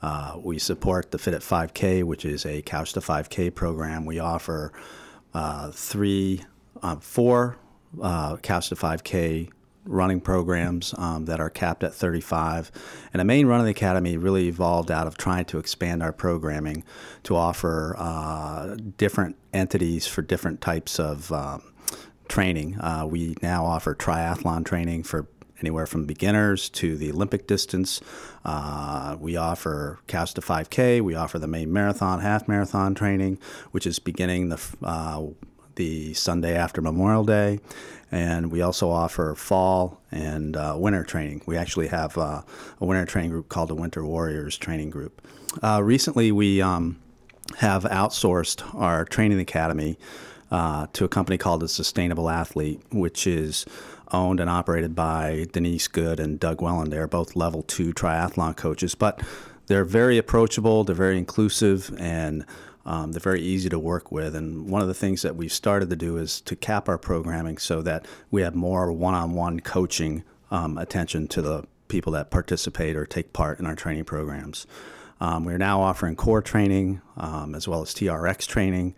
Uh, 0.01 0.37
we 0.43 0.59
support 0.59 1.11
the 1.11 1.17
Fit 1.17 1.33
at 1.33 1.41
5K, 1.41 2.03
which 2.03 2.25
is 2.25 2.45
a 2.45 2.61
Couch 2.61 2.93
to 2.93 2.99
5K 2.99 3.55
program. 3.55 4.05
We 4.05 4.19
offer 4.19 4.73
uh, 5.33 5.71
three, 5.71 6.43
uh, 6.81 6.97
four 6.97 7.57
uh, 8.01 8.35
Couch 8.37 8.69
to 8.69 8.75
5K 8.75 9.49
running 9.85 10.21
programs 10.21 10.93
um, 10.97 11.25
that 11.25 11.39
are 11.39 11.49
capped 11.49 11.83
at 11.83 11.93
35. 11.93 12.71
And 13.13 13.19
the 13.19 13.25
main 13.25 13.47
run 13.47 13.59
of 13.59 13.65
the 13.65 13.71
academy 13.71 14.17
really 14.17 14.47
evolved 14.47 14.91
out 14.91 15.07
of 15.07 15.17
trying 15.17 15.45
to 15.45 15.57
expand 15.57 16.01
our 16.01 16.13
programming 16.13 16.83
to 17.23 17.35
offer 17.35 17.95
uh, 17.97 18.75
different 18.97 19.35
entities 19.53 20.07
for 20.07 20.21
different 20.21 20.61
types 20.61 20.99
of 20.99 21.31
um, 21.31 21.72
training. 22.33 22.75
Uh, 22.79 23.05
we 23.07 23.35
now 23.43 23.63
offer 23.63 23.93
triathlon 23.93 24.65
training 24.65 25.03
for 25.03 25.27
anywhere 25.59 25.85
from 25.85 26.07
beginners 26.07 26.67
to 26.67 26.97
the 26.97 27.11
Olympic 27.11 27.45
distance. 27.45 28.01
Uh, 28.43 29.15
we 29.19 29.37
offer 29.37 29.99
Couch 30.07 30.33
to 30.33 30.41
5K. 30.41 30.99
We 30.99 31.13
offer 31.13 31.37
the 31.37 31.45
Maine 31.45 31.71
marathon, 31.71 32.21
half 32.21 32.47
marathon 32.47 32.95
training, 32.95 33.37
which 33.69 33.85
is 33.85 33.99
beginning 33.99 34.49
the 34.49 34.59
uh, 34.81 35.27
the 35.75 36.15
Sunday 36.15 36.55
after 36.55 36.81
Memorial 36.81 37.23
Day, 37.23 37.59
and 38.11 38.51
we 38.51 38.63
also 38.63 38.89
offer 38.89 39.35
fall 39.35 40.01
and 40.11 40.57
uh, 40.57 40.75
winter 40.75 41.03
training. 41.03 41.43
We 41.45 41.55
actually 41.55 41.89
have 41.89 42.17
uh, 42.17 42.41
a 42.81 42.85
winter 42.85 43.05
training 43.05 43.29
group 43.29 43.47
called 43.47 43.69
the 43.69 43.75
Winter 43.75 44.03
Warriors 44.03 44.57
Training 44.57 44.89
Group. 44.89 45.21
Uh, 45.61 45.83
recently, 45.83 46.31
we 46.31 46.63
um, 46.63 46.99
have 47.57 47.83
outsourced 47.83 48.63
our 48.73 49.05
training 49.05 49.39
academy 49.39 49.99
uh, 50.53 50.85
to 50.93 51.03
a 51.03 51.09
company 51.09 51.35
called 51.35 51.61
the 51.61 51.67
Sustainable 51.67 52.29
Athlete, 52.29 52.79
which 52.91 53.25
is 53.25 53.65
owned 54.11 54.39
and 54.39 54.51
operated 54.51 54.93
by 54.93 55.47
Denise 55.51 55.87
Good 55.87 56.19
and 56.19 56.39
Doug 56.39 56.61
Welland. 56.61 56.93
They're 56.93 57.07
both 57.07 57.35
level 57.35 57.63
two 57.63 57.91
triathlon 57.91 58.55
coaches, 58.55 58.93
but 58.93 59.23
they're 59.65 59.83
very 59.83 60.19
approachable, 60.19 60.83
they're 60.83 60.95
very 60.95 61.17
inclusive, 61.17 61.91
and 61.97 62.45
um, 62.85 63.13
they're 63.13 63.19
very 63.19 63.41
easy 63.41 63.67
to 63.69 63.79
work 63.79 64.11
with. 64.11 64.35
And 64.35 64.69
one 64.69 64.83
of 64.83 64.87
the 64.87 64.93
things 64.93 65.23
that 65.23 65.35
we've 65.35 65.51
started 65.51 65.89
to 65.89 65.95
do 65.95 66.17
is 66.17 66.39
to 66.41 66.55
cap 66.55 66.87
our 66.87 66.99
programming 66.99 67.57
so 67.57 67.81
that 67.81 68.05
we 68.29 68.43
have 68.43 68.53
more 68.53 68.91
one 68.91 69.15
on 69.15 69.33
one 69.33 69.59
coaching 69.59 70.23
um, 70.51 70.77
attention 70.77 71.27
to 71.29 71.41
the 71.41 71.65
people 71.87 72.11
that 72.11 72.29
participate 72.29 72.95
or 72.95 73.07
take 73.07 73.33
part 73.33 73.59
in 73.59 73.65
our 73.65 73.75
training 73.75 74.05
programs. 74.05 74.67
Um, 75.19 75.45
we're 75.45 75.57
now 75.57 75.81
offering 75.81 76.15
core 76.15 76.41
training 76.41 77.01
um, 77.17 77.55
as 77.55 77.67
well 77.67 77.81
as 77.81 77.89
TRX 77.95 78.45
training. 78.45 78.93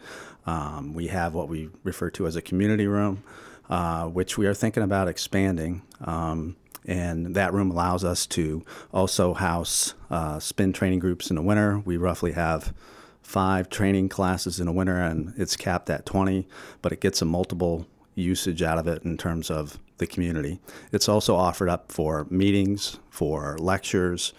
Um, 0.46 0.94
we 0.94 1.08
have 1.08 1.34
what 1.34 1.50
we 1.50 1.70
refer 1.84 2.10
to 2.12 2.28
as 2.28 2.36
a 2.36 2.42
community 2.42 2.88
room, 2.88 3.24
uh, 3.70 4.06
which 4.06 4.38
we 4.38 4.46
are 4.46 4.54
thinking 4.54 4.84
about 4.84 5.08
expanding. 5.08 5.82
Um, 6.02 6.56
and 6.88 7.36
that 7.36 7.54
room 7.54 7.72
allows 7.72 8.04
us 8.04 8.28
to 8.28 8.64
also 8.94 9.34
house 9.34 9.96
uh, 10.12 10.40
spin 10.40 10.72
training 10.72 11.00
groups 11.00 11.30
in 11.30 11.36
the 11.36 11.42
winter. 11.42 11.80
We 11.80 11.98
roughly 11.98 12.34
have 12.34 12.74
five 13.24 13.70
training 13.70 14.10
classes 14.10 14.60
in 14.60 14.68
the 14.68 14.72
winter, 14.72 15.02
and 15.02 15.34
it's 15.36 15.56
capped 15.56 15.90
at 15.90 16.06
20, 16.06 16.48
but 16.82 16.92
it 16.92 17.02
gets 17.02 17.22
a 17.22 17.26
multiple 17.26 17.88
usage 18.14 18.62
out 18.62 18.78
of 18.78 18.88
it 18.88 19.04
in 19.04 19.18
terms 19.18 19.50
of 19.50 19.80
the 19.98 20.06
community. 20.08 20.60
It's 20.92 21.10
also 21.10 21.36
offered 21.36 21.70
up 21.70 21.92
for 21.92 22.28
meetings, 22.30 23.00
for 23.10 23.58
lectures, 23.58 24.34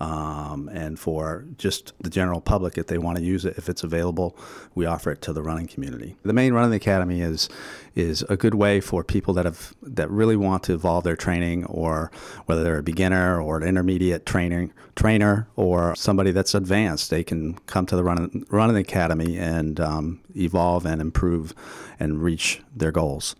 um, 0.00 0.68
and 0.72 0.98
for 0.98 1.44
just 1.58 1.92
the 2.00 2.10
general 2.10 2.40
public 2.40 2.78
if 2.78 2.86
they 2.86 2.98
want 2.98 3.18
to 3.18 3.22
use 3.22 3.44
it 3.44 3.56
if 3.56 3.68
it's 3.68 3.84
available 3.84 4.36
we 4.74 4.86
offer 4.86 5.12
it 5.12 5.20
to 5.22 5.32
the 5.32 5.42
running 5.42 5.66
community 5.66 6.16
the 6.22 6.32
Maine 6.32 6.52
running 6.52 6.74
academy 6.74 7.20
is 7.20 7.48
is 7.94 8.22
a 8.28 8.36
good 8.36 8.54
way 8.54 8.80
for 8.80 9.04
people 9.04 9.34
that 9.34 9.44
have 9.44 9.74
that 9.82 10.10
really 10.10 10.36
want 10.36 10.62
to 10.62 10.72
evolve 10.72 11.04
their 11.04 11.16
training 11.16 11.64
or 11.66 12.10
whether 12.46 12.62
they're 12.62 12.78
a 12.78 12.82
beginner 12.82 13.40
or 13.40 13.58
an 13.58 13.62
intermediate 13.62 14.26
training 14.26 14.72
trainer 14.96 15.48
or 15.56 15.94
somebody 15.94 16.30
that's 16.30 16.54
advanced 16.54 17.10
they 17.10 17.22
can 17.22 17.54
come 17.66 17.86
to 17.86 17.96
the 17.96 18.02
running 18.02 18.44
running 18.50 18.76
academy 18.76 19.38
and 19.38 19.78
um, 19.80 20.20
evolve 20.36 20.86
and 20.86 21.00
improve 21.00 21.54
and 21.98 22.22
reach 22.22 22.62
their 22.74 22.92
goals 22.92 23.36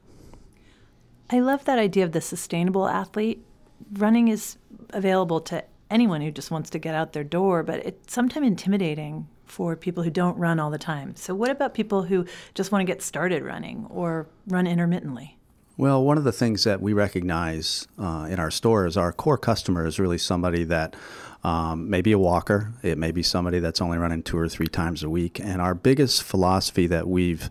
I 1.32 1.38
love 1.38 1.64
that 1.66 1.78
idea 1.78 2.04
of 2.04 2.10
the 2.10 2.20
sustainable 2.20 2.88
athlete. 2.88 3.44
Running 3.92 4.26
is 4.26 4.58
available 4.90 5.40
to 5.42 5.62
anyone 5.90 6.20
who 6.20 6.30
just 6.30 6.50
wants 6.50 6.70
to 6.70 6.78
get 6.78 6.94
out 6.94 7.12
their 7.12 7.24
door, 7.24 7.62
but 7.62 7.84
it's 7.84 8.12
sometimes 8.12 8.46
intimidating 8.46 9.28
for 9.44 9.76
people 9.76 10.02
who 10.02 10.10
don't 10.10 10.38
run 10.38 10.60
all 10.60 10.70
the 10.70 10.78
time. 10.78 11.16
So, 11.16 11.34
what 11.34 11.50
about 11.50 11.74
people 11.74 12.04
who 12.04 12.24
just 12.54 12.70
want 12.70 12.82
to 12.82 12.86
get 12.86 13.02
started 13.02 13.42
running 13.42 13.86
or 13.90 14.28
run 14.46 14.66
intermittently? 14.66 15.36
Well, 15.80 16.04
one 16.04 16.18
of 16.18 16.24
the 16.24 16.32
things 16.32 16.64
that 16.64 16.82
we 16.82 16.92
recognize 16.92 17.88
uh, 17.98 18.28
in 18.28 18.38
our 18.38 18.50
store 18.50 18.84
is 18.84 18.98
our 18.98 19.14
core 19.14 19.38
customer 19.38 19.86
is 19.86 19.98
really 19.98 20.18
somebody 20.18 20.64
that 20.64 20.94
um, 21.42 21.88
may 21.88 22.02
be 22.02 22.12
a 22.12 22.18
walker. 22.18 22.74
It 22.82 22.98
may 22.98 23.12
be 23.12 23.22
somebody 23.22 23.60
that's 23.60 23.80
only 23.80 23.96
running 23.96 24.22
two 24.22 24.36
or 24.36 24.46
three 24.46 24.66
times 24.66 25.02
a 25.02 25.08
week. 25.08 25.40
And 25.40 25.62
our 25.62 25.74
biggest 25.74 26.22
philosophy 26.22 26.86
that 26.88 27.08
we've 27.08 27.48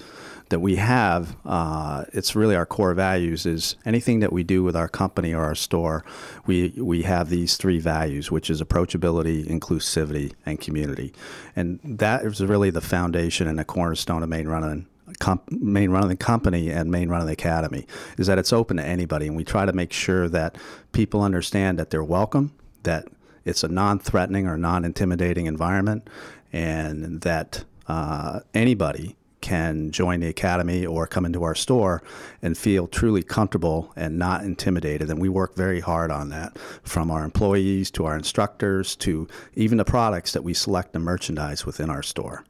that 0.49 0.59
we 0.59 0.75
have, 0.75 1.37
uh, 1.43 2.05
it's 2.13 2.35
really 2.35 2.55
our 2.55 2.67
core 2.67 2.93
values. 2.93 3.47
Is 3.47 3.75
anything 3.83 4.19
that 4.19 4.31
we 4.31 4.43
do 4.43 4.61
with 4.61 4.75
our 4.75 4.87
company 4.87 5.33
or 5.33 5.43
our 5.43 5.55
store, 5.55 6.05
we 6.45 6.75
we 6.77 7.01
have 7.01 7.29
these 7.29 7.57
three 7.57 7.79
values, 7.79 8.29
which 8.29 8.51
is 8.51 8.61
approachability, 8.61 9.47
inclusivity, 9.47 10.33
and 10.45 10.61
community, 10.61 11.13
and 11.55 11.79
that 11.83 12.23
is 12.23 12.45
really 12.45 12.69
the 12.69 12.79
foundation 12.79 13.47
and 13.47 13.57
the 13.57 13.65
cornerstone 13.65 14.21
of 14.21 14.29
Maine 14.29 14.47
Running 14.47 14.85
Comp, 15.19 15.51
main 15.51 15.89
run 15.89 16.03
of 16.03 16.09
the 16.09 16.15
company 16.15 16.69
and 16.69 16.91
main 16.91 17.09
run 17.09 17.21
of 17.21 17.27
the 17.27 17.33
academy 17.33 17.85
is 18.17 18.27
that 18.27 18.37
it's 18.37 18.53
open 18.53 18.77
to 18.77 18.83
anybody 18.85 19.27
and 19.27 19.35
we 19.35 19.43
try 19.43 19.65
to 19.65 19.73
make 19.73 19.91
sure 19.91 20.29
that 20.29 20.57
people 20.91 21.21
understand 21.21 21.79
that 21.79 21.89
they're 21.89 22.03
welcome 22.03 22.53
that 22.83 23.07
it's 23.45 23.63
a 23.63 23.67
non-threatening 23.67 24.47
or 24.47 24.57
non-intimidating 24.57 25.45
environment 25.45 26.07
and 26.53 27.21
that 27.21 27.63
uh, 27.87 28.41
anybody 28.53 29.15
can 29.41 29.89
join 29.91 30.19
the 30.19 30.27
academy 30.27 30.85
or 30.85 31.07
come 31.07 31.25
into 31.25 31.43
our 31.43 31.55
store 31.55 32.03
and 32.41 32.57
feel 32.57 32.87
truly 32.87 33.23
comfortable 33.23 33.91
and 33.95 34.19
not 34.19 34.43
intimidated. 34.43 35.09
And 35.09 35.19
we 35.19 35.29
work 35.29 35.55
very 35.55 35.79
hard 35.79 36.11
on 36.11 36.29
that 36.29 36.57
from 36.83 37.09
our 37.09 37.23
employees 37.23 37.89
to 37.91 38.05
our 38.05 38.15
instructors 38.15 38.95
to 38.97 39.27
even 39.55 39.77
the 39.77 39.85
products 39.85 40.33
that 40.33 40.43
we 40.43 40.53
select 40.53 40.95
and 40.95 41.05
merchandise 41.05 41.65
within 41.65 41.89
our 41.89 42.03
store. 42.03 42.43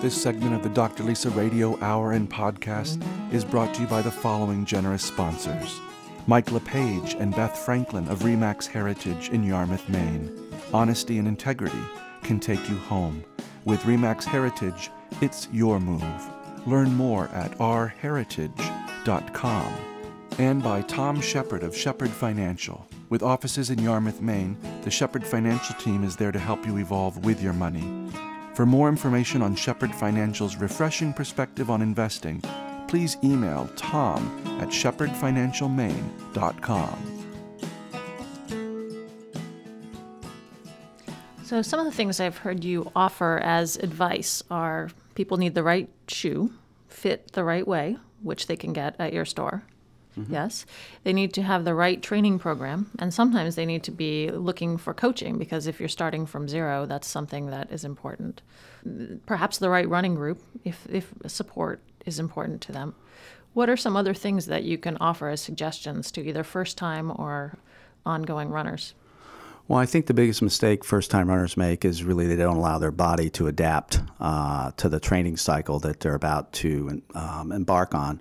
This 0.00 0.22
segment 0.22 0.54
of 0.54 0.62
the 0.62 0.68
Dr. 0.68 1.02
Lisa 1.02 1.28
Radio 1.30 1.76
Hour 1.80 2.12
and 2.12 2.30
Podcast 2.30 3.02
is 3.32 3.44
brought 3.44 3.74
to 3.74 3.80
you 3.80 3.88
by 3.88 4.00
the 4.00 4.12
following 4.12 4.64
generous 4.64 5.02
sponsors 5.02 5.80
Mike 6.28 6.52
LePage 6.52 7.14
and 7.14 7.34
Beth 7.34 7.58
Franklin 7.58 8.06
of 8.06 8.20
Remax 8.20 8.64
Heritage 8.64 9.30
in 9.30 9.42
Yarmouth, 9.42 9.88
Maine. 9.88 10.52
Honesty 10.72 11.18
and 11.18 11.26
integrity 11.26 11.82
can 12.22 12.38
take 12.38 12.70
you 12.70 12.76
home. 12.76 13.24
With 13.64 13.80
Remax 13.80 14.22
Heritage, 14.22 14.92
it's 15.20 15.48
your 15.52 15.80
move. 15.80 16.30
Learn 16.64 16.94
more 16.94 17.26
at 17.30 17.58
rheritage.com. 17.58 19.74
And 20.38 20.62
by 20.62 20.82
Tom 20.82 21.20
Shepard 21.20 21.64
of 21.64 21.76
Shepard 21.76 22.10
Financial. 22.10 22.86
With 23.08 23.24
offices 23.24 23.70
in 23.70 23.80
Yarmouth, 23.80 24.20
Maine, 24.20 24.56
the 24.84 24.92
Shepard 24.92 25.26
Financial 25.26 25.74
team 25.74 26.04
is 26.04 26.14
there 26.14 26.30
to 26.30 26.38
help 26.38 26.64
you 26.64 26.76
evolve 26.76 27.24
with 27.24 27.42
your 27.42 27.52
money. 27.52 28.08
For 28.58 28.66
more 28.66 28.88
information 28.88 29.40
on 29.40 29.54
Shepherd 29.54 29.94
Financial's 29.94 30.56
refreshing 30.56 31.12
perspective 31.12 31.70
on 31.70 31.80
investing, 31.80 32.42
please 32.88 33.16
email 33.22 33.70
tom 33.76 34.42
at 34.60 34.70
shepherdfinancialmaine.com. 34.70 37.24
So, 41.44 41.62
some 41.62 41.78
of 41.78 41.86
the 41.86 41.92
things 41.92 42.18
I've 42.18 42.38
heard 42.38 42.64
you 42.64 42.90
offer 42.96 43.38
as 43.44 43.76
advice 43.76 44.42
are 44.50 44.90
people 45.14 45.36
need 45.36 45.54
the 45.54 45.62
right 45.62 45.88
shoe, 46.08 46.50
fit 46.88 47.34
the 47.34 47.44
right 47.44 47.68
way, 47.68 47.96
which 48.24 48.48
they 48.48 48.56
can 48.56 48.72
get 48.72 48.96
at 48.98 49.12
your 49.12 49.24
store. 49.24 49.62
Mm-hmm. 50.18 50.32
Yes. 50.32 50.66
They 51.04 51.12
need 51.12 51.32
to 51.34 51.42
have 51.42 51.64
the 51.64 51.74
right 51.74 52.02
training 52.02 52.38
program. 52.38 52.90
And 52.98 53.14
sometimes 53.14 53.54
they 53.54 53.66
need 53.66 53.82
to 53.84 53.90
be 53.90 54.30
looking 54.30 54.76
for 54.76 54.92
coaching 54.92 55.38
because 55.38 55.66
if 55.66 55.78
you're 55.78 55.88
starting 55.88 56.26
from 56.26 56.48
zero, 56.48 56.86
that's 56.86 57.06
something 57.06 57.50
that 57.50 57.70
is 57.70 57.84
important. 57.84 58.42
Perhaps 59.26 59.58
the 59.58 59.70
right 59.70 59.88
running 59.88 60.14
group, 60.14 60.42
if, 60.64 60.86
if 60.90 61.12
support 61.26 61.80
is 62.04 62.18
important 62.18 62.60
to 62.62 62.72
them. 62.72 62.94
What 63.54 63.68
are 63.68 63.76
some 63.76 63.96
other 63.96 64.14
things 64.14 64.46
that 64.46 64.64
you 64.64 64.78
can 64.78 64.96
offer 64.98 65.28
as 65.28 65.40
suggestions 65.40 66.10
to 66.12 66.24
either 66.24 66.44
first 66.44 66.76
time 66.78 67.10
or 67.10 67.58
ongoing 68.04 68.50
runners? 68.50 68.94
Well, 69.68 69.78
I 69.78 69.84
think 69.84 70.06
the 70.06 70.14
biggest 70.14 70.40
mistake 70.40 70.82
first 70.82 71.10
time 71.10 71.28
runners 71.28 71.56
make 71.56 71.84
is 71.84 72.02
really 72.02 72.26
they 72.26 72.36
don't 72.36 72.56
allow 72.56 72.78
their 72.78 72.90
body 72.90 73.28
to 73.30 73.48
adapt 73.48 74.00
uh, 74.18 74.70
to 74.78 74.88
the 74.88 74.98
training 74.98 75.36
cycle 75.36 75.78
that 75.80 76.00
they're 76.00 76.14
about 76.14 76.52
to 76.54 77.02
um, 77.14 77.52
embark 77.52 77.94
on. 77.94 78.18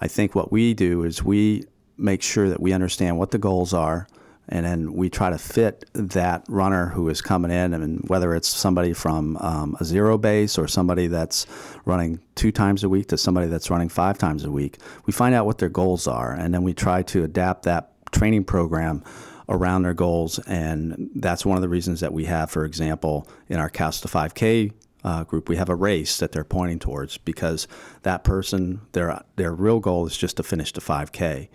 I 0.00 0.08
think 0.08 0.34
what 0.34 0.52
we 0.52 0.74
do 0.74 1.04
is 1.04 1.22
we 1.22 1.64
make 1.96 2.22
sure 2.22 2.48
that 2.48 2.60
we 2.60 2.72
understand 2.72 3.18
what 3.18 3.30
the 3.30 3.38
goals 3.38 3.74
are, 3.74 4.06
and 4.48 4.64
then 4.64 4.92
we 4.94 5.10
try 5.10 5.30
to 5.30 5.38
fit 5.38 5.84
that 5.92 6.44
runner 6.48 6.86
who 6.86 7.08
is 7.08 7.20
coming 7.20 7.50
in, 7.50 7.74
and 7.74 8.08
whether 8.08 8.34
it's 8.34 8.48
somebody 8.48 8.92
from 8.92 9.36
um, 9.38 9.76
a 9.80 9.84
zero 9.84 10.16
base 10.16 10.56
or 10.56 10.66
somebody 10.68 11.06
that's 11.06 11.46
running 11.84 12.20
two 12.34 12.52
times 12.52 12.84
a 12.84 12.88
week 12.88 13.08
to 13.08 13.18
somebody 13.18 13.48
that's 13.48 13.70
running 13.70 13.88
five 13.88 14.16
times 14.16 14.44
a 14.44 14.50
week, 14.50 14.78
we 15.06 15.12
find 15.12 15.34
out 15.34 15.44
what 15.44 15.58
their 15.58 15.68
goals 15.68 16.06
are, 16.06 16.32
and 16.32 16.54
then 16.54 16.62
we 16.62 16.72
try 16.72 17.02
to 17.02 17.24
adapt 17.24 17.64
that 17.64 17.92
training 18.12 18.44
program 18.44 19.02
around 19.48 19.82
their 19.82 19.94
goals. 19.94 20.38
And 20.40 21.10
that's 21.14 21.44
one 21.44 21.56
of 21.56 21.62
the 21.62 21.68
reasons 21.68 22.00
that 22.00 22.12
we 22.12 22.26
have, 22.26 22.50
for 22.50 22.64
example, 22.64 23.28
in 23.48 23.58
our 23.58 23.70
Couch 23.70 24.00
to 24.02 24.08
5K 24.08 24.72
uh, 25.08 25.24
group, 25.24 25.48
we 25.48 25.56
have 25.56 25.70
a 25.70 25.74
race 25.74 26.18
that 26.18 26.32
they're 26.32 26.44
pointing 26.44 26.78
towards 26.78 27.16
because 27.16 27.66
that 28.02 28.24
person, 28.24 28.82
their 28.92 29.22
their 29.36 29.54
real 29.54 29.80
goal 29.80 30.06
is 30.06 30.16
just 30.18 30.36
to 30.36 30.42
finish 30.42 30.70
the 30.70 30.82
5K. 30.82 31.48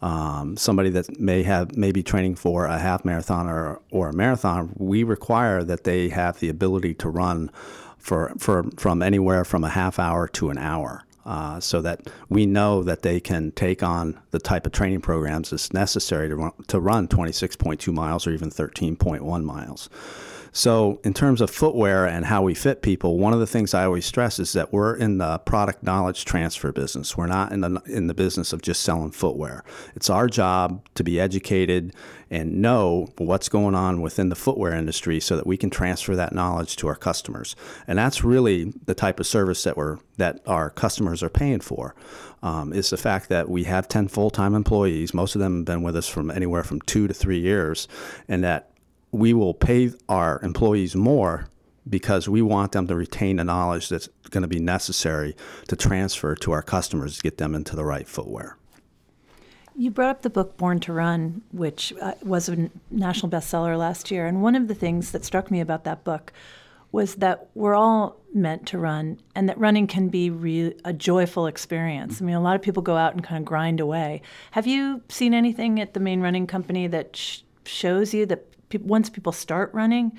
Um, 0.00 0.56
somebody 0.56 0.88
that 0.90 1.20
may 1.20 1.42
have 1.42 1.76
maybe 1.76 2.02
training 2.02 2.36
for 2.36 2.64
a 2.64 2.78
half 2.78 3.04
marathon 3.04 3.46
or, 3.46 3.80
or 3.90 4.08
a 4.08 4.12
marathon, 4.14 4.72
we 4.78 5.02
require 5.02 5.62
that 5.64 5.84
they 5.84 6.08
have 6.08 6.40
the 6.40 6.48
ability 6.48 6.94
to 6.94 7.10
run 7.10 7.50
for, 7.98 8.32
for 8.38 8.64
from 8.76 9.02
anywhere 9.02 9.44
from 9.44 9.64
a 9.64 9.70
half 9.70 9.98
hour 9.98 10.26
to 10.28 10.48
an 10.48 10.56
hour. 10.56 11.04
Uh, 11.26 11.58
so 11.58 11.80
that 11.80 12.02
we 12.28 12.44
know 12.44 12.82
that 12.82 13.00
they 13.00 13.18
can 13.18 13.50
take 13.52 13.82
on 13.82 14.20
the 14.30 14.38
type 14.38 14.66
of 14.66 14.72
training 14.72 15.00
programs 15.00 15.50
that's 15.50 15.72
necessary 15.72 16.28
to 16.28 16.36
run, 16.36 16.52
to 16.66 16.78
run 16.78 17.08
26.2 17.08 17.92
miles 17.94 18.26
or 18.26 18.30
even 18.30 18.50
13.1 18.50 19.42
miles. 19.42 19.88
So, 20.56 21.00
in 21.02 21.14
terms 21.14 21.40
of 21.40 21.50
footwear 21.50 22.06
and 22.06 22.24
how 22.24 22.42
we 22.42 22.54
fit 22.54 22.80
people, 22.80 23.18
one 23.18 23.32
of 23.32 23.40
the 23.40 23.46
things 23.46 23.74
I 23.74 23.86
always 23.86 24.06
stress 24.06 24.38
is 24.38 24.52
that 24.52 24.72
we're 24.72 24.94
in 24.94 25.18
the 25.18 25.38
product 25.38 25.82
knowledge 25.82 26.24
transfer 26.24 26.70
business. 26.70 27.16
We're 27.16 27.26
not 27.26 27.50
in 27.50 27.60
the 27.60 27.82
in 27.86 28.06
the 28.06 28.14
business 28.14 28.52
of 28.52 28.62
just 28.62 28.82
selling 28.82 29.10
footwear. 29.10 29.64
It's 29.96 30.08
our 30.08 30.28
job 30.28 30.86
to 30.94 31.02
be 31.02 31.18
educated 31.18 31.92
and 32.30 32.62
know 32.62 33.08
what's 33.18 33.48
going 33.48 33.74
on 33.74 34.00
within 34.00 34.28
the 34.28 34.36
footwear 34.36 34.72
industry 34.72 35.18
so 35.18 35.34
that 35.34 35.46
we 35.46 35.56
can 35.56 35.70
transfer 35.70 36.14
that 36.14 36.32
knowledge 36.32 36.76
to 36.76 36.86
our 36.86 36.94
customers. 36.94 37.56
And 37.88 37.98
that's 37.98 38.22
really 38.22 38.72
the 38.86 38.94
type 38.94 39.18
of 39.18 39.26
service 39.26 39.64
that 39.64 39.76
we're 39.76 39.98
that 40.18 40.40
our 40.46 40.70
customers 40.70 41.20
are 41.24 41.30
paying 41.30 41.60
for. 41.60 41.96
Um, 42.44 42.72
is 42.72 42.90
the 42.90 42.96
fact 42.96 43.28
that 43.30 43.48
we 43.48 43.64
have 43.64 43.88
10 43.88 44.06
full-time 44.08 44.54
employees. 44.54 45.14
Most 45.14 45.34
of 45.34 45.40
them 45.40 45.60
have 45.60 45.64
been 45.64 45.82
with 45.82 45.96
us 45.96 46.06
from 46.06 46.30
anywhere 46.30 46.62
from 46.62 46.80
two 46.82 47.08
to 47.08 47.14
three 47.14 47.40
years, 47.40 47.88
and 48.28 48.44
that 48.44 48.73
we 49.14 49.32
will 49.32 49.54
pay 49.54 49.92
our 50.08 50.40
employees 50.42 50.96
more 50.96 51.46
because 51.88 52.28
we 52.28 52.42
want 52.42 52.72
them 52.72 52.86
to 52.88 52.96
retain 52.96 53.36
the 53.36 53.44
knowledge 53.44 53.88
that's 53.88 54.08
going 54.30 54.42
to 54.42 54.48
be 54.48 54.58
necessary 54.58 55.36
to 55.68 55.76
transfer 55.76 56.34
to 56.34 56.50
our 56.50 56.62
customers 56.62 57.16
to 57.16 57.22
get 57.22 57.38
them 57.38 57.54
into 57.54 57.76
the 57.76 57.84
right 57.84 58.08
footwear. 58.08 58.56
You 59.76 59.90
brought 59.90 60.10
up 60.10 60.22
the 60.22 60.30
book 60.30 60.56
Born 60.56 60.80
to 60.80 60.92
Run, 60.92 61.42
which 61.52 61.92
uh, 62.00 62.14
was 62.22 62.48
a 62.48 62.70
national 62.90 63.30
bestseller 63.30 63.78
last 63.78 64.10
year. 64.10 64.26
And 64.26 64.42
one 64.42 64.54
of 64.54 64.66
the 64.68 64.74
things 64.74 65.12
that 65.12 65.24
struck 65.24 65.50
me 65.50 65.60
about 65.60 65.84
that 65.84 66.04
book 66.04 66.32
was 66.90 67.16
that 67.16 67.48
we're 67.54 67.74
all 67.74 68.16
meant 68.32 68.66
to 68.66 68.78
run 68.78 69.20
and 69.34 69.48
that 69.48 69.58
running 69.58 69.86
can 69.86 70.08
be 70.08 70.30
re- 70.30 70.74
a 70.84 70.92
joyful 70.92 71.46
experience. 71.46 72.20
I 72.20 72.24
mean, 72.24 72.36
a 72.36 72.40
lot 72.40 72.54
of 72.54 72.62
people 72.62 72.82
go 72.82 72.96
out 72.96 73.14
and 73.14 73.22
kind 73.22 73.38
of 73.38 73.44
grind 73.44 73.80
away. 73.80 74.22
Have 74.52 74.66
you 74.66 75.02
seen 75.08 75.34
anything 75.34 75.80
at 75.80 75.94
the 75.94 76.00
Maine 76.00 76.20
running 76.20 76.46
company 76.46 76.86
that 76.86 77.16
sh- 77.16 77.40
shows 77.64 78.14
you 78.14 78.26
that 78.26 78.53
pe- 78.68 78.78
once 78.78 79.10
people 79.10 79.32
start 79.32 79.72
running, 79.72 80.12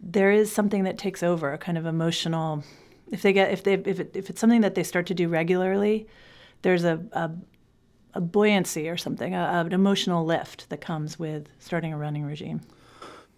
there 0.00 0.30
is 0.30 0.52
something 0.52 0.84
that 0.84 0.98
takes 0.98 1.22
over, 1.22 1.52
a 1.52 1.58
kind 1.58 1.78
of 1.78 1.86
emotional. 1.86 2.64
If 3.10 3.22
they 3.22 3.32
get 3.32 3.50
if 3.50 3.62
they 3.64 3.74
if 3.74 4.00
it, 4.00 4.12
if 4.14 4.30
it's 4.30 4.40
something 4.40 4.60
that 4.60 4.74
they 4.74 4.82
start 4.82 5.06
to 5.06 5.14
do 5.14 5.28
regularly, 5.28 6.06
there's 6.62 6.84
a 6.84 7.00
a, 7.12 7.30
a 8.14 8.20
buoyancy 8.20 8.88
or 8.88 8.96
something, 8.96 9.34
a, 9.34 9.64
an 9.66 9.72
emotional 9.72 10.24
lift 10.24 10.68
that 10.70 10.80
comes 10.80 11.18
with 11.18 11.48
starting 11.58 11.92
a 11.92 11.98
running 11.98 12.24
regime. 12.24 12.60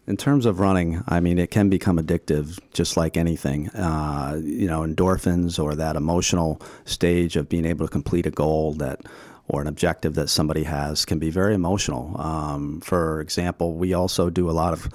In 0.06 0.16
terms 0.16 0.44
of 0.44 0.58
running, 0.58 1.04
I 1.06 1.20
mean, 1.20 1.38
it 1.38 1.50
can 1.52 1.68
become 1.68 1.96
addictive, 1.98 2.58
just 2.72 2.96
like 2.96 3.16
anything. 3.16 3.68
Uh, 3.68 4.40
you 4.42 4.66
know, 4.66 4.80
endorphins 4.80 5.62
or 5.62 5.76
that 5.76 5.94
emotional 5.94 6.60
stage 6.84 7.36
of 7.36 7.48
being 7.48 7.64
able 7.64 7.86
to 7.86 7.92
complete 7.92 8.26
a 8.26 8.30
goal 8.30 8.72
that 8.74 9.02
or 9.50 9.60
an 9.60 9.66
objective 9.66 10.14
that 10.14 10.28
somebody 10.28 10.62
has 10.62 11.04
can 11.04 11.18
be 11.18 11.30
very 11.30 11.54
emotional. 11.54 12.18
Um, 12.20 12.80
for 12.80 13.20
example, 13.20 13.74
we 13.74 13.92
also 13.92 14.30
do 14.30 14.48
a 14.48 14.52
lot 14.52 14.72
of 14.72 14.88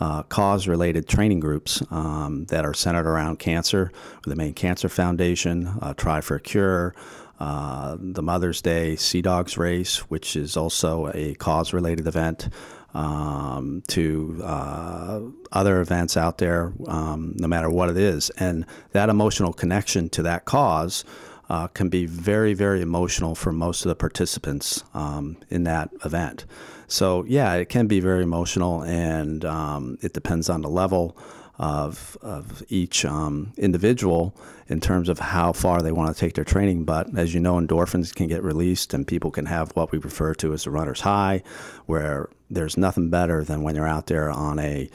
uh, 0.00 0.22
cause 0.24 0.68
related 0.68 1.08
training 1.08 1.40
groups 1.40 1.82
um, 1.90 2.44
that 2.46 2.64
are 2.64 2.74
centered 2.74 3.06
around 3.06 3.38
cancer, 3.38 3.90
the 4.26 4.36
Maine 4.36 4.54
Cancer 4.54 4.88
Foundation, 4.88 5.66
uh, 5.80 5.94
Tri 5.94 6.20
for 6.20 6.36
a 6.36 6.40
Cure. 6.40 6.94
Uh, 7.40 7.96
the 7.98 8.22
Mother's 8.22 8.62
Day 8.62 8.94
Sea 8.94 9.20
Dogs 9.20 9.58
Race, 9.58 9.98
which 10.10 10.36
is 10.36 10.56
also 10.56 11.10
a 11.12 11.34
cause 11.34 11.72
related 11.72 12.06
event, 12.06 12.48
um, 12.94 13.82
to 13.88 14.40
uh, 14.44 15.20
other 15.50 15.80
events 15.80 16.16
out 16.16 16.38
there, 16.38 16.72
um, 16.86 17.34
no 17.36 17.48
matter 17.48 17.68
what 17.68 17.90
it 17.90 17.96
is. 17.96 18.30
And 18.30 18.64
that 18.92 19.08
emotional 19.08 19.52
connection 19.52 20.08
to 20.10 20.22
that 20.22 20.44
cause 20.44 21.04
uh, 21.52 21.66
can 21.68 21.90
be 21.90 22.06
very, 22.06 22.54
very 22.54 22.80
emotional 22.80 23.34
for 23.34 23.52
most 23.52 23.84
of 23.84 23.90
the 23.90 23.94
participants 23.94 24.84
um, 24.94 25.36
in 25.50 25.64
that 25.64 25.90
event. 26.02 26.46
So, 26.88 27.24
yeah, 27.28 27.52
it 27.56 27.68
can 27.68 27.86
be 27.86 28.00
very 28.00 28.22
emotional, 28.22 28.82
and 28.84 29.44
um, 29.44 29.98
it 30.00 30.14
depends 30.14 30.48
on 30.48 30.62
the 30.62 30.70
level 30.70 31.14
of, 31.58 32.16
of 32.22 32.62
each 32.70 33.04
um, 33.04 33.52
individual 33.58 34.34
in 34.68 34.80
terms 34.80 35.10
of 35.10 35.18
how 35.18 35.52
far 35.52 35.82
they 35.82 35.92
want 35.92 36.16
to 36.16 36.18
take 36.18 36.32
their 36.36 36.44
training. 36.44 36.84
But 36.84 37.18
as 37.18 37.34
you 37.34 37.40
know, 37.40 37.60
endorphins 37.60 38.14
can 38.14 38.28
get 38.28 38.42
released, 38.42 38.94
and 38.94 39.06
people 39.06 39.30
can 39.30 39.44
have 39.44 39.72
what 39.72 39.92
we 39.92 39.98
refer 39.98 40.32
to 40.36 40.54
as 40.54 40.64
a 40.64 40.70
runner's 40.70 41.02
high, 41.02 41.42
where 41.84 42.30
there's 42.48 42.78
nothing 42.78 43.10
better 43.10 43.44
than 43.44 43.62
when 43.62 43.74
you're 43.74 43.86
out 43.86 44.06
there 44.06 44.30
on 44.30 44.58
a 44.58 44.88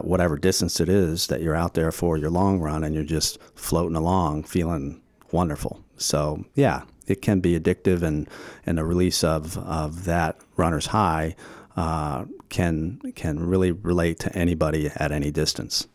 whatever 0.00 0.38
distance 0.38 0.80
it 0.80 0.88
is 0.88 1.26
that 1.26 1.42
you're 1.42 1.54
out 1.54 1.74
there 1.74 1.92
for 1.92 2.16
your 2.16 2.30
long 2.30 2.60
run 2.60 2.82
and 2.82 2.94
you're 2.94 3.04
just 3.04 3.38
floating 3.54 3.96
along 3.96 4.42
feeling 4.44 5.00
wonderful. 5.32 5.82
So 5.96 6.44
yeah, 6.54 6.82
it 7.06 7.22
can 7.22 7.40
be 7.40 7.58
addictive, 7.58 8.02
and 8.02 8.28
and 8.66 8.78
the 8.78 8.84
release 8.84 9.24
of 9.24 9.58
of 9.58 10.04
that 10.04 10.36
runner's 10.56 10.86
high 10.86 11.36
uh, 11.76 12.24
can 12.48 13.00
can 13.14 13.46
really 13.46 13.72
relate 13.72 14.18
to 14.20 14.36
anybody 14.36 14.90
at 14.96 15.12
any 15.12 15.30
distance. 15.30 15.86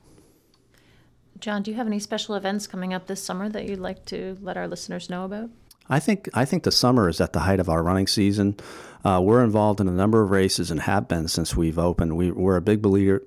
John, 1.39 1.61
do 1.61 1.71
you 1.71 1.77
have 1.77 1.87
any 1.87 1.99
special 1.99 2.35
events 2.35 2.67
coming 2.67 2.93
up 2.93 3.07
this 3.07 3.21
summer 3.21 3.49
that 3.49 3.65
you'd 3.67 3.79
like 3.79 4.05
to 4.05 4.37
let 4.41 4.55
our 4.55 4.67
listeners 4.67 5.09
know 5.09 5.25
about? 5.25 5.49
I 5.89 5.99
think 5.99 6.29
I 6.33 6.45
think 6.45 6.63
the 6.63 6.71
summer 6.71 7.09
is 7.09 7.19
at 7.19 7.33
the 7.33 7.41
height 7.41 7.59
of 7.59 7.67
our 7.69 7.83
running 7.83 8.07
season. 8.07 8.55
Uh, 9.03 9.19
we're 9.21 9.43
involved 9.43 9.81
in 9.81 9.89
a 9.89 9.91
number 9.91 10.21
of 10.21 10.31
races 10.31 10.71
and 10.71 10.79
have 10.79 11.09
been 11.09 11.27
since 11.27 11.57
we've 11.57 11.77
opened. 11.77 12.15
We, 12.15 12.31
are 12.31 12.55
a 12.55 12.61
big 12.61 12.81
believer. 12.81 13.21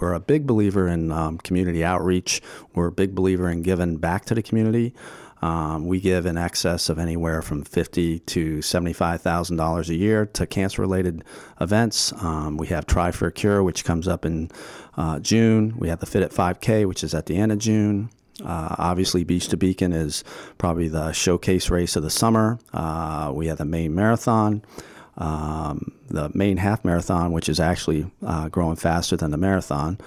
We're 0.00 0.14
a 0.14 0.18
big 0.18 0.44
believer 0.44 0.88
in 0.88 1.12
um, 1.12 1.38
community 1.38 1.84
outreach. 1.84 2.42
We're 2.74 2.88
a 2.88 2.92
big 2.92 3.14
believer 3.14 3.48
in 3.48 3.62
giving 3.62 3.98
back 3.98 4.24
to 4.24 4.34
the 4.34 4.42
community. 4.42 4.92
Um, 5.42 5.86
we 5.86 6.00
give 6.00 6.26
in 6.26 6.36
excess 6.36 6.88
of 6.88 6.98
anywhere 6.98 7.40
from 7.40 7.64
fifty 7.64 8.18
to 8.20 8.60
seventy-five 8.60 9.22
thousand 9.22 9.56
dollars 9.56 9.88
a 9.88 9.94
year 9.94 10.26
to 10.26 10.46
cancer-related 10.46 11.24
events. 11.60 12.12
Um, 12.22 12.56
we 12.56 12.66
have 12.68 12.86
Tri 12.86 13.10
for 13.10 13.26
a 13.28 13.32
Cure, 13.32 13.62
which 13.62 13.84
comes 13.84 14.06
up 14.06 14.26
in 14.26 14.50
uh, 14.96 15.18
June. 15.20 15.74
We 15.78 15.88
have 15.88 16.00
the 16.00 16.06
Fit 16.06 16.22
at 16.22 16.30
5K, 16.30 16.86
which 16.86 17.02
is 17.02 17.14
at 17.14 17.26
the 17.26 17.36
end 17.36 17.52
of 17.52 17.58
June. 17.58 18.10
Uh, 18.44 18.74
obviously, 18.78 19.24
Beach 19.24 19.48
to 19.48 19.56
Beacon 19.56 19.92
is 19.92 20.24
probably 20.58 20.88
the 20.88 21.12
showcase 21.12 21.70
race 21.70 21.96
of 21.96 22.02
the 22.02 22.10
summer. 22.10 22.58
Uh, 22.72 23.32
we 23.34 23.46
have 23.48 23.58
the 23.58 23.64
Maine 23.64 23.94
Marathon, 23.94 24.62
um, 25.18 25.92
the 26.08 26.30
Maine 26.34 26.56
Half 26.56 26.84
Marathon, 26.84 27.32
which 27.32 27.48
is 27.48 27.60
actually 27.60 28.10
uh, 28.24 28.48
growing 28.48 28.76
faster 28.76 29.16
than 29.16 29.30
the 29.30 29.36
marathon. 29.36 29.98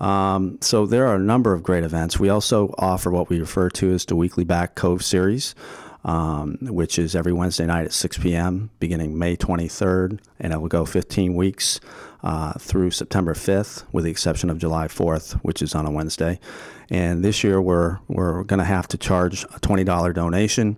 Um, 0.00 0.58
so 0.60 0.86
there 0.86 1.06
are 1.06 1.16
a 1.16 1.20
number 1.20 1.52
of 1.52 1.62
great 1.62 1.84
events. 1.84 2.18
We 2.18 2.28
also 2.28 2.74
offer 2.78 3.10
what 3.10 3.28
we 3.28 3.40
refer 3.40 3.68
to 3.70 3.92
as 3.92 4.04
the 4.04 4.16
weekly 4.16 4.44
Back 4.44 4.74
Cove 4.74 5.04
series, 5.04 5.54
um, 6.04 6.58
which 6.62 6.98
is 6.98 7.16
every 7.16 7.32
Wednesday 7.32 7.66
night 7.66 7.86
at 7.86 7.92
6 7.92 8.18
p.m. 8.18 8.70
beginning 8.78 9.18
May 9.18 9.36
23rd, 9.36 10.20
and 10.38 10.52
it 10.52 10.60
will 10.60 10.68
go 10.68 10.84
15 10.84 11.34
weeks 11.34 11.80
uh, 12.22 12.52
through 12.54 12.90
September 12.90 13.34
5th, 13.34 13.84
with 13.92 14.04
the 14.04 14.10
exception 14.10 14.50
of 14.50 14.58
July 14.58 14.86
4th, 14.86 15.34
which 15.42 15.62
is 15.62 15.74
on 15.74 15.86
a 15.86 15.90
Wednesday. 15.90 16.38
And 16.90 17.24
this 17.24 17.44
year 17.44 17.60
we're 17.60 17.98
we're 18.08 18.44
going 18.44 18.58
to 18.58 18.64
have 18.64 18.88
to 18.88 18.98
charge 18.98 19.44
a 19.44 19.60
$20 19.60 20.14
donation 20.14 20.76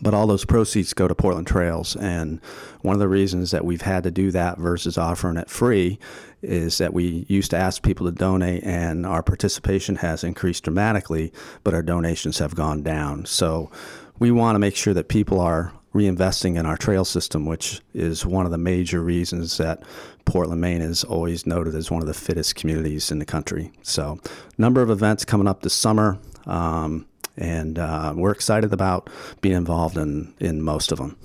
but 0.00 0.14
all 0.14 0.26
those 0.26 0.44
proceeds 0.44 0.92
go 0.92 1.08
to 1.08 1.14
Portland 1.14 1.46
Trails. 1.46 1.96
And 1.96 2.40
one 2.82 2.94
of 2.94 3.00
the 3.00 3.08
reasons 3.08 3.50
that 3.50 3.64
we've 3.64 3.82
had 3.82 4.02
to 4.04 4.10
do 4.10 4.30
that 4.32 4.58
versus 4.58 4.98
offering 4.98 5.36
it 5.36 5.50
free 5.50 5.98
is 6.46 6.78
that 6.78 6.94
we 6.94 7.26
used 7.28 7.50
to 7.50 7.56
ask 7.56 7.82
people 7.82 8.06
to 8.06 8.12
donate, 8.12 8.64
and 8.64 9.04
our 9.04 9.22
participation 9.22 9.96
has 9.96 10.24
increased 10.24 10.64
dramatically, 10.64 11.32
but 11.64 11.74
our 11.74 11.82
donations 11.82 12.38
have 12.38 12.54
gone 12.54 12.82
down. 12.82 13.26
So 13.26 13.70
we 14.18 14.30
want 14.30 14.54
to 14.54 14.58
make 14.58 14.76
sure 14.76 14.94
that 14.94 15.08
people 15.08 15.40
are 15.40 15.72
reinvesting 15.94 16.58
in 16.58 16.66
our 16.66 16.76
trail 16.76 17.04
system, 17.04 17.46
which 17.46 17.80
is 17.94 18.24
one 18.26 18.44
of 18.44 18.52
the 18.52 18.58
major 18.58 19.00
reasons 19.02 19.56
that 19.56 19.82
Portland, 20.24 20.60
Maine 20.60 20.82
is 20.82 21.04
always 21.04 21.46
noted 21.46 21.74
as 21.74 21.90
one 21.90 22.02
of 22.02 22.08
the 22.08 22.14
fittest 22.14 22.54
communities 22.54 23.10
in 23.10 23.18
the 23.18 23.24
country. 23.24 23.72
So, 23.82 24.18
number 24.58 24.82
of 24.82 24.90
events 24.90 25.24
coming 25.24 25.48
up 25.48 25.62
this 25.62 25.74
summer. 25.74 26.18
Um, 26.46 27.06
and 27.36 27.78
uh, 27.78 28.14
we're 28.16 28.32
excited 28.32 28.72
about 28.72 29.10
being 29.40 29.56
involved 29.56 29.96
in, 29.96 30.34
in 30.40 30.62
most 30.62 30.90
of 30.90 30.98
them. 30.98 31.16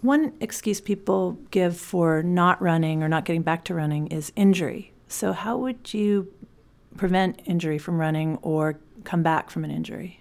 One 0.00 0.32
excuse 0.40 0.80
people 0.80 1.38
give 1.50 1.76
for 1.76 2.22
not 2.22 2.62
running 2.62 3.02
or 3.02 3.08
not 3.08 3.24
getting 3.24 3.42
back 3.42 3.64
to 3.64 3.74
running 3.74 4.08
is 4.08 4.32
injury. 4.36 4.92
So, 5.08 5.32
how 5.32 5.56
would 5.58 5.92
you 5.92 6.32
prevent 6.96 7.40
injury 7.46 7.78
from 7.78 7.98
running 7.98 8.38
or 8.42 8.78
come 9.04 9.22
back 9.22 9.50
from 9.50 9.64
an 9.64 9.70
injury? 9.70 10.20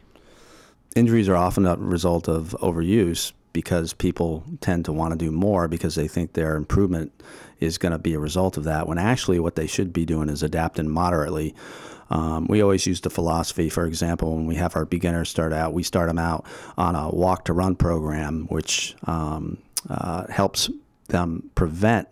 Injuries 0.95 1.29
are 1.29 1.35
often 1.35 1.65
a 1.65 1.75
result 1.75 2.27
of 2.27 2.55
overuse 2.61 3.33
because 3.53 3.93
people 3.93 4.43
tend 4.61 4.85
to 4.85 4.93
want 4.93 5.11
to 5.11 5.17
do 5.17 5.31
more 5.31 5.67
because 5.67 5.95
they 5.95 6.07
think 6.07 6.33
their 6.33 6.55
improvement 6.55 7.11
is 7.59 7.77
going 7.77 7.91
to 7.91 7.99
be 7.99 8.13
a 8.13 8.19
result 8.19 8.57
of 8.57 8.63
that, 8.63 8.87
when 8.87 8.97
actually 8.97 9.39
what 9.39 9.55
they 9.55 9.67
should 9.67 9.91
be 9.91 10.05
doing 10.05 10.29
is 10.29 10.43
adapting 10.43 10.89
moderately 10.89 11.55
um, 12.09 12.47
we 12.47 12.61
always 12.61 12.85
use 12.85 13.01
the 13.01 13.09
philosophy, 13.09 13.69
for 13.69 13.85
example, 13.85 14.35
when 14.35 14.45
we 14.45 14.55
have 14.55 14.75
our 14.75 14.85
beginners 14.85 15.29
start 15.29 15.53
out, 15.53 15.73
we 15.73 15.83
start 15.83 16.07
them 16.07 16.19
out 16.19 16.45
on 16.77 16.95
a 16.95 17.09
walk 17.09 17.45
to 17.45 17.53
run 17.53 17.75
program, 17.75 18.45
which 18.47 18.95
um, 19.05 19.57
uh, 19.89 20.27
helps 20.27 20.69
them 21.07 21.49
prevent 21.55 22.07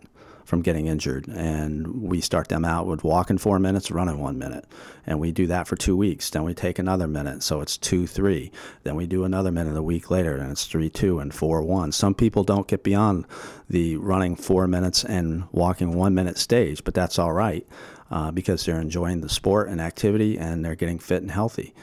from 0.46 0.62
getting 0.62 0.86
injured. 0.86 1.26
And 1.26 2.02
we 2.02 2.20
start 2.20 2.48
them 2.48 2.64
out 2.64 2.86
with 2.86 3.02
walking 3.02 3.36
four 3.36 3.58
minutes, 3.58 3.90
running 3.90 4.20
one 4.20 4.38
minute. 4.38 4.64
And 5.04 5.18
we 5.18 5.32
do 5.32 5.48
that 5.48 5.66
for 5.66 5.74
two 5.74 5.96
weeks. 5.96 6.30
Then 6.30 6.44
we 6.44 6.54
take 6.54 6.78
another 6.78 7.08
minute. 7.08 7.42
So 7.42 7.60
it's 7.60 7.76
two, 7.76 8.06
three. 8.06 8.52
Then 8.84 8.94
we 8.94 9.06
do 9.06 9.24
another 9.24 9.50
minute 9.50 9.76
a 9.76 9.82
week 9.82 10.08
later, 10.08 10.36
and 10.36 10.52
it's 10.52 10.64
three, 10.64 10.88
two, 10.88 11.18
and 11.18 11.34
four, 11.34 11.62
one. 11.62 11.90
Some 11.90 12.14
people 12.14 12.44
don't 12.44 12.68
get 12.68 12.84
beyond 12.84 13.26
the 13.68 13.96
running 13.96 14.36
four 14.36 14.68
minutes 14.68 15.04
and 15.04 15.44
walking 15.50 15.96
one 15.96 16.14
minute 16.14 16.38
stage, 16.38 16.84
but 16.84 16.94
that's 16.94 17.18
all 17.18 17.32
right 17.32 17.66
uh, 18.10 18.30
because 18.30 18.64
they're 18.64 18.80
enjoying 18.80 19.20
the 19.20 19.28
sport 19.28 19.68
and 19.68 19.80
activity 19.80 20.38
and 20.38 20.64
they're 20.64 20.76
getting 20.76 21.00
fit 21.00 21.22
and 21.22 21.30
healthy. 21.30 21.74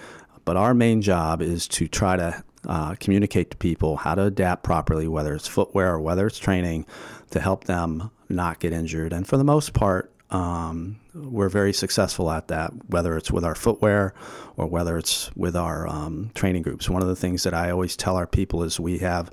But 0.45 0.57
our 0.57 0.73
main 0.73 1.01
job 1.01 1.41
is 1.41 1.67
to 1.69 1.87
try 1.87 2.15
to 2.15 2.43
uh, 2.67 2.95
communicate 2.99 3.51
to 3.51 3.57
people 3.57 3.97
how 3.97 4.15
to 4.15 4.23
adapt 4.23 4.63
properly, 4.63 5.07
whether 5.07 5.33
it's 5.33 5.47
footwear 5.47 5.93
or 5.93 5.99
whether 5.99 6.27
it's 6.27 6.39
training, 6.39 6.85
to 7.31 7.39
help 7.39 7.65
them 7.65 8.11
not 8.29 8.59
get 8.59 8.73
injured. 8.73 9.13
And 9.13 9.27
for 9.27 9.37
the 9.37 9.43
most 9.43 9.73
part, 9.73 10.11
um, 10.29 10.99
we're 11.13 11.49
very 11.49 11.73
successful 11.73 12.31
at 12.31 12.47
that, 12.47 12.71
whether 12.87 13.15
it's 13.15 13.31
with 13.31 13.45
our 13.45 13.55
footwear 13.55 14.13
or 14.57 14.65
whether 14.65 14.97
it's 14.97 15.35
with 15.35 15.55
our 15.55 15.87
um, 15.87 16.31
training 16.33 16.63
groups. 16.63 16.89
One 16.89 17.01
of 17.01 17.07
the 17.07 17.15
things 17.15 17.43
that 17.43 17.53
I 17.53 17.69
always 17.69 17.95
tell 17.95 18.17
our 18.17 18.27
people 18.27 18.63
is 18.63 18.79
we 18.79 18.97
have 18.99 19.29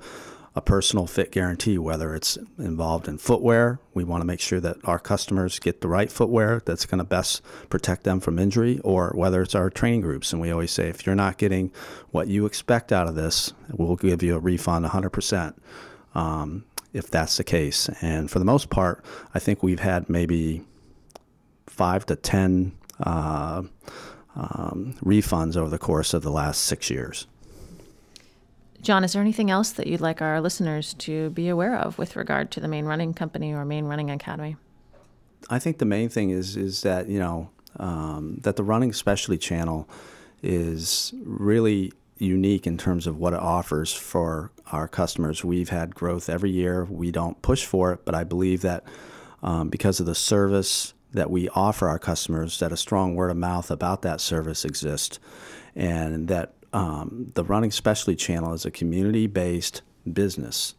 a 0.53 0.61
personal 0.61 1.07
fit 1.07 1.31
guarantee, 1.31 1.77
whether 1.77 2.13
it's 2.13 2.37
involved 2.57 3.07
in 3.07 3.17
footwear. 3.17 3.79
We 3.93 4.03
want 4.03 4.21
to 4.21 4.25
make 4.25 4.41
sure 4.41 4.59
that 4.59 4.77
our 4.83 4.99
customers 4.99 5.59
get 5.59 5.81
the 5.81 5.87
right 5.87 6.11
footwear 6.11 6.61
that's 6.65 6.85
going 6.85 6.99
to 6.99 7.05
best 7.05 7.41
protect 7.69 8.03
them 8.03 8.19
from 8.19 8.37
injury, 8.37 8.79
or 8.83 9.11
whether 9.15 9.41
it's 9.41 9.55
our 9.55 9.69
training 9.69 10.01
groups. 10.01 10.33
And 10.33 10.41
we 10.41 10.51
always 10.51 10.71
say, 10.71 10.89
if 10.89 11.05
you're 11.05 11.15
not 11.15 11.37
getting 11.37 11.71
what 12.11 12.27
you 12.27 12.45
expect 12.45 12.91
out 12.91 13.07
of 13.07 13.15
this, 13.15 13.53
we'll 13.69 13.95
give 13.95 14.21
you 14.21 14.35
a 14.35 14.39
refund 14.39 14.85
100%. 14.85 15.53
Um, 16.13 16.65
if 16.93 17.09
that's 17.09 17.37
the 17.37 17.43
case. 17.43 17.89
And 18.01 18.29
for 18.29 18.39
the 18.39 18.45
most 18.45 18.69
part, 18.69 19.03
I 19.33 19.39
think 19.39 19.63
we've 19.63 19.79
had 19.79 20.09
maybe 20.09 20.63
five 21.67 22.05
to 22.07 22.15
10 22.15 22.73
uh, 22.99 23.63
um, 24.35 24.95
refunds 25.03 25.57
over 25.57 25.69
the 25.69 25.77
course 25.77 26.13
of 26.13 26.21
the 26.21 26.31
last 26.31 26.63
six 26.63 26.89
years. 26.89 27.27
John, 28.81 29.03
is 29.03 29.13
there 29.13 29.21
anything 29.21 29.51
else 29.51 29.71
that 29.71 29.85
you'd 29.87 30.01
like 30.01 30.21
our 30.21 30.41
listeners 30.41 30.95
to 30.95 31.29
be 31.31 31.49
aware 31.49 31.77
of 31.77 31.97
with 31.97 32.15
regard 32.15 32.49
to 32.51 32.59
the 32.59 32.67
Maine 32.67 32.85
Running 32.85 33.13
Company 33.13 33.53
or 33.53 33.63
Maine 33.63 33.85
Running 33.85 34.09
Academy? 34.09 34.57
I 35.49 35.59
think 35.59 35.77
the 35.77 35.85
main 35.85 36.09
thing 36.09 36.29
is 36.29 36.55
is 36.55 36.81
that 36.81 37.07
you 37.07 37.19
know 37.19 37.49
um, 37.77 38.37
that 38.41 38.55
the 38.55 38.63
running 38.63 38.93
specialty 38.93 39.37
channel 39.37 39.87
is 40.41 41.13
really 41.23 41.93
unique 42.17 42.67
in 42.67 42.77
terms 42.77 43.07
of 43.07 43.17
what 43.17 43.33
it 43.33 43.39
offers 43.39 43.93
for 43.93 44.51
our 44.71 44.87
customers. 44.87 45.43
We've 45.43 45.69
had 45.69 45.95
growth 45.95 46.29
every 46.29 46.51
year. 46.51 46.85
We 46.85 47.11
don't 47.11 47.41
push 47.41 47.65
for 47.65 47.93
it, 47.93 48.05
but 48.05 48.15
I 48.15 48.23
believe 48.23 48.61
that 48.61 48.83
um, 49.43 49.69
because 49.69 49.99
of 49.99 50.05
the 50.05 50.15
service 50.15 50.93
that 51.13 51.29
we 51.29 51.49
offer 51.49 51.87
our 51.87 51.99
customers, 51.99 52.59
that 52.59 52.71
a 52.71 52.77
strong 52.77 53.15
word 53.15 53.31
of 53.31 53.37
mouth 53.37 53.69
about 53.69 54.01
that 54.03 54.21
service 54.21 54.63
exists, 54.63 55.19
and 55.75 56.27
that 56.27 56.53
um, 56.73 57.31
the 57.35 57.43
Running 57.43 57.71
Specialty 57.71 58.15
Channel 58.15 58.53
is 58.53 58.65
a 58.65 58.71
community 58.71 59.27
based 59.27 59.81
business. 60.11 60.75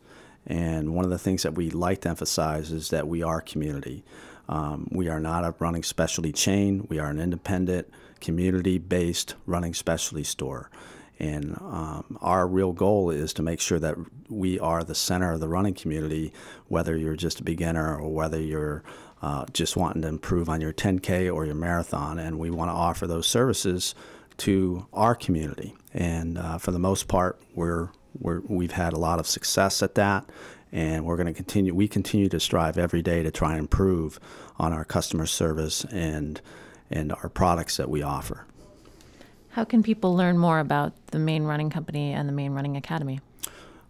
And 0.47 0.95
one 0.95 1.05
of 1.05 1.11
the 1.11 1.19
things 1.19 1.43
that 1.43 1.55
we 1.55 1.71
like 1.71 2.01
to 2.03 2.09
emphasize 2.09 2.73
is 2.73 2.91
that 2.91 3.07
we 3.07 3.23
are 3.23 3.41
community. 3.41 4.05
Um, 4.49 4.89
we 4.91 5.09
are 5.09 5.21
not 5.21 5.45
a 5.45 5.55
running 5.59 5.85
specialty 5.85 6.33
chain, 6.33 6.87
we 6.91 6.99
are 6.99 7.09
an 7.09 7.21
independent, 7.21 7.89
community 8.21 8.79
based 8.79 9.35
running 9.47 9.73
specialty 9.75 10.25
store. 10.25 10.71
And 11.19 11.57
um, 11.61 12.19
our 12.21 12.49
real 12.49 12.73
goal 12.73 13.11
is 13.11 13.33
to 13.35 13.43
make 13.43 13.61
sure 13.61 13.79
that 13.79 13.97
we 14.29 14.59
are 14.59 14.83
the 14.83 14.95
center 14.95 15.33
of 15.33 15.41
the 15.41 15.49
running 15.49 15.75
community, 15.75 16.33
whether 16.67 16.97
you're 16.97 17.15
just 17.15 17.41
a 17.41 17.45
beginner 17.45 17.97
or 17.97 18.13
whether 18.13 18.41
you're 18.41 18.83
uh, 19.21 19.45
just 19.53 19.77
wanting 19.77 20.03
to 20.03 20.09
improve 20.09 20.49
on 20.49 20.61
your 20.61 20.73
10K 20.73 21.33
or 21.33 21.47
your 21.47 21.55
marathon. 21.55 22.19
And 22.19 22.41
we 22.41 22.51
want 22.51 22.71
to 22.71 22.75
offer 22.75 23.07
those 23.07 23.29
services 23.29 23.95
to 24.39 24.87
our 24.93 25.15
community. 25.15 25.77
And 25.95 26.39
uh, 26.39 26.59
for 26.59 26.71
the 26.71 26.79
most 26.79 27.09
part, 27.09 27.41
we're, 27.55 27.89
we're, 28.19 28.41
we've 28.41 28.73
had 28.73 28.93
a 28.93 28.99
lot 28.99 29.19
of 29.19 29.27
success 29.27 29.83
at 29.83 29.95
that. 29.97 30.29
And 30.73 31.05
we're 31.05 31.17
going 31.17 31.27
to 31.27 31.35
continue, 31.35 31.75
we 31.75 31.87
continue 31.87 32.29
to 32.31 32.41
strive 32.41 32.79
every 32.79 33.03
day 33.03 33.23
to 33.23 33.31
try 33.31 33.51
and 33.51 33.59
improve 33.59 34.19
on 34.59 34.73
our 34.73 34.85
customer 34.85 35.27
service 35.27 35.85
and, 35.85 36.41
and 36.91 37.13
our 37.13 37.29
products 37.29 37.77
that 37.77 37.91
we 37.91 38.03
offer. 38.03 38.47
How 39.51 39.65
can 39.65 39.83
people 39.83 40.17
learn 40.17 40.39
more 40.39 40.61
about 40.61 40.95
the 41.09 41.19
Maine 41.19 41.45
Running 41.45 41.69
Company 41.69 42.13
and 42.13 42.27
the 42.27 42.33
Maine 42.33 42.53
Running 42.53 42.79
Academy? 42.79 43.21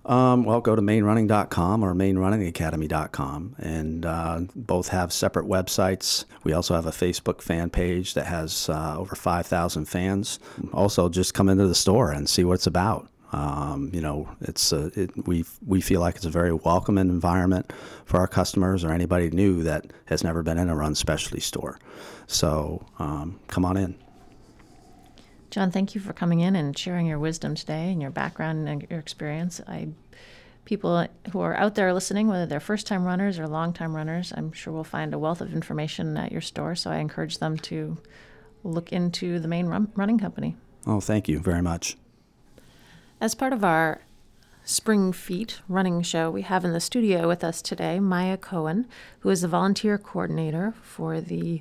Um, 0.05 0.45
well, 0.45 0.61
go 0.61 0.75
to 0.75 0.83
mainerunning.com 0.83 1.85
or 1.85 1.95
mainerunningacademy.com, 1.95 3.57
and 3.59 4.05
uh, 4.05 4.41
both 4.57 4.89
have 4.89 5.13
separate 5.13 5.47
websites. 5.47 6.25
We 6.43 6.53
also 6.53 6.75
have 6.75 6.87
a 6.87 6.91
Facebook 6.91 7.41
fan 7.41 7.71
page 7.71 8.15
that 8.15 8.27
has 8.27 8.69
uh, 8.69 8.97
over 8.99 9.15
5,000 9.15 9.85
fans. 9.85 10.41
Also, 10.73 11.09
just 11.09 11.35
come 11.35 11.49
into 11.49 11.69
the 11.69 11.75
store 11.75 12.11
and 12.11 12.29
see 12.29 12.43
what 12.43 12.55
it's 12.55 12.67
about. 12.67 13.09
Um, 13.33 13.91
you 13.95 14.03
know, 14.03 14.29
it's 14.43 14.73
a, 14.73 14.91
it, 14.95 15.27
we 15.27 15.45
we 15.67 15.81
feel 15.81 16.01
like 16.01 16.17
it's 16.17 16.27
a 16.27 16.31
very 16.31 16.53
welcoming 16.53 17.09
environment 17.09 17.73
for 18.05 18.21
our 18.21 18.27
customers 18.27 18.85
or 18.85 18.93
anybody 18.93 19.31
new 19.31 19.63
that 19.63 19.87
has 20.07 20.23
never 20.23 20.43
been 20.43 20.59
in 20.59 20.69
a 20.69 20.77
run 20.77 20.95
specialty 20.95 21.41
store. 21.41 21.79
So 22.27 22.85
um, 22.99 23.41
come 23.47 23.65
on 23.65 23.79
in. 23.79 23.95
John, 25.53 25.71
thank 25.71 25.95
you 25.95 26.01
for 26.01 26.15
coming 26.15 26.41
in 26.41 26.57
and 26.57 26.77
sharing 26.77 27.05
your 27.05 27.19
wisdom 27.19 27.55
today 27.55 27.93
and 27.93 28.01
your 28.01 28.11
background 28.11 28.67
and 28.71 28.87
your 28.89 28.99
experience. 28.99 29.61
I 29.69 29.89
people 30.65 31.07
who 31.31 31.41
are 31.41 31.55
out 31.55 31.75
there 31.75 31.93
listening, 31.93 32.27
whether 32.27 32.47
they're 32.47 32.59
first 32.59 32.87
time 32.87 33.05
runners 33.05 33.39
or 33.39 33.47
long 33.47 33.75
time 33.75 33.95
runners, 33.95 34.33
I'm 34.35 34.53
sure 34.53 34.73
will 34.73 34.83
find 34.83 35.13
a 35.13 35.19
wealth 35.19 35.43
of 35.43 35.53
information 35.53 36.17
at 36.17 36.33
your 36.33 36.41
store. 36.41 36.75
So 36.75 36.91
I 36.91 36.97
encourage 36.97 37.37
them 37.37 37.59
to 37.59 37.99
look 38.65 38.95
into 38.95 39.39
the 39.39 39.47
Maine 39.47 39.67
run- 39.67 39.93
running 39.95 40.19
company. 40.19 40.57
Oh, 40.87 41.01
thank 41.01 41.29
you 41.29 41.39
very 41.39 41.61
much. 41.61 41.99
As 43.21 43.35
part 43.35 43.53
of 43.53 43.63
our 43.63 44.01
Spring 44.65 45.13
Feet 45.13 45.61
running 45.69 46.01
show, 46.01 46.31
we 46.31 46.43
have 46.43 46.65
in 46.65 46.73
the 46.73 46.81
studio 46.81 47.29
with 47.29 47.45
us 47.45 47.61
today 47.61 48.01
Maya 48.01 48.39
Cohen, 48.39 48.87
who 49.19 49.29
is 49.29 49.43
the 49.43 49.49
volunteer 49.49 49.99
coordinator 49.99 50.73
for 50.81 51.21
the 51.21 51.61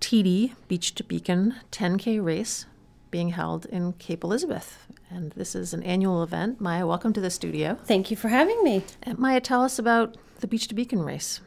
TD 0.00 0.54
Beach 0.66 0.96
to 0.96 1.04
Beacon 1.04 1.54
10K 1.70 2.20
race 2.24 2.66
being 3.10 3.30
held 3.30 3.66
in 3.66 3.92
Cape 3.94 4.24
Elizabeth. 4.24 4.86
And 5.10 5.32
this 5.32 5.54
is 5.54 5.74
an 5.74 5.82
annual 5.82 6.22
event. 6.22 6.60
Maya, 6.60 6.86
welcome 6.86 7.12
to 7.12 7.20
the 7.20 7.30
studio. 7.30 7.76
Thank 7.84 8.10
you 8.10 8.16
for 8.16 8.28
having 8.28 8.62
me. 8.62 8.84
And 9.02 9.18
Maya, 9.18 9.40
tell 9.40 9.62
us 9.62 9.78
about 9.78 10.16
the 10.40 10.46
Beach 10.46 10.68
to 10.68 10.74
Beacon 10.74 11.02
race. 11.02 11.40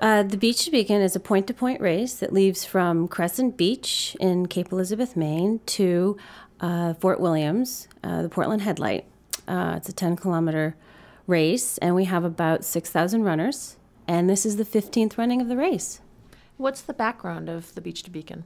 Uh, 0.00 0.22
the 0.22 0.36
Beach 0.36 0.64
to 0.64 0.70
Beacon 0.70 1.00
is 1.00 1.16
a 1.16 1.20
point 1.20 1.48
to 1.48 1.54
point 1.54 1.80
race 1.80 2.14
that 2.16 2.32
leaves 2.32 2.64
from 2.64 3.08
Crescent 3.08 3.56
Beach 3.56 4.16
in 4.20 4.46
Cape 4.46 4.70
Elizabeth, 4.70 5.16
Maine, 5.16 5.60
to 5.66 6.16
uh, 6.60 6.94
Fort 6.94 7.20
Williams, 7.20 7.88
uh, 8.04 8.22
the 8.22 8.28
Portland 8.28 8.62
Headlight. 8.62 9.06
Uh, 9.48 9.74
it's 9.76 9.88
a 9.88 9.92
10 9.92 10.16
kilometer 10.16 10.76
race, 11.26 11.78
and 11.78 11.96
we 11.96 12.04
have 12.04 12.22
about 12.24 12.64
6,000 12.64 13.24
runners. 13.24 13.76
And 14.06 14.30
this 14.30 14.46
is 14.46 14.56
the 14.56 14.64
15th 14.64 15.18
running 15.18 15.40
of 15.40 15.48
the 15.48 15.56
race. 15.56 16.00
What's 16.56 16.80
the 16.80 16.94
background 16.94 17.48
of 17.48 17.74
the 17.74 17.80
Beach 17.80 18.02
to 18.04 18.10
Beacon? 18.10 18.44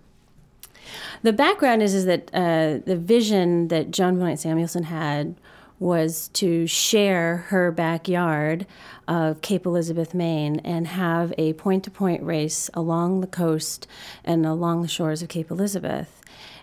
The 1.22 1.32
background 1.32 1.82
is, 1.82 1.94
is 1.94 2.04
that 2.06 2.30
uh, 2.34 2.78
the 2.84 2.96
vision 2.96 3.68
that 3.68 3.90
Joan 3.90 4.18
Benoit 4.18 4.38
Samuelson 4.38 4.84
had 4.84 5.36
was 5.78 6.28
to 6.28 6.66
share 6.66 7.38
her 7.48 7.72
backyard 7.72 8.66
of 9.08 9.40
Cape 9.40 9.66
Elizabeth, 9.66 10.14
Maine, 10.14 10.60
and 10.60 10.86
have 10.86 11.34
a 11.36 11.54
point 11.54 11.82
to 11.84 11.90
point 11.90 12.22
race 12.22 12.70
along 12.72 13.20
the 13.20 13.26
coast 13.26 13.88
and 14.24 14.46
along 14.46 14.82
the 14.82 14.88
shores 14.88 15.22
of 15.22 15.28
Cape 15.28 15.50
Elizabeth, 15.50 16.22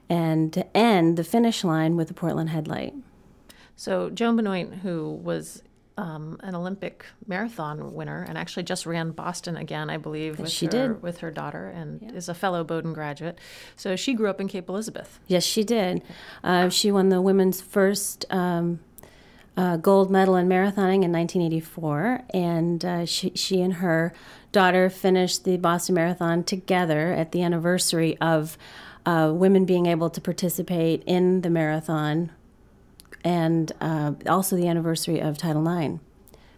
and 0.10 0.54
to 0.54 0.66
end 0.76 1.18
the 1.18 1.26
finish 1.26 1.66
line 1.66 1.98
with 1.98 2.08
the 2.08 2.14
Portland 2.14 2.50
Headlight. 2.50 2.94
So, 3.76 4.10
Joan 4.10 4.38
Benoit, 4.38 4.74
who 4.84 5.10
was 5.10 5.64
um, 6.00 6.40
an 6.44 6.56
Olympic 6.56 7.06
marathon 7.28 7.94
winner 7.94 8.26
and 8.28 8.38
actually 8.38 8.64
just 8.64 8.86
ran 8.86 9.12
Boston 9.12 9.58
again, 9.58 9.90
I 9.90 9.98
believe, 9.98 10.40
with 10.40 10.50
she 10.50 10.66
her 10.68 10.72
did. 10.72 11.04
with 11.04 11.18
her 11.18 11.30
daughter, 11.30 11.68
and 11.68 12.16
is 12.16 12.30
a 12.30 12.34
fellow 12.34 12.64
Bowdoin 12.64 12.94
graduate. 12.94 13.38
So 13.76 13.98
she 13.98 14.14
grew 14.14 14.30
up 14.30 14.40
in 14.40 14.48
Cape 14.48 14.70
Elizabeth. 14.70 15.20
Yes, 15.28 15.44
she 15.44 15.66
did. 15.66 16.02
Uh, 16.42 16.70
she 16.70 16.90
won 16.90 17.10
the 17.10 17.22
women's 17.22 17.60
first 17.60 18.26
um, 18.30 18.80
uh, 19.58 19.76
gold 19.76 20.10
medal 20.10 20.38
in 20.38 20.48
marathoning 20.48 21.04
in 21.04 21.12
1984, 21.12 22.22
and 22.34 22.86
uh, 22.86 23.06
she, 23.06 23.32
she 23.36 23.62
and 23.62 23.76
her 23.76 24.14
daughter 24.54 24.90
finished 24.90 25.44
the 25.44 25.58
Boston 25.58 25.96
Marathon 25.96 26.46
together 26.46 27.12
at 27.12 27.34
the 27.34 27.44
anniversary 27.44 28.18
of 28.22 28.58
uh, 29.06 29.34
women 29.34 29.66
being 29.66 29.86
able 29.86 30.10
to 30.10 30.22
participate 30.22 31.04
in 31.06 31.42
the 31.42 31.50
marathon, 31.50 32.32
and 33.24 33.72
uh, 33.82 34.14
also 34.28 34.56
the 34.56 34.68
anniversary 34.68 35.20
of 35.20 35.38
Title 35.38 35.68
IX, 35.68 36.00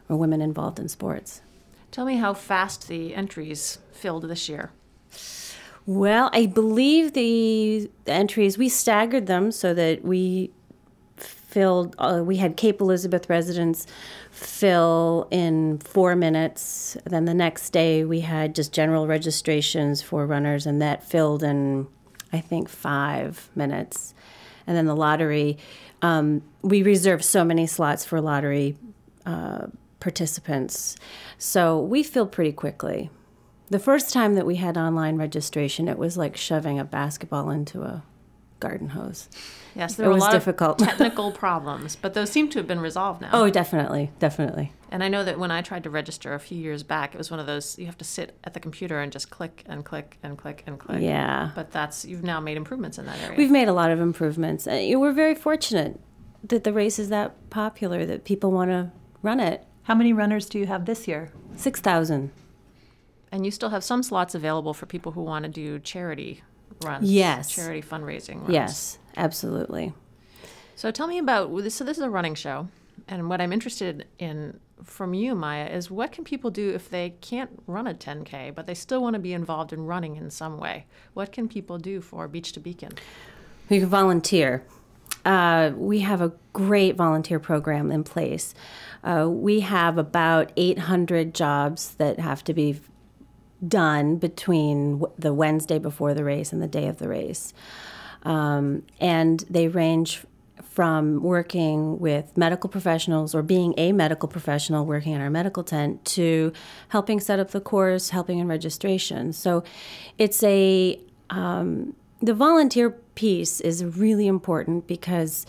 or 0.09 0.17
women 0.17 0.41
involved 0.41 0.79
in 0.79 0.87
sports. 0.89 1.41
Tell 1.91 2.05
me 2.05 2.15
how 2.15 2.33
fast 2.33 2.87
the 2.87 3.15
entries 3.15 3.79
filled 3.91 4.23
this 4.23 4.47
year. 4.47 4.71
Well, 5.85 6.29
I 6.31 6.45
believe 6.45 7.13
the 7.13 7.89
entries 8.05 8.57
we 8.57 8.69
staggered 8.69 9.25
them 9.25 9.51
so 9.51 9.73
that 9.73 10.03
we 10.03 10.51
filled. 11.17 11.95
Uh, 11.97 12.21
we 12.23 12.37
had 12.37 12.55
Cape 12.55 12.79
Elizabeth 12.79 13.29
residents 13.29 13.87
fill 14.29 15.27
in 15.31 15.79
four 15.79 16.15
minutes. 16.15 16.95
Then 17.05 17.25
the 17.25 17.33
next 17.33 17.71
day 17.71 18.05
we 18.05 18.21
had 18.21 18.55
just 18.55 18.71
general 18.71 19.07
registrations 19.07 20.01
for 20.01 20.25
runners, 20.25 20.65
and 20.65 20.81
that 20.81 21.03
filled 21.03 21.43
in, 21.43 21.87
I 22.31 22.39
think, 22.39 22.69
five 22.69 23.49
minutes. 23.55 24.13
And 24.67 24.77
then 24.77 24.85
the 24.85 24.95
lottery, 24.95 25.57
um, 26.01 26.41
we 26.61 26.83
reserve 26.83 27.23
so 27.23 27.43
many 27.43 27.67
slots 27.67 28.05
for 28.05 28.21
lottery 28.21 28.77
uh, 29.25 29.67
participants, 29.99 30.97
so 31.37 31.79
we 31.79 32.03
fill 32.03 32.27
pretty 32.27 32.51
quickly. 32.51 33.09
The 33.69 33.79
first 33.79 34.11
time 34.11 34.35
that 34.35 34.45
we 34.45 34.57
had 34.57 34.77
online 34.77 35.17
registration, 35.17 35.87
it 35.87 35.97
was 35.97 36.17
like 36.17 36.35
shoving 36.35 36.77
a 36.77 36.83
basketball 36.83 37.49
into 37.49 37.83
a 37.83 38.03
garden 38.61 38.89
hose. 38.89 39.27
Yes, 39.75 39.93
It 39.93 39.97
there 39.97 40.07
were 40.07 40.13
was 40.15 40.23
a 40.23 40.25
lot 40.27 40.31
difficult. 40.31 40.81
of 40.81 40.87
technical 40.89 41.31
problems, 41.31 41.95
but 41.95 42.13
those 42.13 42.29
seem 42.31 42.49
to 42.49 42.59
have 42.59 42.67
been 42.67 42.79
resolved 42.79 43.21
now. 43.21 43.29
Oh, 43.33 43.49
definitely, 43.49 44.11
definitely. 44.19 44.71
And 44.89 45.03
I 45.03 45.07
know 45.07 45.23
that 45.23 45.39
when 45.39 45.51
I 45.51 45.61
tried 45.61 45.83
to 45.83 45.89
register 45.89 46.33
a 46.33 46.39
few 46.39 46.57
years 46.57 46.83
back, 46.83 47.13
it 47.13 47.17
was 47.17 47.31
one 47.31 47.39
of 47.39 47.45
those 47.47 47.77
you 47.79 47.85
have 47.85 47.97
to 47.97 48.03
sit 48.05 48.37
at 48.43 48.53
the 48.53 48.59
computer 48.59 48.99
and 48.99 49.11
just 49.11 49.29
click 49.29 49.63
and 49.67 49.83
click 49.85 50.17
and 50.23 50.37
click 50.37 50.63
and 50.67 50.77
click. 50.79 51.01
Yeah. 51.01 51.51
But 51.55 51.71
that's 51.71 52.03
you've 52.05 52.23
now 52.23 52.39
made 52.39 52.57
improvements 52.57 52.97
in 52.97 53.05
that 53.05 53.19
area. 53.21 53.37
We've 53.37 53.51
made 53.51 53.67
a 53.69 53.73
lot 53.73 53.91
of 53.91 53.99
improvements. 54.01 54.67
Uh, 54.67 54.85
We're 54.95 55.13
very 55.13 55.35
fortunate 55.35 55.99
that 56.43 56.63
the 56.63 56.73
race 56.73 56.99
is 56.99 57.09
that 57.09 57.49
popular 57.49 58.05
that 58.05 58.23
people 58.25 58.51
want 58.51 58.71
to 58.71 58.91
run 59.21 59.39
it. 59.39 59.63
How 59.83 59.95
many 59.95 60.11
runners 60.13 60.47
do 60.47 60.59
you 60.59 60.65
have 60.67 60.85
this 60.85 61.07
year? 61.07 61.31
6,000. 61.55 62.31
and 63.31 63.45
you 63.45 63.51
still 63.51 63.69
have 63.69 63.83
some 63.83 64.03
slots 64.03 64.35
available 64.35 64.73
for 64.73 64.85
people 64.85 65.13
who 65.13 65.21
want 65.21 65.43
to 65.43 65.49
do 65.49 65.79
charity 65.79 66.43
runs. 66.83 67.11
Yes. 67.11 67.49
Charity 67.49 67.81
fundraising 67.81 68.41
runs. 68.41 68.53
Yes, 68.53 68.99
absolutely. 69.17 69.93
So 70.75 70.91
tell 70.91 71.07
me 71.07 71.17
about 71.17 71.55
this. 71.57 71.75
so 71.75 71.83
this 71.83 71.97
is 71.97 72.03
a 72.03 72.09
running 72.09 72.35
show, 72.35 72.67
and 73.07 73.29
what 73.29 73.41
I'm 73.41 73.53
interested 73.53 74.07
in 74.19 74.59
from 74.83 75.13
you, 75.13 75.35
Maya, 75.35 75.67
is 75.67 75.91
what 75.91 76.11
can 76.11 76.23
people 76.23 76.49
do 76.49 76.71
if 76.71 76.89
they 76.89 77.11
can't 77.21 77.51
run 77.67 77.87
a 77.87 77.93
10k, 77.93 78.55
but 78.55 78.65
they 78.67 78.73
still 78.73 79.01
want 79.01 79.13
to 79.13 79.19
be 79.19 79.33
involved 79.33 79.73
in 79.73 79.85
running 79.85 80.15
in 80.15 80.29
some 80.29 80.57
way? 80.57 80.85
What 81.13 81.31
can 81.31 81.47
people 81.47 81.77
do 81.77 82.01
for 82.01 82.27
Beach 82.27 82.51
to 82.53 82.59
Beacon? 82.59 82.93
You 83.69 83.81
can 83.81 83.89
volunteer. 83.89 84.63
Uh, 85.23 85.71
we 85.75 85.99
have 85.99 86.21
a 86.21 86.31
great 86.53 86.95
volunteer 86.95 87.39
program 87.39 87.91
in 87.91 88.03
place. 88.03 88.55
Uh, 89.03 89.27
we 89.29 89.59
have 89.59 89.97
about 89.97 90.51
800 90.57 91.33
jobs 91.33 91.95
that 91.95 92.19
have 92.19 92.43
to 92.45 92.53
be 92.53 92.79
done 93.67 94.17
between 94.17 94.99
w- 94.99 95.13
the 95.17 95.33
Wednesday 95.33 95.79
before 95.79 96.13
the 96.13 96.23
race 96.23 96.51
and 96.53 96.61
the 96.61 96.67
day 96.67 96.87
of 96.87 96.97
the 96.97 97.07
race. 97.07 97.53
Um, 98.23 98.83
and 98.99 99.43
they 99.49 99.67
range 99.67 100.23
from 100.63 101.21
working 101.21 101.99
with 101.99 102.37
medical 102.37 102.69
professionals 102.69 103.35
or 103.35 103.43
being 103.43 103.73
a 103.77 103.91
medical 103.91 104.29
professional 104.29 104.85
working 104.85 105.11
in 105.11 105.19
our 105.19 105.29
medical 105.29 105.63
tent 105.63 106.03
to 106.05 106.53
helping 106.89 107.19
set 107.19 107.39
up 107.39 107.51
the 107.51 107.59
course, 107.59 108.11
helping 108.11 108.39
in 108.39 108.47
registration. 108.47 109.33
So 109.33 109.63
it's 110.17 110.41
a 110.43 110.99
um, 111.29 111.95
the 112.21 112.33
volunteer 112.33 112.91
piece 113.15 113.59
is 113.59 113.83
really 113.83 114.27
important 114.27 114.87
because 114.87 115.45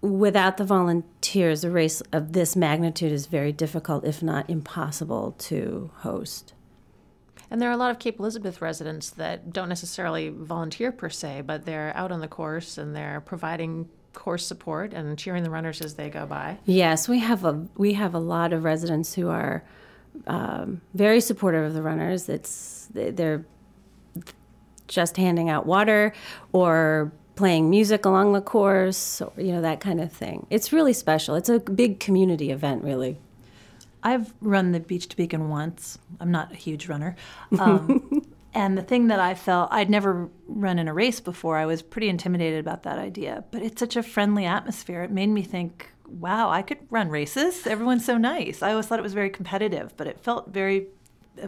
without 0.00 0.56
the 0.56 0.64
volunteers, 0.64 1.64
a 1.64 1.70
race 1.70 2.00
of 2.12 2.32
this 2.32 2.56
magnitude 2.56 3.12
is 3.12 3.26
very 3.26 3.52
difficult, 3.52 4.04
if 4.04 4.22
not 4.22 4.48
impossible, 4.48 5.34
to 5.38 5.90
host. 5.96 6.53
And 7.54 7.62
there 7.62 7.70
are 7.70 7.72
a 7.72 7.76
lot 7.76 7.92
of 7.92 8.00
Cape 8.00 8.18
Elizabeth 8.18 8.60
residents 8.60 9.10
that 9.10 9.52
don't 9.52 9.68
necessarily 9.68 10.28
volunteer 10.28 10.90
per 10.90 11.08
se, 11.08 11.42
but 11.42 11.64
they're 11.64 11.92
out 11.94 12.10
on 12.10 12.18
the 12.18 12.26
course 12.26 12.78
and 12.78 12.96
they're 12.96 13.20
providing 13.20 13.88
course 14.12 14.44
support 14.44 14.92
and 14.92 15.16
cheering 15.16 15.44
the 15.44 15.50
runners 15.50 15.80
as 15.80 15.94
they 15.94 16.10
go 16.10 16.26
by. 16.26 16.58
Yes, 16.64 17.08
we 17.08 17.20
have 17.20 17.44
a 17.44 17.64
we 17.76 17.92
have 17.92 18.12
a 18.12 18.18
lot 18.18 18.52
of 18.52 18.64
residents 18.64 19.14
who 19.14 19.28
are 19.28 19.62
um, 20.26 20.80
very 20.94 21.20
supportive 21.20 21.64
of 21.64 21.74
the 21.74 21.82
runners. 21.82 22.28
It's 22.28 22.88
they're 22.92 23.46
just 24.88 25.16
handing 25.16 25.48
out 25.48 25.64
water 25.64 26.12
or 26.52 27.12
playing 27.36 27.70
music 27.70 28.04
along 28.04 28.32
the 28.32 28.40
course, 28.40 29.20
or, 29.20 29.32
you 29.36 29.52
know 29.52 29.60
that 29.60 29.78
kind 29.78 30.00
of 30.00 30.10
thing. 30.10 30.48
It's 30.50 30.72
really 30.72 30.92
special. 30.92 31.36
It's 31.36 31.48
a 31.48 31.60
big 31.60 32.00
community 32.00 32.50
event, 32.50 32.82
really. 32.82 33.16
I've 34.04 34.32
run 34.40 34.72
the 34.72 34.80
Beach 34.80 35.08
to 35.08 35.16
Beacon 35.16 35.48
once. 35.48 35.98
I'm 36.20 36.30
not 36.30 36.52
a 36.52 36.56
huge 36.56 36.88
runner. 36.88 37.16
Um, 37.58 38.26
and 38.52 38.78
the 38.78 38.82
thing 38.82 39.08
that 39.08 39.18
I 39.18 39.34
felt, 39.34 39.68
I'd 39.72 39.90
never 39.90 40.28
run 40.46 40.78
in 40.78 40.86
a 40.86 40.94
race 40.94 41.18
before. 41.18 41.56
I 41.56 41.66
was 41.66 41.82
pretty 41.82 42.08
intimidated 42.08 42.60
about 42.60 42.84
that 42.84 42.98
idea. 42.98 43.44
But 43.50 43.62
it's 43.62 43.80
such 43.80 43.96
a 43.96 44.02
friendly 44.02 44.44
atmosphere. 44.44 45.02
It 45.02 45.10
made 45.10 45.28
me 45.28 45.42
think, 45.42 45.90
wow, 46.06 46.50
I 46.50 46.62
could 46.62 46.78
run 46.90 47.08
races. 47.08 47.66
Everyone's 47.66 48.04
so 48.04 48.16
nice. 48.16 48.62
I 48.62 48.70
always 48.70 48.86
thought 48.86 48.98
it 48.98 49.02
was 49.02 49.14
very 49.14 49.30
competitive, 49.30 49.96
but 49.96 50.06
it 50.06 50.20
felt 50.20 50.52
very 50.52 50.86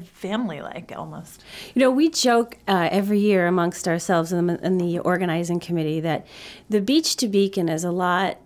family 0.05 0.61
like 0.61 0.93
almost. 0.97 1.45
You 1.75 1.81
know, 1.81 1.91
we 1.91 2.09
joke 2.09 2.59
uh, 2.67 2.89
every 2.91 3.21
year 3.21 3.47
amongst 3.47 3.87
ourselves 3.87 4.33
in 4.33 4.47
the, 4.47 4.65
in 4.65 4.79
the 4.79 4.99
organizing 5.01 5.61
committee 5.61 6.01
that 6.01 6.27
the 6.69 6.81
Beach 6.81 7.17
to 7.17 7.29
Beacon 7.29 7.69
is 7.69 7.85
a 7.85 7.93
lot 7.93 8.39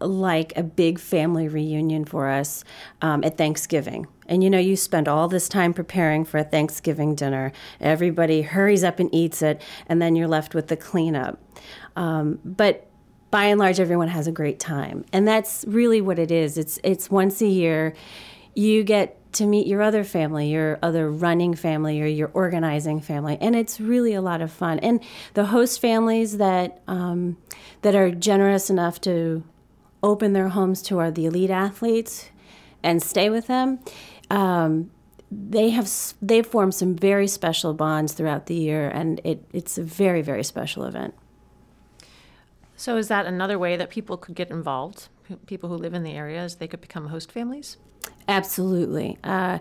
like 0.00 0.52
a 0.56 0.62
big 0.62 0.98
family 0.98 1.48
reunion 1.48 2.04
for 2.04 2.28
us 2.28 2.64
um, 3.02 3.22
at 3.24 3.36
Thanksgiving. 3.36 4.06
And 4.26 4.44
you 4.44 4.50
know, 4.50 4.58
you 4.58 4.76
spend 4.76 5.08
all 5.08 5.28
this 5.28 5.48
time 5.48 5.74
preparing 5.74 6.24
for 6.24 6.38
a 6.38 6.44
Thanksgiving 6.44 7.14
dinner. 7.14 7.52
Everybody 7.80 8.42
hurries 8.42 8.84
up 8.84 8.98
and 9.00 9.12
eats 9.14 9.42
it, 9.42 9.60
and 9.86 10.00
then 10.00 10.14
you're 10.16 10.28
left 10.28 10.54
with 10.54 10.68
the 10.68 10.76
cleanup. 10.76 11.40
Um, 11.96 12.38
but 12.44 12.86
by 13.30 13.44
and 13.44 13.60
large, 13.60 13.80
everyone 13.80 14.08
has 14.08 14.26
a 14.26 14.32
great 14.32 14.58
time, 14.58 15.04
and 15.12 15.26
that's 15.26 15.64
really 15.68 16.00
what 16.00 16.18
it 16.18 16.30
is. 16.30 16.58
It's 16.58 16.78
it's 16.82 17.10
once 17.10 17.40
a 17.40 17.46
year. 17.46 17.94
You 18.54 18.82
get 18.82 19.16
to 19.34 19.46
meet 19.46 19.66
your 19.66 19.80
other 19.80 20.02
family, 20.02 20.48
your 20.48 20.78
other 20.82 21.10
running 21.10 21.54
family, 21.54 22.02
or 22.02 22.06
your 22.06 22.30
organizing 22.34 23.00
family, 23.00 23.38
and 23.40 23.54
it's 23.54 23.80
really 23.80 24.14
a 24.14 24.20
lot 24.20 24.40
of 24.40 24.50
fun. 24.50 24.78
And 24.80 25.00
the 25.34 25.46
host 25.46 25.80
families 25.80 26.38
that 26.38 26.82
um, 26.88 27.36
that 27.82 27.94
are 27.94 28.10
generous 28.10 28.70
enough 28.70 29.00
to 29.02 29.44
open 30.02 30.32
their 30.32 30.48
homes 30.48 30.82
to 30.82 30.98
our 30.98 31.10
the 31.10 31.26
elite 31.26 31.50
athletes 31.50 32.30
and 32.82 33.02
stay 33.02 33.30
with 33.30 33.46
them. 33.46 33.78
Um, 34.30 34.90
they 35.30 35.70
have 35.70 35.88
they've 36.20 36.46
formed 36.46 36.74
some 36.74 36.94
very 36.96 37.26
special 37.26 37.74
bonds 37.74 38.12
throughout 38.12 38.46
the 38.46 38.54
year, 38.54 38.88
and 38.88 39.20
it, 39.24 39.44
it's 39.52 39.78
a 39.78 39.82
very 39.82 40.22
very 40.22 40.44
special 40.44 40.84
event. 40.84 41.14
So 42.76 42.96
is 42.96 43.08
that 43.08 43.26
another 43.26 43.58
way 43.58 43.76
that 43.76 43.90
people 43.90 44.16
could 44.16 44.34
get 44.34 44.50
involved? 44.50 45.08
People 45.46 45.68
who 45.68 45.76
live 45.76 45.94
in 45.94 46.02
the 46.02 46.12
areas, 46.12 46.56
they 46.56 46.66
could 46.66 46.80
become 46.80 47.08
host 47.08 47.30
families? 47.30 47.76
Absolutely. 48.26 49.18
Uh, 49.22 49.58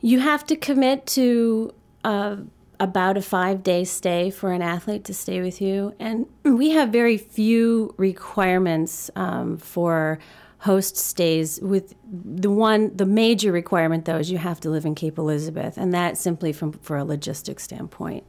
You 0.00 0.20
have 0.20 0.46
to 0.46 0.56
commit 0.56 1.06
to 1.06 1.74
uh, 2.04 2.36
about 2.80 3.16
a 3.16 3.22
five 3.22 3.62
day 3.62 3.84
stay 3.84 4.30
for 4.30 4.52
an 4.52 4.62
athlete 4.62 5.04
to 5.04 5.14
stay 5.14 5.40
with 5.40 5.60
you. 5.60 5.94
And 5.98 6.26
we 6.44 6.70
have 6.70 6.90
very 6.90 7.18
few 7.18 7.94
requirements 7.96 9.10
um, 9.16 9.58
for 9.58 10.18
host 10.60 10.96
stays 10.96 11.60
with 11.62 11.94
the 12.04 12.50
one 12.50 12.96
the 12.96 13.06
major 13.06 13.52
requirement 13.52 14.06
though 14.06 14.16
is 14.16 14.28
you 14.28 14.38
have 14.38 14.58
to 14.58 14.68
live 14.68 14.84
in 14.84 14.92
cape 14.92 15.16
elizabeth 15.16 15.76
and 15.76 15.94
that 15.94 16.18
simply 16.18 16.52
from 16.52 16.72
for 16.72 16.96
a 16.96 17.04
logistics 17.04 17.62
standpoint 17.62 18.24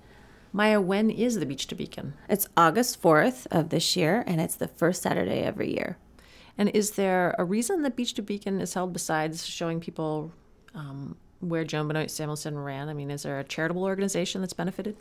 Maya, 0.51 0.81
when 0.81 1.09
is 1.09 1.39
the 1.39 1.45
Beach 1.47 1.65
to 1.67 1.75
Beacon? 1.75 2.13
it's 2.29 2.47
august 2.55 3.01
4th 3.01 3.47
of 3.49 3.69
this 3.69 3.95
year 3.95 4.23
and 4.27 4.39
it's 4.39 4.53
the 4.53 4.67
first 4.67 5.01
saturday 5.01 5.39
every 5.41 5.73
year 5.73 5.97
And 6.55 6.69
is 6.69 6.91
there 6.91 7.35
a 7.39 7.43
reason 7.45 7.81
that 7.83 7.95
Beach 7.95 8.13
to 8.15 8.21
Beacon 8.21 8.59
is 8.61 8.73
held 8.73 8.93
besides 8.93 9.45
showing 9.47 9.79
people 9.79 10.31
um, 10.75 11.15
where 11.39 11.63
Joan 11.63 11.87
Benoit 11.87 12.11
Samuelson 12.11 12.57
ran? 12.57 12.89
I 12.89 12.93
mean, 12.93 13.09
is 13.11 13.23
there 13.23 13.39
a 13.39 13.43
charitable 13.43 13.83
organization 13.83 14.41
that's 14.41 14.53
benefited? 14.53 14.97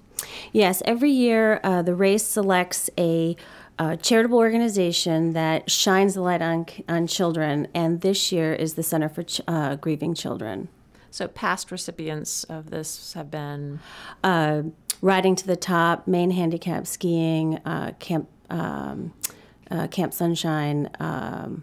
Yes, 0.52 0.82
every 0.84 1.10
year 1.10 1.60
uh, 1.64 1.82
the 1.82 1.94
race 1.94 2.24
selects 2.24 2.88
a 2.98 3.36
uh, 3.78 3.96
charitable 3.96 4.38
organization 4.38 5.32
that 5.34 5.70
shines 5.70 6.14
the 6.14 6.20
light 6.20 6.42
on 6.42 6.66
on 6.88 7.06
children, 7.06 7.68
and 7.74 8.00
this 8.00 8.32
year 8.32 8.52
is 8.52 8.74
the 8.74 8.82
Center 8.82 9.08
for 9.08 9.22
Ch- 9.22 9.40
uh, 9.46 9.76
Grieving 9.76 10.14
Children. 10.14 10.68
So, 11.10 11.26
past 11.28 11.70
recipients 11.70 12.44
of 12.44 12.70
this 12.70 13.12
have 13.14 13.30
been 13.30 13.80
Uh, 14.22 14.62
Riding 15.00 15.36
to 15.36 15.46
the 15.46 15.54
Top, 15.54 16.08
Maine 16.08 16.32
Handicap 16.32 16.84
Skiing, 16.84 17.58
uh, 17.64 17.92
Camp 18.00 18.28
um, 18.50 19.12
uh, 19.70 19.86
Camp 19.86 20.12
Sunshine, 20.12 20.90
um, 20.98 21.62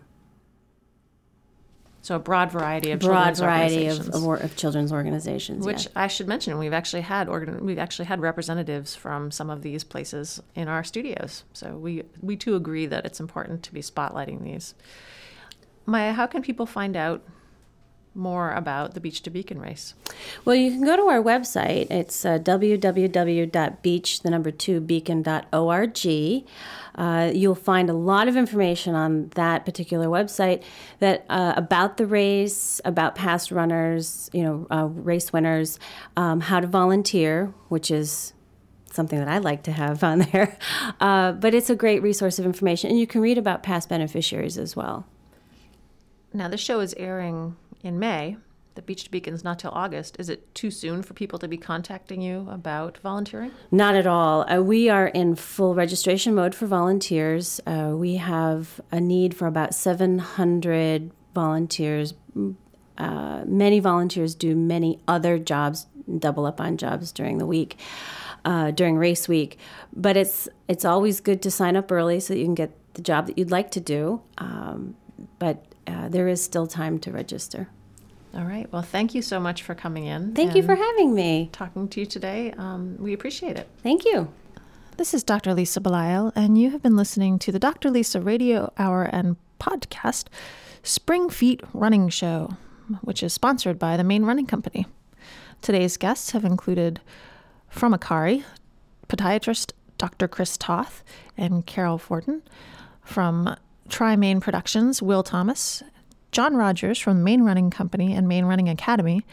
so 2.06 2.16
a 2.16 2.20
broad 2.20 2.52
variety 2.52 2.92
of 2.92 3.00
broad 3.00 3.36
children's 3.36 3.40
variety 3.40 3.88
of, 3.88 3.98
organizations. 3.98 4.24
of, 4.24 4.44
of 4.44 4.56
children's 4.56 4.92
organizations. 4.92 5.66
Which 5.66 5.86
yeah. 5.86 6.04
I 6.04 6.06
should 6.06 6.28
mention, 6.28 6.56
we've 6.60 6.72
actually 6.72 7.02
had 7.02 7.28
organ- 7.28 7.66
we've 7.66 7.80
actually 7.80 8.06
had 8.06 8.22
representatives 8.22 8.96
from 8.96 9.32
some 9.32 9.50
of 9.50 9.64
these 9.64 9.84
places 9.84 10.40
in 10.54 10.68
our 10.68 10.84
studios. 10.84 11.46
So 11.54 11.78
we 11.78 12.04
we 12.22 12.36
too 12.36 12.56
agree 12.56 12.86
that 12.86 13.08
it's 13.08 13.20
important 13.20 13.64
to 13.64 13.74
be 13.74 13.82
spotlighting 13.82 14.44
these. 14.44 14.76
Maya, 15.88 16.14
how 16.14 16.28
can 16.28 16.44
people 16.44 16.68
find 16.68 16.96
out 16.96 17.24
more 18.16 18.52
about 18.52 18.94
the 18.94 19.00
Beach 19.00 19.22
to 19.24 19.30
Beacon 19.30 19.60
race? 19.60 19.94
Well, 20.46 20.56
you 20.56 20.72
can 20.72 20.84
go 20.84 20.96
to 20.96 21.04
our 21.04 21.22
website. 21.22 21.92
It's 21.92 22.26
uh, 22.26 22.40
www.beach, 22.40 24.22
the 24.22 24.30
number 24.30 24.52
two, 24.52 24.80
beacon.org. 24.80 26.46
Uh, 26.96 27.32
you'll 27.34 27.56
find 27.56 27.90
a 27.90 27.94
lot 27.94 28.28
of 28.28 28.38
information 28.38 28.96
on 28.96 29.30
that 29.36 29.66
particular 29.66 30.08
website 30.08 30.64
that 31.00 31.26
uh, 31.30 31.54
about 31.58 31.98
the 31.98 32.08
race, 32.08 32.80
about 32.86 33.16
past 33.16 33.52
runners, 33.52 34.30
you 34.34 34.44
know, 34.44 34.68
uh, 34.72 34.86
race 34.86 35.34
winners, 35.34 35.78
um, 36.16 36.40
how 36.40 36.60
to 36.60 36.68
volunteer, 36.68 37.54
which 37.68 37.92
is 37.92 38.34
something 38.96 39.20
that 39.20 39.28
I 39.28 39.40
like 39.40 39.64
to 39.64 39.72
have 39.72 40.04
on 40.04 40.20
there. 40.32 40.58
Uh, 41.00 41.34
but 41.34 41.54
it's 41.54 41.70
a 41.70 41.76
great 41.76 42.02
resource 42.02 42.40
of 42.40 42.46
information, 42.46 42.90
and 42.90 43.00
you 43.00 43.06
can 43.06 43.22
read 43.22 43.38
about 43.38 43.62
past 43.62 43.90
beneficiaries 43.90 44.58
as 44.58 44.76
well. 44.76 45.06
Now, 46.34 46.48
the 46.48 46.58
show 46.58 46.80
is 46.82 46.94
airing 46.96 47.56
in 47.86 48.00
May. 48.00 48.38
The 48.76 48.82
Beach 48.82 49.06
to 49.06 49.12
Beacon's 49.12 49.44
not 49.46 49.60
till 49.60 49.72
August. 49.72 50.18
Is 50.20 50.28
it 50.28 50.54
too 50.54 50.70
soon 50.70 51.02
for 51.02 51.14
people 51.14 51.40
to 51.40 51.48
be 51.48 51.56
contacting 51.56 52.22
you 52.22 52.46
about 52.52 52.98
volunteering? 52.98 53.52
Not 53.72 53.96
at 53.96 54.06
all. 54.06 54.46
Uh, 54.52 54.62
we 54.62 54.90
are 54.90 55.08
in 55.08 55.36
full 55.36 55.74
registration 55.76 56.36
mode 56.36 56.54
for 56.54 56.66
volunteers. 56.68 57.62
Uh, 57.66 57.94
we 57.96 58.16
have 58.16 58.82
a 58.92 59.00
need 59.00 59.34
for 59.34 59.48
about 59.48 59.74
700 59.74 61.12
volunteers. 61.34 62.14
Mm, 62.36 62.56
Uh, 62.98 63.44
many 63.46 63.82
volunteers 63.82 64.34
do 64.36 64.56
many 64.56 65.00
other 65.06 65.38
jobs, 65.38 65.88
double 66.20 66.46
up 66.46 66.62
on 66.62 66.78
jobs 66.78 67.12
during 67.12 67.40
the 67.40 67.46
week, 67.46 67.78
uh, 68.46 68.72
during 68.72 68.96
race 68.98 69.28
week. 69.28 69.58
But 69.94 70.16
it's 70.16 70.48
it's 70.70 70.86
always 70.86 71.20
good 71.20 71.42
to 71.42 71.52
sign 71.52 71.76
up 71.76 71.92
early 71.92 72.22
so 72.22 72.34
that 72.34 72.40
you 72.40 72.46
can 72.46 72.56
get 72.56 72.72
the 72.94 73.02
job 73.02 73.28
that 73.28 73.38
you'd 73.38 73.52
like 73.52 73.70
to 73.72 73.82
do. 73.82 74.22
Um, 74.38 74.96
but 75.40 75.66
uh, 75.88 76.10
there 76.10 76.28
is 76.28 76.44
still 76.44 76.68
time 76.68 77.00
to 77.00 77.12
register. 77.12 77.70
All 78.36 78.44
right. 78.44 78.72
Well, 78.72 78.82
thank 78.82 79.16
you 79.16 79.22
so 79.22 79.40
much 79.40 79.64
for 79.64 79.74
coming 79.76 80.06
in. 80.06 80.34
Thank 80.34 80.56
you 80.56 80.64
for 80.64 80.76
having 80.76 81.16
me. 81.16 81.50
talking 81.54 81.88
to 81.88 82.02
you 82.02 82.06
today. 82.06 82.54
Um, 82.58 82.98
we 83.00 83.14
appreciate 83.14 83.56
it. 83.58 83.70
Thank 83.82 84.04
you. 84.04 84.28
This 84.98 85.14
is 85.14 85.24
Dr. 85.24 85.54
Lisa 85.54 85.80
Belisle, 85.80 86.32
and 86.36 86.58
you 86.58 86.72
have 86.72 86.82
been 86.82 86.98
listening 86.98 87.40
to 87.40 87.52
the 87.52 87.60
Dr. 87.60 87.90
Lisa 87.90 88.20
Radio 88.20 88.74
Hour 88.78 89.04
and 89.04 89.38
podcast 89.60 90.26
Spring 90.84 91.30
Feet 91.30 91.62
Running 91.74 92.10
Show, 92.10 92.58
which 93.02 93.24
is 93.24 93.34
sponsored 93.34 93.80
by 93.80 93.98
the 93.98 94.04
Maine 94.04 94.24
Running 94.26 94.46
Company. 94.46 94.86
Today's 95.62 95.98
guests 95.98 96.32
have 96.32 96.46
included 96.46 97.02
from 97.70 97.94
Akari, 97.94 98.44
podiatrist 99.08 99.72
Dr. 99.98 100.28
Chris 100.28 100.58
Toth 100.58 101.04
and 101.38 101.66
Carol 101.66 101.98
Fortin, 101.98 102.42
from 103.02 103.56
Tri 103.90 104.16
Maine 104.16 104.40
Productions, 104.40 105.02
Will 105.02 105.24
Thomas, 105.24 105.84
John 106.32 106.56
Rogers 106.56 107.00
from 107.00 107.18
the 107.18 107.24
Maine 107.24 107.44
Running 107.44 107.70
Company 107.70 108.14
and 108.14 108.28
Maine 108.28 108.46
Running 108.46 108.70
Academy, 108.70 109.26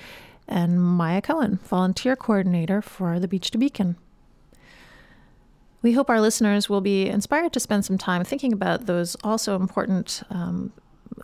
and 0.46 0.80
Maya 0.80 1.22
Cohen, 1.22 1.59
volunteer 1.64 2.16
coordinator 2.16 2.82
for 2.82 3.18
the 3.18 3.28
Beach 3.28 3.50
to 3.53 3.59
Beacon. 3.59 3.96
We 5.80 5.94
hope 5.94 6.09
our 6.09 6.20
listeners 6.20 6.68
will 6.68 6.80
be 6.80 7.09
inspired 7.09 7.53
to 7.55 7.61
spend 7.61 7.84
some 7.84 7.98
time 7.98 8.22
thinking 8.22 8.53
about 8.53 8.86
those 8.86 9.16
also 9.24 9.57
important 9.57 10.22
um, 10.30 10.72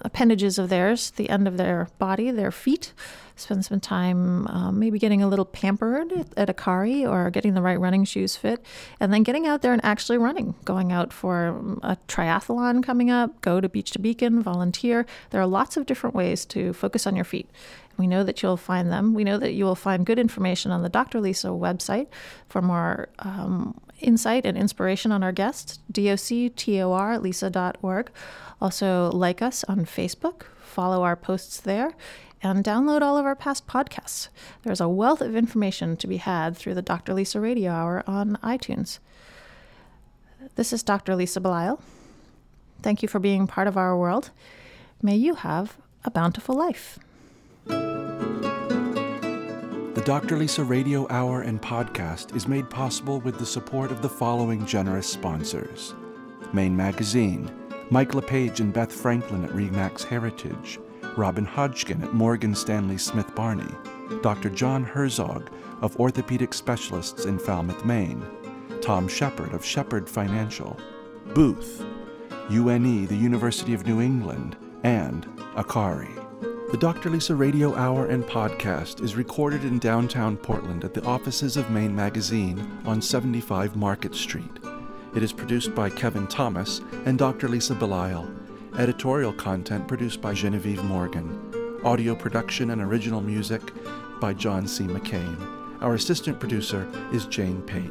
appendages 0.03 0.59
of 0.59 0.69
theirs, 0.69 1.11
the 1.13 1.29
end 1.31 1.49
of 1.49 1.57
their 1.57 1.89
body, 1.99 2.31
their 2.31 2.51
feet. 2.51 2.93
Spend 3.37 3.65
some 3.65 3.79
time 3.79 4.49
um, 4.49 4.79
maybe 4.81 4.99
getting 4.99 5.23
a 5.23 5.29
little 5.29 5.45
pampered 5.45 6.13
at, 6.13 6.27
at 6.37 6.57
Akari 6.57 7.09
or 7.09 7.31
getting 7.31 7.55
the 7.55 7.63
right 7.63 7.79
running 7.79 8.05
shoes 8.05 8.37
fit, 8.37 8.65
and 8.99 9.13
then 9.13 9.23
getting 9.23 9.47
out 9.47 9.63
there 9.63 9.73
and 9.73 9.85
actually 9.85 10.19
running. 10.19 10.57
Going 10.65 10.91
out 10.91 11.13
for 11.13 11.49
um, 11.49 11.81
a 11.83 11.97
triathlon 12.09 12.83
coming 12.83 13.11
up, 13.11 13.41
go 13.41 13.61
to 13.61 13.69
Beach 13.69 13.93
to 13.93 14.01
Beacon, 14.01 14.43
volunteer. 14.43 15.07
There 15.31 15.41
are 15.41 15.47
lots 15.47 15.77
of 15.77 15.87
different 15.87 16.17
ways 16.17 16.45
to 16.47 16.73
focus 16.73 17.07
on 17.07 17.15
your 17.15 17.25
feet. 17.25 17.49
We 17.97 18.07
know 18.07 18.23
that 18.25 18.43
you'll 18.43 18.57
find 18.57 18.91
them. 18.91 19.13
We 19.13 19.25
know 19.25 19.39
that 19.39 19.53
you 19.53 19.65
will 19.65 19.75
find 19.75 20.07
good 20.07 20.19
information 20.19 20.71
on 20.71 20.83
the 20.83 20.89
Dr. 20.89 21.21
Lisa 21.21 21.49
website 21.49 22.07
for 22.49 22.63
more 22.63 23.09
um, 23.19 23.81
insight 24.01 24.47
and 24.47 24.57
inspiration 24.57 25.13
on 25.13 25.23
our 25.23 25.33
guests, 25.33 25.79
doctor 25.91 27.19
lisa.org. 27.21 28.11
Also, 28.61 29.11
like 29.13 29.41
us 29.41 29.65
on 29.65 29.85
Facebook, 29.85 30.45
follow 30.63 31.03
our 31.03 31.17
posts 31.17 31.61
there, 31.61 31.95
and 32.43 32.65
download 32.65 33.03
all 33.03 33.17
of 33.17 33.25
our 33.25 33.37
past 33.37 33.67
podcasts. 33.67 34.29
There's 34.63 34.81
a 34.81 34.89
wealth 34.89 35.21
of 35.21 35.37
information 35.37 35.97
to 35.97 36.07
be 36.07 36.19
had 36.19 36.57
through 36.57 36.75
the 36.75 36.83
Dr. 36.83 37.15
Lisa 37.15 37.41
Radio 37.41 37.73
Hour 37.73 38.05
on 38.07 38.39
iTunes. 38.43 38.99
This 40.55 40.73
is 40.73 40.83
Dr. 40.83 41.15
Lisa 41.15 41.41
Belisle. 41.41 41.81
Thank 42.83 43.03
you 43.03 43.09
for 43.09 43.19
being 43.19 43.47
part 43.47 43.67
of 43.67 43.77
our 43.77 43.97
world. 43.97 44.31
May 45.03 45.17
you 45.17 45.35
have 45.35 45.77
a 46.05 46.11
bountiful 46.11 46.57
life. 46.57 46.99
The 47.67 48.83
Dr. 50.05 50.37
Lisa 50.37 50.65
Radio 50.65 51.07
Hour 51.11 51.43
and 51.43 51.61
podcast 51.61 52.35
is 52.37 52.49
made 52.49 52.71
possible 52.71 53.21
with 53.21 53.39
the 53.39 53.47
support 53.47 53.91
of 53.91 54.01
the 54.01 54.09
following 54.09 54.65
generous 54.65 55.09
sponsors 55.09 55.95
Maine 56.53 56.77
Magazine, 56.77 57.51
Mike 57.91 58.15
LePage 58.15 58.61
and 58.61 58.73
Beth 58.73 58.93
Franklin 58.93 59.45
at 59.45 59.51
Remax 59.51 60.05
Heritage, 60.05 60.79
Robin 61.17 61.47
Hodgkin 61.47 62.03
at 62.03 62.13
Morgan 62.13 62.55
Stanley 62.55 62.99
Smith 62.99 63.35
Barney, 63.35 63.75
Dr. 64.23 64.51
John 64.51 64.85
Herzog 64.85 65.51
of 65.81 65.99
Orthopedic 65.99 66.53
Specialists 66.53 67.25
in 67.25 67.39
Falmouth, 67.39 67.85
Maine, 67.87 68.23
Tom 68.83 69.09
Shepard 69.09 69.55
of 69.55 69.65
Shepard 69.65 70.09
Financial, 70.09 70.79
Booth, 71.35 71.83
UNE, 72.51 73.07
the 73.07 73.17
University 73.17 73.73
of 73.73 73.87
New 73.87 74.03
England, 74.03 74.57
and 74.83 75.25
Akari. 75.57 76.15
The 76.71 76.77
Dr. 76.77 77.09
Lisa 77.09 77.35
Radio 77.35 77.75
Hour 77.75 78.09
and 78.09 78.23
podcast 78.23 79.03
is 79.03 79.17
recorded 79.17 79.65
in 79.65 79.79
downtown 79.79 80.37
Portland 80.37 80.85
at 80.85 80.93
the 80.93 81.05
offices 81.05 81.57
of 81.57 81.71
Maine 81.71 81.97
Magazine 81.97 82.83
on 82.85 83.01
75 83.01 83.77
Market 83.77 84.15
Street. 84.15 84.58
It 85.15 85.23
is 85.23 85.33
produced 85.33 85.75
by 85.75 85.89
Kevin 85.89 86.27
Thomas 86.27 86.83
and 87.07 87.19
Dr. 87.19 87.49
Lisa 87.49 87.75
Belisle. 87.75 88.29
Editorial 88.79 89.33
content 89.33 89.89
produced 89.89 90.21
by 90.21 90.35
Genevieve 90.35 90.85
Morgan. 90.85 91.81
Audio 91.83 92.15
production 92.15 92.69
and 92.71 92.83
original 92.83 93.23
music 93.23 93.73
by 94.21 94.35
John 94.35 94.69
C. 94.69 94.85
McCain. 94.85 95.81
Our 95.81 95.95
assistant 95.95 96.39
producer 96.39 96.87
is 97.11 97.25
Jane 97.25 97.63
Pate. 97.63 97.91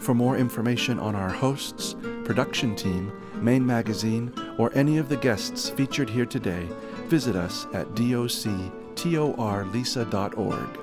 For 0.00 0.12
more 0.12 0.36
information 0.36 0.98
on 0.98 1.14
our 1.14 1.30
hosts, 1.30 1.94
production 2.24 2.74
team, 2.74 3.12
Maine 3.34 3.64
Magazine, 3.64 4.32
or 4.58 4.72
any 4.74 4.98
of 4.98 5.08
the 5.08 5.16
guests 5.16 5.70
featured 5.70 6.10
here 6.10 6.26
today, 6.26 6.66
visit 7.06 7.36
us 7.36 7.68
at 7.72 7.86
doctorlisa.org 7.94 10.80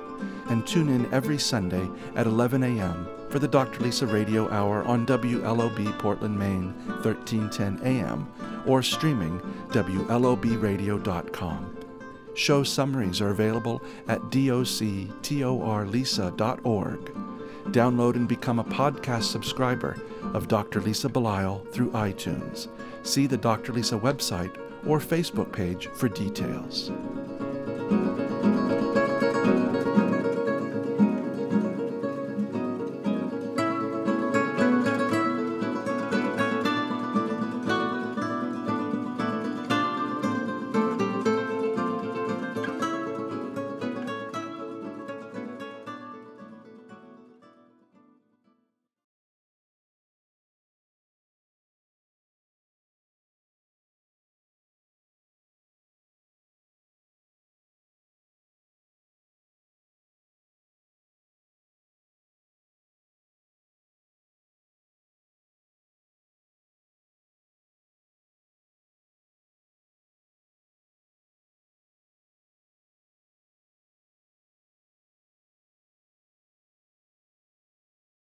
and 0.48 0.66
tune 0.66 0.88
in 0.88 1.12
every 1.12 1.38
Sunday 1.38 1.86
at 2.16 2.26
11 2.26 2.62
a.m. 2.62 3.06
for 3.32 3.38
the 3.38 3.48
Dr. 3.48 3.80
Lisa 3.80 4.06
Radio 4.06 4.50
Hour 4.50 4.84
on 4.84 5.06
WLOB 5.06 5.98
Portland, 5.98 6.38
Maine, 6.38 6.74
1310 7.02 7.80
a.m. 7.82 8.30
or 8.66 8.82
streaming 8.82 9.40
WLOBradio.com. 9.70 11.78
Show 12.34 12.62
summaries 12.62 13.22
are 13.22 13.30
available 13.30 13.80
at 14.06 14.20
doctorlisa.org. 14.20 17.14
Download 17.72 18.16
and 18.16 18.28
become 18.28 18.58
a 18.58 18.64
podcast 18.64 19.22
subscriber 19.22 19.96
of 20.34 20.48
Dr. 20.48 20.82
Lisa 20.82 21.08
Belisle 21.08 21.72
through 21.72 21.90
iTunes. 21.92 22.68
See 23.02 23.26
the 23.26 23.38
Dr. 23.38 23.72
Lisa 23.72 23.98
website 23.98 24.54
or 24.86 24.98
Facebook 24.98 25.50
page 25.52 25.86
for 25.86 26.10
details. 26.10 26.90